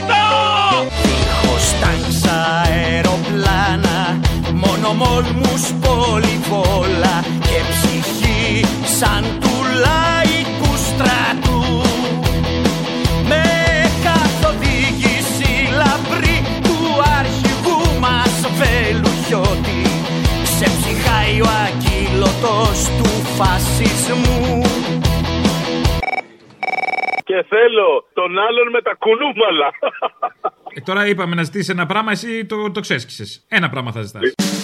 Μόνο 4.87 5.05
μόλμους 5.05 5.63
πολυβόλα 5.81 7.23
Και 7.41 7.59
ψυχή 7.69 8.65
σαν 8.97 9.23
του 9.41 9.53
λαϊκού 9.83 10.71
στρατού 10.87 11.63
Με 13.27 13.43
καθοδήγηση 14.03 15.51
λαμπρή 15.79 16.37
Του 16.63 16.79
αρχηγού 17.19 17.99
μας 17.99 18.35
Βελουχιώτη 18.57 19.81
Ξεψυχάει 20.43 21.41
ο 21.41 21.47
ακύλωτος 21.65 22.79
του 22.97 23.09
φασισμού 23.37 24.61
Και 27.23 27.45
θέλω 27.49 28.07
τον 28.13 28.39
άλλον 28.39 28.69
με 28.71 28.81
τα 28.81 28.95
κουνούμαλα. 28.99 29.69
Ε, 30.73 30.81
τώρα 30.81 31.07
είπαμε 31.07 31.35
να 31.35 31.43
ζητήσεις 31.43 31.69
ένα 31.69 31.85
πράγμα, 31.85 32.11
εσύ 32.11 32.45
το, 32.45 32.71
το 32.71 32.79
ξέσκησε. 32.79 33.41
Ένα 33.47 33.69
πράγμα 33.69 33.91
θα 33.91 34.01
ζητάς. 34.01 34.56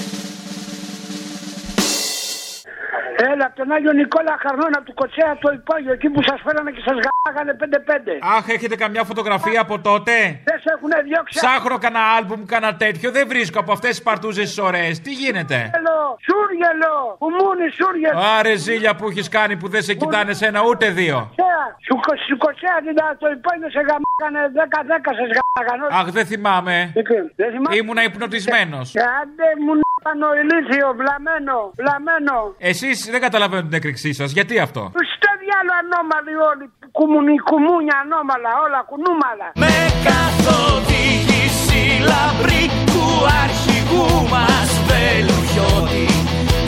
Έλα, 3.31 3.45
από 3.49 3.55
τον 3.55 3.71
Άγιο 3.75 3.93
Νικόλα 3.99 4.35
Χαρνώνα 4.43 4.77
από 4.79 4.85
του 4.89 4.93
Κοτσέα 4.93 5.37
το 5.41 5.49
υπόγειο, 5.59 5.93
εκεί 5.97 6.09
που 6.13 6.21
σας 6.29 6.39
φέρανε 6.45 6.71
και 6.75 6.81
σας 6.87 6.95
γάγανε 7.25 7.53
5-5. 7.61 8.19
Αχ, 8.37 8.47
έχετε 8.55 8.75
καμιά 8.75 9.03
φωτογραφία 9.03 9.61
από 9.61 9.75
τότε; 9.89 10.13
Δεν 10.49 10.57
σε 10.63 10.69
έχουν 10.75 10.91
διώξει. 11.07 11.39
Ψάχνω 11.39 11.77
κανένα 11.77 12.05
άλμπουμ, 12.17 12.45
κανένα 12.45 12.75
τέτοιο. 12.75 13.11
Δεν 13.11 13.27
βρίσκω 13.27 13.59
από 13.59 13.71
αυτές 13.71 13.89
τις 13.89 14.01
παρτούζες 14.03 14.47
τις 14.47 14.57
ωραίες. 14.67 15.01
Τι 15.01 15.11
γίνεται; 15.21 15.57
Σούργελο, 15.71 15.97
σούργελο, 16.27 16.93
κουμούνι, 17.23 17.67
σούργελο. 17.79 18.19
Άρε 18.37 18.55
ζήλια 18.55 18.95
που 18.95 19.05
έχεις 19.09 19.29
κάνει 19.29 19.53
που 19.57 19.67
δεν 19.73 19.81
σε 19.87 19.93
κοιτάνε 19.93 20.33
σε 20.33 20.45
ένα 20.45 20.61
ούτε 20.69 20.85
δύο. 20.89 21.17
Κοτσέα, 21.27 21.63
Σου, 21.87 21.95
κο- 22.05 22.17
σου 22.27 22.37
Κοτσέα 22.37 22.77
την 22.85 22.95
το 23.21 23.27
υπόγειο 23.37 23.69
σε 23.75 23.81
γαμάγανε 23.89 24.41
10-10 24.59 25.09
σε 25.17 25.23
γάγανε. 25.33 25.85
Αχ, 25.99 26.07
δεν 26.17 26.25
θυμάμαι. 26.25 26.91
Δεν 27.35 27.51
θυμάμαι. 27.51 27.75
Ήμουνα 27.75 28.03
υπνοτισμένος. 28.03 28.87
Άντε 29.21 29.47
μου 29.65 29.73
νάνο 30.03 30.27
ηλίθιο, 30.41 30.87
βλαμμένο, 30.99 31.57
βλαμμένο. 31.79 32.35
Εσείς 32.71 32.97
δεν 33.13 33.21
καταλαβαίνω 33.27 33.61
την 33.67 33.73
έκρηξή 33.79 34.11
σας. 34.19 34.29
Γιατί 34.37 34.55
αυτό; 34.67 34.81
Στο 35.15 35.29
διάλο 35.41 35.73
ανώμαλοι 35.81 36.35
όλοι, 36.49 36.65
κουμουνι, 36.97 37.35
κουμούνια 37.49 37.95
ανώμαλα, 38.03 38.51
όλα 38.65 38.79
κουνούμαλα. 38.89 39.47
Με 39.63 39.75
καθοδήγηση 40.07 41.81
λαμπρή 42.11 42.63
του 42.91 43.05
αρχηγού 43.43 44.07
μας 44.33 44.69
Βελουχιώτη 44.87 46.05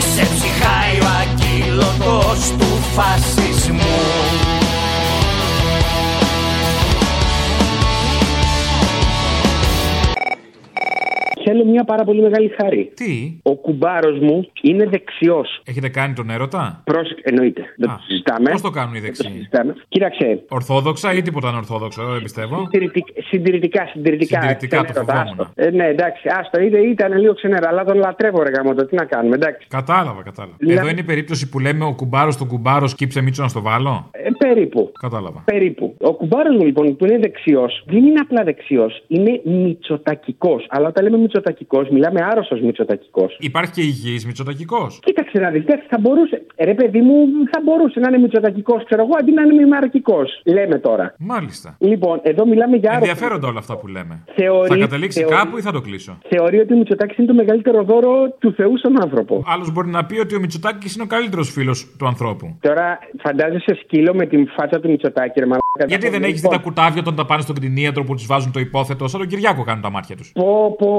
Ξεψυχάει 0.04 0.94
ο 1.06 1.08
ακύλωτος 1.22 2.40
του 2.58 2.70
φασισμού 2.96 3.65
Θέλω 11.56 11.68
μια 11.70 11.84
πάρα 11.84 12.04
πολύ 12.04 12.22
μεγάλη 12.22 12.50
χάρη. 12.60 12.92
Τι; 12.94 13.38
Ο 13.42 13.54
κουμπάρος 13.54 14.18
μου 14.18 14.48
είναι 14.62 14.84
δεξιός. 14.86 15.60
Έχετε 15.66 15.88
κάνει 15.88 16.14
τον 16.14 16.30
έρωτα; 16.30 16.82
Πρόσεχε, 16.84 17.20
εννοείται. 17.22 17.62
Δεν 17.76 17.88
το 17.88 17.98
συζητάμε. 18.08 18.50
Πώς 18.50 18.60
το 18.60 18.70
κάνουν 18.70 18.94
οι 18.94 18.98
Δεν 19.00 19.08
το 19.10 19.14
δεξιοί; 19.16 19.32
συζητάμε. 19.36 19.74
Κοίταξε. 19.88 20.42
Ορθόδοξα 20.48 21.12
ή 21.12 21.22
τίποτα 21.22 21.48
ανορθόδοξο, 21.48 22.04
δεν 22.04 22.22
πιστεύω; 22.22 22.56
Συντηρητικ- 22.70 23.06
Συντηρητικά, 23.28 23.86
συντηρητικά. 23.92 24.40
Συντηρητικά, 24.40 24.76
το 24.76 24.84
Ξενέρωτα, 24.84 25.12
φοβόμουν. 25.14 25.40
άστο. 25.40 25.52
Ε, 25.54 25.70
ναι, 25.70 25.86
εντάξει, 25.86 26.28
άστο. 26.40 26.60
Είτε, 26.60 26.78
ήταν 26.78 27.18
λίγο 27.18 27.34
ξενέρα, 27.34 27.68
αλλά 27.68 27.84
τον 27.84 27.96
λατρεύω, 27.96 28.42
ρε 28.42 28.50
γαμώτο. 28.56 28.86
Τι 28.86 28.94
να 28.94 29.04
κάνουμε, 29.04 29.34
εντάξει. 29.34 29.66
Κατάλαβα, 29.70 30.22
κατάλαβα. 30.22 30.56
Λα- 30.60 30.72
Εδώ 30.72 30.88
είναι 30.88 31.00
η 31.00 31.04
περίπτωση 31.12 31.48
που 31.48 31.58
λέμε 31.58 31.84
ο 31.84 31.94
κουμπάρος 31.94 32.36
τον 32.36 32.46
κουμπάρο 32.48 32.86
σκύψε 32.86 33.20
μίτσο 33.20 33.42
να 33.42 33.48
στο 33.48 33.60
βάλω; 33.60 34.08
Ε, 34.12 34.28
περίπου. 34.38 34.92
Κατάλαβα. 35.00 35.42
Περίπου. 35.44 35.94
Ο 36.00 36.12
κουμπάρος 36.14 36.56
μου 36.56 36.64
λοιπόν 36.64 36.96
που 36.96 37.04
είναι 37.06 37.18
δεξιός, 37.18 37.84
δεν 37.86 38.04
είναι 38.04 38.20
απλά 38.20 38.44
δεξιός, 38.44 39.02
είναι 39.08 39.40
μυτσοτακικό. 39.44 40.60
Αλλά 40.68 40.88
όταν 40.88 41.04
λέμε 41.04 41.16
μυτσοτακικό, 41.16 41.44
μιλάμε 41.90 42.20
άρρωστος 42.30 42.60
μυτσοτακικό. 42.60 43.30
Υπάρχει 43.38 43.72
και 43.72 43.80
υγιής 43.80 44.26
μυτσοτακικό. 44.26 44.86
Κοίταξε 45.00 45.38
να 45.38 45.50
δεις, 45.50 45.64
θα 45.88 45.98
μπορούσε. 46.00 46.42
Ρε 46.58 46.74
παιδί 46.74 47.00
μου, 47.00 47.14
θα 47.52 47.60
μπορούσε 47.64 48.00
να 48.00 48.08
είναι 48.08 48.18
μυτσοτακικό, 48.18 48.74
ξέρω 48.84 49.02
εγώ, 49.02 49.12
αντί 49.20 49.32
να 49.32 49.42
είναι 49.42 49.54
μημαρκικός. 49.54 50.40
Λέμε 50.44 50.78
τώρα. 50.78 51.14
Μάλιστα. 51.18 51.76
Λοιπόν, 51.78 52.20
εδώ 52.22 52.46
μιλάμε 52.46 52.76
για 52.76 52.90
άρρωστο. 52.90 53.10
Ενδιαφέροντα 53.10 53.48
όλα 53.48 53.58
αυτά 53.58 53.76
που 53.76 53.86
λέμε. 53.86 54.24
Θεωρεί- 54.34 54.72
θα 54.72 54.76
καταλήξει 54.78 55.18
θεωρεί- 55.20 55.36
κάπου 55.36 55.58
ή 55.58 55.60
θα 55.60 55.72
το 55.72 55.80
κλείσω; 55.80 56.18
Θεωρεί 56.28 56.58
ότι 56.58 56.72
ο 56.72 56.76
Μητσοτάκης 56.76 57.16
είναι 57.18 57.26
το 57.26 57.34
μεγαλύτερο 57.34 57.82
δώρο 57.82 58.30
του 58.38 58.52
Θεού 58.52 58.78
στον 58.78 59.02
άνθρωπο. 59.02 59.42
Άλλος 59.46 59.72
μπορεί 59.72 59.88
να 59.88 60.04
πει 60.04 60.18
ότι 60.18 60.36
ο 60.36 60.40
Μητσοτάκης 60.40 60.94
είναι 60.94 61.02
ο 61.02 61.06
καλύτερος 61.06 61.50
φίλος 61.50 61.94
του 61.98 62.06
ανθρώπου. 62.06 62.56
Τώρα 62.60 62.98
φαντάζεσαι 63.22 63.78
σκύλο 63.82 64.14
με 64.14 64.26
την 64.26 64.48
φάτσα 64.56 64.80
του 64.80 64.88
Μητσοτάκη, 64.90 65.38
ρε 65.40 65.46
μαλάκα. 65.46 65.64
Γιατί 65.86 66.08
δεν 66.08 66.22
έχεις 66.22 66.40
δει 66.40 66.48
τα 66.48 66.58
κουτάβια 66.58 67.00
όταν 67.00 67.14
τα 67.14 67.24
πάνε 67.26 67.42
στον 67.42 67.54
κτηνίατρο 67.54 68.04
που 68.04 68.14
τους 68.14 68.26
βάζουν 68.26 68.52
το 68.52 68.60
υπόθετο, 68.60 69.08
σαν 69.08 69.20
τον 69.20 69.28
Κυριάκο 69.28 69.62
κάνουν 69.64 69.82
τα 69.82 69.90
μάτια 69.90 70.16
τους. 70.16 70.32
Πω, 70.34 70.74
πω. 70.78 70.90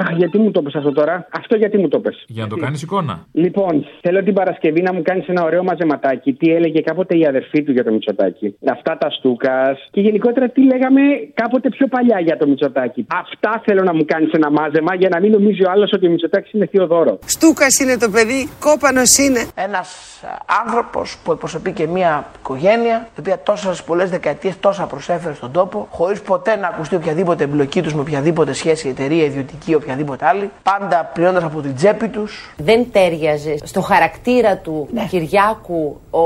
Αχ, 0.00 0.16
Γιατί 0.16 0.38
μου 0.38 0.50
το 0.50 0.62
πες 0.62 0.74
αυτό 0.74 0.92
τώρα; 0.92 1.28
Αυτό 1.30 1.56
γιατί 1.56 1.78
μου 1.78 1.88
το 1.88 1.98
πες; 2.00 2.24
Για 2.26 2.42
να 2.42 2.48
το 2.48 2.56
κάνεις 2.56 2.82
εικόνα. 2.82 3.26
Λοιπόν, 3.32 3.86
θέλω 4.00 4.22
την 4.22 4.34
Παρασκευή 4.34 4.82
να 4.82 4.92
μου 4.94 5.02
κάνεις 5.02 5.26
ένα 5.26 5.42
ωραίο 5.44 5.62
μαζεματάκι. 5.62 6.32
Τι 6.32 6.54
έλεγε 6.54 6.80
κάποτε 6.80 7.16
η 7.18 7.26
αδερφή 7.26 7.62
του 7.62 7.72
για 7.72 7.84
το 7.84 7.90
Μητσοτάκι; 7.92 8.56
Αυτά 8.70 8.98
τα 8.98 9.10
στούκας. 9.10 9.88
Και 9.90 10.00
γενικότερα 10.00 10.48
τι 10.48 10.62
λέγαμε 10.62 11.00
κάποτε 11.34 11.68
πιο 11.68 11.86
παλιά 11.86 12.20
για 12.20 12.36
το 12.36 12.46
Μητσοτάκι; 12.48 13.06
Αυτά 13.22 13.62
θέλω 13.64 13.82
να 13.82 13.94
μου 13.94 14.04
κάνεις 14.04 14.30
ένα 14.32 14.50
μάζεμα 14.50 14.94
για 14.94 15.08
να 15.08 15.20
μην 15.20 15.30
νομίζει 15.30 15.64
ο 15.64 15.70
άλλος 15.70 15.90
ότι 15.92 16.06
ο 16.06 16.10
Μητσοτάκη 16.10 16.56
είναι 16.56 16.66
θείο 16.66 16.86
δώρο. 16.86 17.18
Στούκας 17.24 17.78
είναι 17.78 17.96
το 17.96 18.10
παιδί, 18.10 18.48
κόπανος 18.60 19.16
είναι. 19.18 19.40
Ένας 19.54 19.88
άνθρωπος 20.64 21.18
που 21.24 21.32
εκπροσωπεί 21.32 21.72
και 21.72 21.86
μια 21.86 22.26
οικογένεια, 22.38 23.08
η 23.16 23.20
οποία 23.20 23.38
τόσες 23.42 23.82
πολλές 23.82 24.10
δεκαετίες 24.10 24.60
τόσα 24.60 24.86
προσέφερε 24.86 25.34
στον 25.34 25.52
τόπο, 25.52 25.86
χωρίς 25.90 26.20
ποτέ 26.22 26.56
να 26.56 26.66
ακουστεί 26.66 26.94
οποιαδήποτε 26.94 27.44
εμπλοκή 27.44 27.82
τους 27.82 27.94
με 27.94 28.00
οποιαδήποτε 28.00 28.52
σχέση, 28.52 28.88
εταιρεία, 28.88 29.17
ιδιωτική, 29.24 29.74
οποιαδήποτε 29.74 30.26
άλλη, 30.26 30.50
πάντα 30.62 31.10
πληρώνοντας 31.12 31.44
από 31.44 31.60
την 31.60 31.74
τσέπη 31.74 32.08
τους. 32.08 32.54
Δεν 32.56 32.86
τέριαζε 32.92 33.56
στο 33.62 33.80
χαρακτήρα 33.80 34.56
του 34.56 34.88
Κυριάκου 35.08 36.00
ο... 36.10 36.20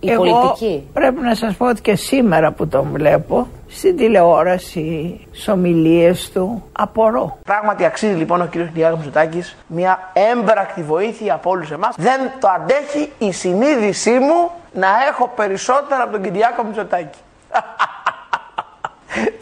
η 0.00 0.10
Εγώ 0.10 0.24
πολιτική; 0.24 0.88
Πρέπει 0.92 1.20
να 1.20 1.34
σας 1.34 1.54
πω 1.56 1.68
ότι 1.68 1.80
και 1.80 1.94
σήμερα 1.94 2.52
που 2.52 2.68
τον 2.68 2.88
βλέπω 2.92 3.46
στην 3.68 3.96
τηλεόραση, 3.96 5.20
στις 5.30 5.48
ομιλίες 5.48 6.30
του, 6.30 6.62
απορώ. 6.72 7.38
Πράγματι 7.44 7.84
αξίζει 7.84 8.14
λοιπόν 8.14 8.40
ο 8.40 8.46
κ. 8.46 8.50
Κυριάκος 8.50 8.98
Μητσοτάκης 8.98 9.56
μια 9.66 10.10
έμπρακτη 10.32 10.82
βοήθεια 10.82 11.34
από 11.34 11.50
όλους 11.50 11.70
εμάς. 11.70 11.94
Δεν 11.98 12.20
το 12.40 12.48
αντέχει 12.48 13.12
η 13.18 13.32
συνείδησή 13.32 14.10
μου 14.10 14.50
να 14.72 14.88
έχω 15.10 15.32
περισσότερα 15.36 16.02
από 16.02 16.12
τον 16.12 16.22
Κυριάκο 16.22 16.62
Μητσοτάκη. 16.64 17.18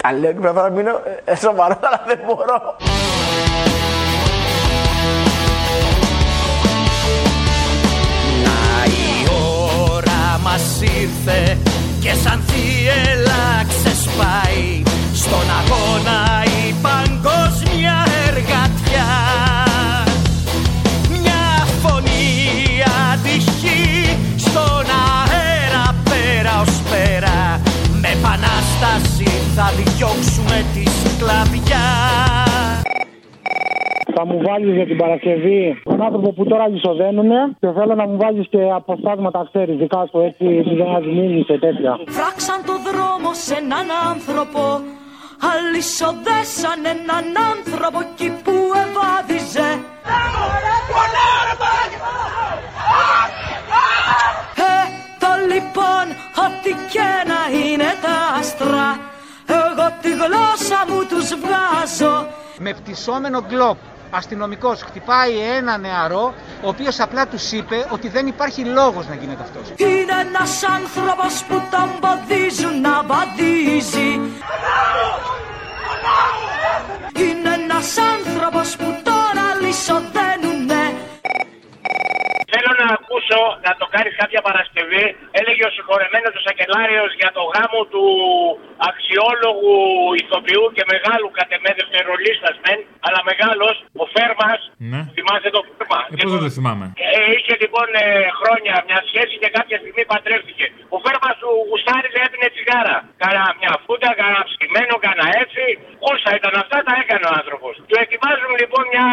Τα 0.02 0.12
λέω 0.12 0.32
και 0.32 0.38
πρέπει 0.38 0.56
να 0.56 0.70
μείνω 0.70 1.00
ε, 1.24 1.34
σοβαρό, 1.36 1.78
αλλά 1.82 2.02
δεν 2.06 2.18
μπορώ. 2.26 2.76
Να 8.44 8.84
η 8.84 9.28
ώρα 9.92 10.40
μας 10.42 10.80
ήρθε 10.80 11.58
και 12.00 12.12
σαν 12.24 12.42
θύελα 12.46 13.64
ξεσπάει 13.68 14.82
στον 15.14 15.46
αγώνα 15.60 16.44
η 16.44 16.74
παγκόσμια 16.82 18.06
εργατιά 18.26 19.08
μια 21.10 21.66
φωνή 21.82 22.82
ατυχή 23.12 24.18
στον 24.36 24.86
αέρα 25.06 25.94
πέρα 26.04 26.60
ως 26.60 26.66
πέρα 26.66 26.89
με 26.89 26.89
επανάσταση 28.20 29.30
θα 29.56 29.66
διώξουμε 29.78 30.56
τη 30.74 30.84
σκλαβιά. 31.00 31.88
Θα 34.16 34.22
μου 34.26 34.38
βάλεις 34.46 34.74
για 34.78 34.86
την 34.86 34.96
Παρασκευή. 34.96 35.60
Τον 35.84 36.02
άνθρωπο 36.06 36.32
που 36.32 36.44
τώρα 36.44 36.68
λησοδένουνε 36.68 37.40
και 37.60 37.68
θέλω 37.76 37.94
να 37.94 38.06
μου 38.08 38.16
βάλεις 38.22 38.46
και 38.52 38.62
αποσπάσματα, 38.78 39.48
ξέρεις, 39.52 39.76
δικά 39.76 40.02
σου 40.10 40.18
έτσι, 40.28 40.44
να 40.92 41.00
δημιουργήσει 41.00 41.44
και 41.44 41.58
τέτοια. 41.58 41.92
Φράξαν 42.16 42.60
το 42.68 42.74
δρόμο 42.86 43.30
σε 43.44 43.54
έναν 43.62 43.86
άνθρωπο 44.12 44.62
Αλυσοδέσαν 45.52 46.80
έναν 46.94 47.26
άνθρωπο 47.52 47.98
εκεί 48.06 48.28
που 48.44 48.54
ευάδιζε 48.82 49.68
Εδώ 50.22 50.46
λοιπόν 55.52 56.04
ό,τι 56.44 56.70
και 56.92 57.08
να 57.30 57.58
είναι 57.58 57.90
τα 58.02 58.16
άστρα 58.38 58.88
Εγώ 59.46 59.86
τη 60.02 60.10
γλώσσα 60.10 60.84
μου 60.88 61.06
τους 61.06 61.28
βγάζω. 61.42 62.26
Με 62.58 62.72
πτυσσόμενο 62.72 63.40
γκλόπ 63.48 63.76
αστυνομικός 64.10 64.82
χτυπάει 64.82 65.38
ένα 65.56 65.78
νεαρό, 65.78 66.34
ο 66.62 66.68
οποίος 66.68 67.00
απλά 67.00 67.26
τους 67.26 67.52
είπε 67.52 67.86
ότι 67.90 68.08
δεν 68.08 68.26
υπάρχει 68.26 68.64
λόγος 68.64 69.06
να 69.08 69.14
γίνεται 69.14 69.42
αυτός. 69.42 69.68
Είναι 69.76 70.14
ένας 70.28 70.62
άνθρωπος 70.62 71.44
που 71.48 71.62
τον 71.70 71.88
ποδίζουν 72.00 72.80
να 72.80 73.02
βαδίζει. 73.02 73.60
Νομίζει 73.60 74.40
Είναι 77.18 77.54
ένας 77.54 77.96
άνθρωπος 77.98 78.76
που 78.76 78.96
τώρα 79.04 79.46
λυσοδένουνε 79.60 80.00
Θέλω 80.40 80.66
να 80.66 80.79
ακούσω 83.10 83.40
να 83.66 83.72
το 83.80 83.86
κάνεις 83.94 84.14
κάποια 84.22 84.40
Παρασκευή. 84.48 85.06
Έλεγε 85.40 85.62
ο 85.68 85.72
συγχωρεμένος 85.76 86.32
ο 86.38 86.40
Σακελάριος 86.46 87.10
για 87.20 87.30
το 87.36 87.42
γάμο 87.54 87.80
του 87.92 88.04
αξιόλογου 88.90 89.76
ηθοποιού 90.22 90.64
και 90.76 90.84
μεγάλου 90.92 91.28
κατ' 91.38 91.52
εμέ 91.58 91.70
δευτερολίστα 91.80 92.50
μεν, 92.62 92.78
αλλά 93.06 93.20
μεγάλος, 93.30 93.74
ο 94.02 94.04
Φέρμας. 94.14 94.60
Ναι. 94.92 95.00
Θυμάστε 95.16 95.48
το 95.56 95.60
Φέρμα; 95.68 96.00
Ε, 96.12 96.14
πώς 96.22 96.32
δεν 96.34 96.42
το 96.46 96.50
θυμάμαι. 96.58 96.86
Ε, 97.06 97.20
είχε 97.34 97.54
λοιπόν 97.62 97.88
ε, 98.02 98.04
χρόνια 98.40 98.74
μια 98.88 99.00
σχέση 99.10 99.34
και 99.42 99.50
κάποια 99.56 99.76
στιγμή 99.82 100.02
παντρεύτηκε. 100.12 100.66
Ο 100.94 100.96
Φέρμας 101.04 101.34
του 101.40 101.50
γουστάριζε, 101.68 102.20
έπινε 102.26 102.48
τσιγάρα. 102.54 102.96
Κάνα 103.22 103.44
μια 103.60 103.72
φούντα, 103.84 104.10
κάνα 104.20 104.40
ψημένο, 104.50 104.94
κάνα 105.06 105.26
έτσι. 105.42 105.64
Όσα 106.12 106.30
ήταν 106.38 106.52
αυτά 106.62 106.78
τα 106.86 106.92
έκανε 107.02 107.24
ο 107.30 107.32
άνθρωπος. 107.40 107.72
Του 107.88 107.96
ετοιμάζουν 108.04 108.52
λοιπόν 108.62 108.82
μια 108.94 109.06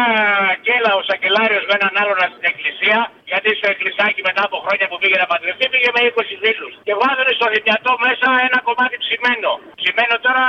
κέλα 0.66 0.90
ο 1.00 1.02
Σακελάριος 1.08 1.64
με 1.68 1.74
έναν 1.78 1.92
άλλον 2.00 2.18
στην 2.34 2.46
εκκλησία. 2.50 2.98
Γιατί 3.30 3.48
στο 3.58 3.66
εκκλησάκι 3.88 4.20
μετά 4.30 4.42
από 4.48 4.56
χρόνια 4.64 4.86
που 4.90 4.96
πήγε 5.02 5.16
να 5.22 5.26
παντρευτεί 5.32 5.64
πήγε 5.72 5.90
με 5.96 6.00
20 6.10 6.42
φίλους. 6.42 6.72
Και 6.86 6.94
βάζουν 7.00 7.28
στο 7.38 7.46
θυμιατό 7.54 7.92
μέσα 8.06 8.28
ένα 8.48 8.58
κομμάτι 8.68 8.96
ψημένο. 9.04 9.50
Ψημένο 9.80 10.14
τώρα 10.26 10.44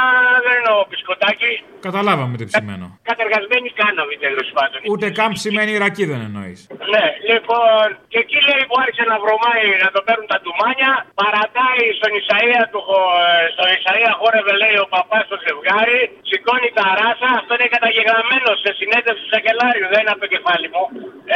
δεν 0.46 0.54
εννοώ 0.60 0.78
μπισκοτάκι. 0.88 1.52
Καταλάβαμε 1.88 2.36
τι 2.40 2.46
ψημένο. 2.52 2.86
Κατεργασμένη 3.12 3.70
κάναβη 3.82 4.16
τέλος 4.26 4.48
πάντων. 4.58 4.80
Ούτε 4.94 5.08
καν 5.20 5.30
ψημένη 5.40 5.72
ρακή 5.84 6.04
δεν 6.12 6.22
εννοείς. 6.28 6.60
Ναι, 6.94 7.06
λοιπόν, 7.32 7.86
και 8.12 8.20
εκεί 8.24 8.40
λέει 8.48 8.64
που 8.70 8.76
άρχισε 8.84 9.04
να 9.12 9.18
βρωμάει 9.24 9.66
να 9.84 9.90
το 9.96 10.00
παίρνουν 10.08 10.28
τα 10.34 10.38
ντουμάνια. 10.42 10.92
Παρατάει 11.22 11.84
στον 12.00 12.12
Ισαία 12.20 12.62
του, 12.72 12.82
ε, 13.22 13.46
στον 13.54 13.68
Ισαία 13.78 14.12
χόρευε 14.20 14.54
λέει 14.64 14.78
ο 14.86 14.88
παπάς 14.94 15.24
στο 15.30 15.38
ζευγάρι. 15.46 16.02
Σηκώνει 16.30 16.70
τα 16.80 16.86
ράσα. 17.00 17.30
Αυτό 17.40 17.52
είναι 17.56 17.70
καταγεγραμμένο 17.76 18.50
σε 18.64 18.70
συνέντευξη 18.80 19.22
του 19.24 19.32
Σακελάριου. 19.34 19.88
Δεν 19.94 20.00
είναι 20.02 20.14
από 20.16 20.22
το 20.26 20.30
κεφάλι 20.34 20.68
μου. 20.74 20.84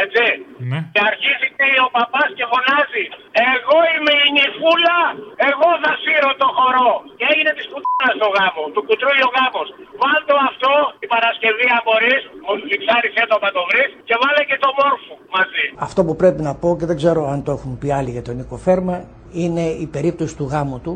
Έτσι. 0.04 0.24
Ναι. 0.70 0.78
Και 0.94 1.02
αρχίζει 1.10 1.48
και 1.58 1.68
ο 1.86 1.88
παπάς 1.96 2.30
και 2.38 2.46
φωνάζει. 2.52 3.04
Εγώ 3.54 3.76
είμαι 3.92 4.14
η 4.24 4.26
νυφούλα. 4.36 5.00
Εγώ 5.50 5.68
θα 5.82 5.92
σύρω 6.02 6.30
το 6.42 6.48
χορό. 6.56 6.92
Και 7.18 7.26
έγινε 7.32 7.52
της 7.58 7.66
κουτάνα 7.70 8.10
στο 8.18 8.28
γάμος. 8.36 8.68
Του 8.74 8.82
κουτρούει 8.88 9.22
ο 9.28 9.30
γάμος. 9.36 9.68
Βάλτο 10.02 10.34
αυτό 10.50 10.72
την 11.00 11.08
Παρασκευή 11.14 11.66
αν 11.76 11.82
μπορείς. 11.86 12.22
Μου 12.44 12.52
φιξάρισε 12.70 13.22
το 13.30 13.36
να 13.44 13.50
το 13.56 13.62
βρεις. 13.68 13.88
Και 14.08 14.14
βάλε 14.22 14.42
και 14.50 14.58
το 14.64 14.70
μόρφου 14.78 15.14
μαζί. 15.36 15.64
Αυτό 15.86 16.00
που 16.06 16.14
πρέπει 16.20 16.40
να 16.48 16.52
πω 16.60 16.68
και 16.78 16.86
δεν 16.90 16.96
ξέρω 17.00 17.22
αν 17.32 17.38
το 17.46 17.50
έχουν 17.56 17.72
πει 17.80 17.88
άλλοι 17.98 18.10
για 18.16 18.24
τον 18.26 18.34
Νίκο 18.38 18.56
Φέρμα 18.66 18.96
είναι 19.42 19.64
η 19.84 19.86
περίπτωση 19.94 20.32
του 20.38 20.46
γάμου 20.52 20.78
του 20.84 20.94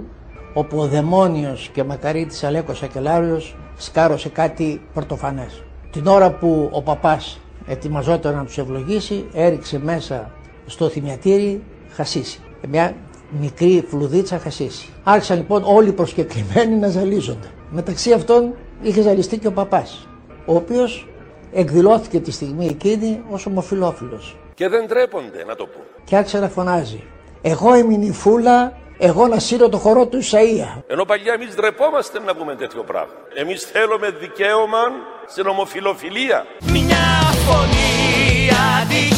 όπου 0.60 0.78
ο 0.78 0.86
δαιμόνιος 0.86 1.60
και 1.74 1.82
μακαρίτης 1.84 2.44
Αλέκος 2.44 2.78
Σακελάριος 2.78 3.44
σκάρωσε 3.76 4.28
κάτι 4.28 4.68
πρωτοφανές. 4.94 5.62
Την 5.90 6.06
ώρα 6.06 6.32
που 6.32 6.70
ο 6.72 6.82
παπάς 6.82 7.40
ετοιμαζόταν 7.66 8.34
να 8.34 8.44
τους 8.44 8.58
ευλογήσει 8.58 9.28
έριξε 9.34 9.78
μέσα 9.78 10.30
στο 10.68 10.88
θυμιατήρι 10.88 11.62
χασίσι. 11.90 12.40
Μια 12.68 12.94
μικρή 13.40 13.84
φλουδίτσα 13.88 14.38
χασίσι. 14.38 14.88
Άρχισαν 15.04 15.36
λοιπόν 15.36 15.62
όλοι 15.66 15.88
οι 15.88 15.92
προσκεκλημένοι 15.92 16.74
να 16.74 16.88
ζαλίζονται. 16.88 17.46
Μεταξύ 17.70 18.12
αυτών 18.12 18.54
είχε 18.82 19.02
ζαλιστεί 19.02 19.38
και 19.38 19.46
ο 19.46 19.52
παπάς, 19.52 20.08
ο 20.46 20.54
οποίος 20.54 21.08
εκδηλώθηκε 21.52 22.20
τη 22.20 22.30
στιγμή 22.30 22.66
εκείνη 22.66 23.22
ως 23.30 23.46
ομοφιλόφιλος. 23.46 24.36
Και 24.54 24.68
δεν 24.68 24.88
τρέπονται 24.88 25.44
να 25.46 25.54
το 25.54 25.66
πούν. 25.66 25.82
Και 26.04 26.16
άρχισε 26.16 26.38
να 26.38 26.48
φωνάζει 26.48 27.02
«Εγώ 27.42 27.76
είμαι 27.76 27.94
η 27.94 27.96
νυφούλα, 27.96 28.78
εγώ 28.98 29.26
να 29.26 29.38
σύρω 29.38 29.68
το 29.68 29.78
χορό 29.78 30.06
του 30.06 30.18
Ισαΐα». 30.22 30.82
Ενώ 30.86 31.04
παλιά 31.04 31.32
εμείς 31.32 31.54
ντρεπόμαστε 31.54 32.20
να 32.20 32.34
πούμε 32.34 32.54
τέτοιο 32.54 32.82
πράγμα. 32.82 33.12
Εμείς 33.34 33.62
θέλουμε 33.62 34.10
δικαίωμα 34.10 34.82
στην 35.26 35.46
ομοφιλοφιλία. 35.46 36.46
Μια 36.60 37.06
φωνή 37.46 38.48
αδική 38.80 39.17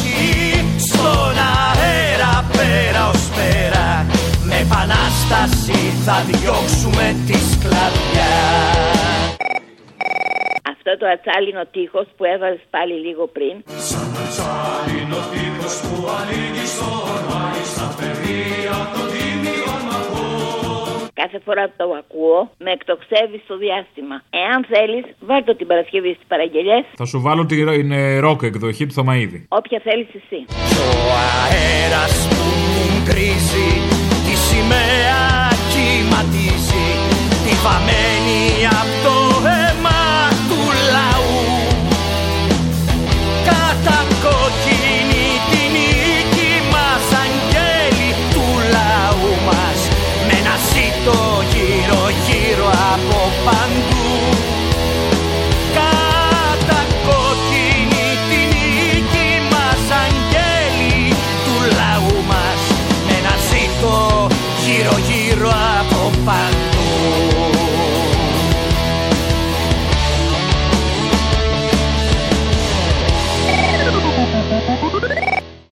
πέρα 2.57 3.01
ως 3.13 3.23
πέρα. 3.37 4.05
Με 4.49 4.57
επανάσταση 4.65 5.79
θα 6.05 6.17
διώξουμε 6.27 7.05
τη 7.27 7.37
σκλαβιά 7.51 8.33
Αυτό 10.73 10.91
το 10.97 11.05
ατσάλινο 11.13 11.63
τείχος 11.71 12.07
που 12.17 12.23
έβαζες 12.25 12.65
πάλι 12.69 12.93
λίγο 13.05 13.27
πριν. 13.35 13.55
Σαν 13.89 14.09
ατσάλινο 14.23 15.19
τείχος 15.31 15.75
που 15.81 15.95
ανοίγει 16.19 16.65
στον 16.73 17.19
Μάη 17.29 17.63
Στα 17.73 17.87
παιδεία 17.97 18.77
των 18.93 19.10
τίμιων 19.10 19.10
μαχών 19.10 19.10
κάθε 21.31 21.43
φορά 21.45 21.63
που 21.69 21.73
το 21.77 21.87
ακούω, 22.01 22.39
με 22.65 22.71
εκτοξεύει 22.71 23.41
στο 23.45 23.55
διάστημα. 23.63 24.15
Εάν 24.43 24.59
θέλεις, 24.71 25.05
βάλτε 25.29 25.53
την 25.59 25.67
Παρασκευή 25.71 26.11
στις 26.17 26.27
παραγγελίε. 26.27 26.79
Θα 27.01 27.05
σου 27.05 27.21
βάλω 27.25 27.45
την 27.45 27.93
ροκ 28.19 28.41
εκδοχή 28.49 28.85
του 28.87 28.93
Θωμαίδη. 28.93 29.39
Όποια 29.59 29.79
θέλεις 29.87 30.09
εσύ. 30.19 30.39
Ο 31.07 31.11
αέρας 31.33 32.15
που 32.29 32.45
κρίζει, 33.07 33.69
τη 34.25 34.33
σημαία 34.47 35.21
κυματίζει, 35.73 36.87
τη 37.45 37.53
βαμμένη 37.65 38.39
από 38.79 38.93
το 39.05 39.15
fun. 53.45 53.80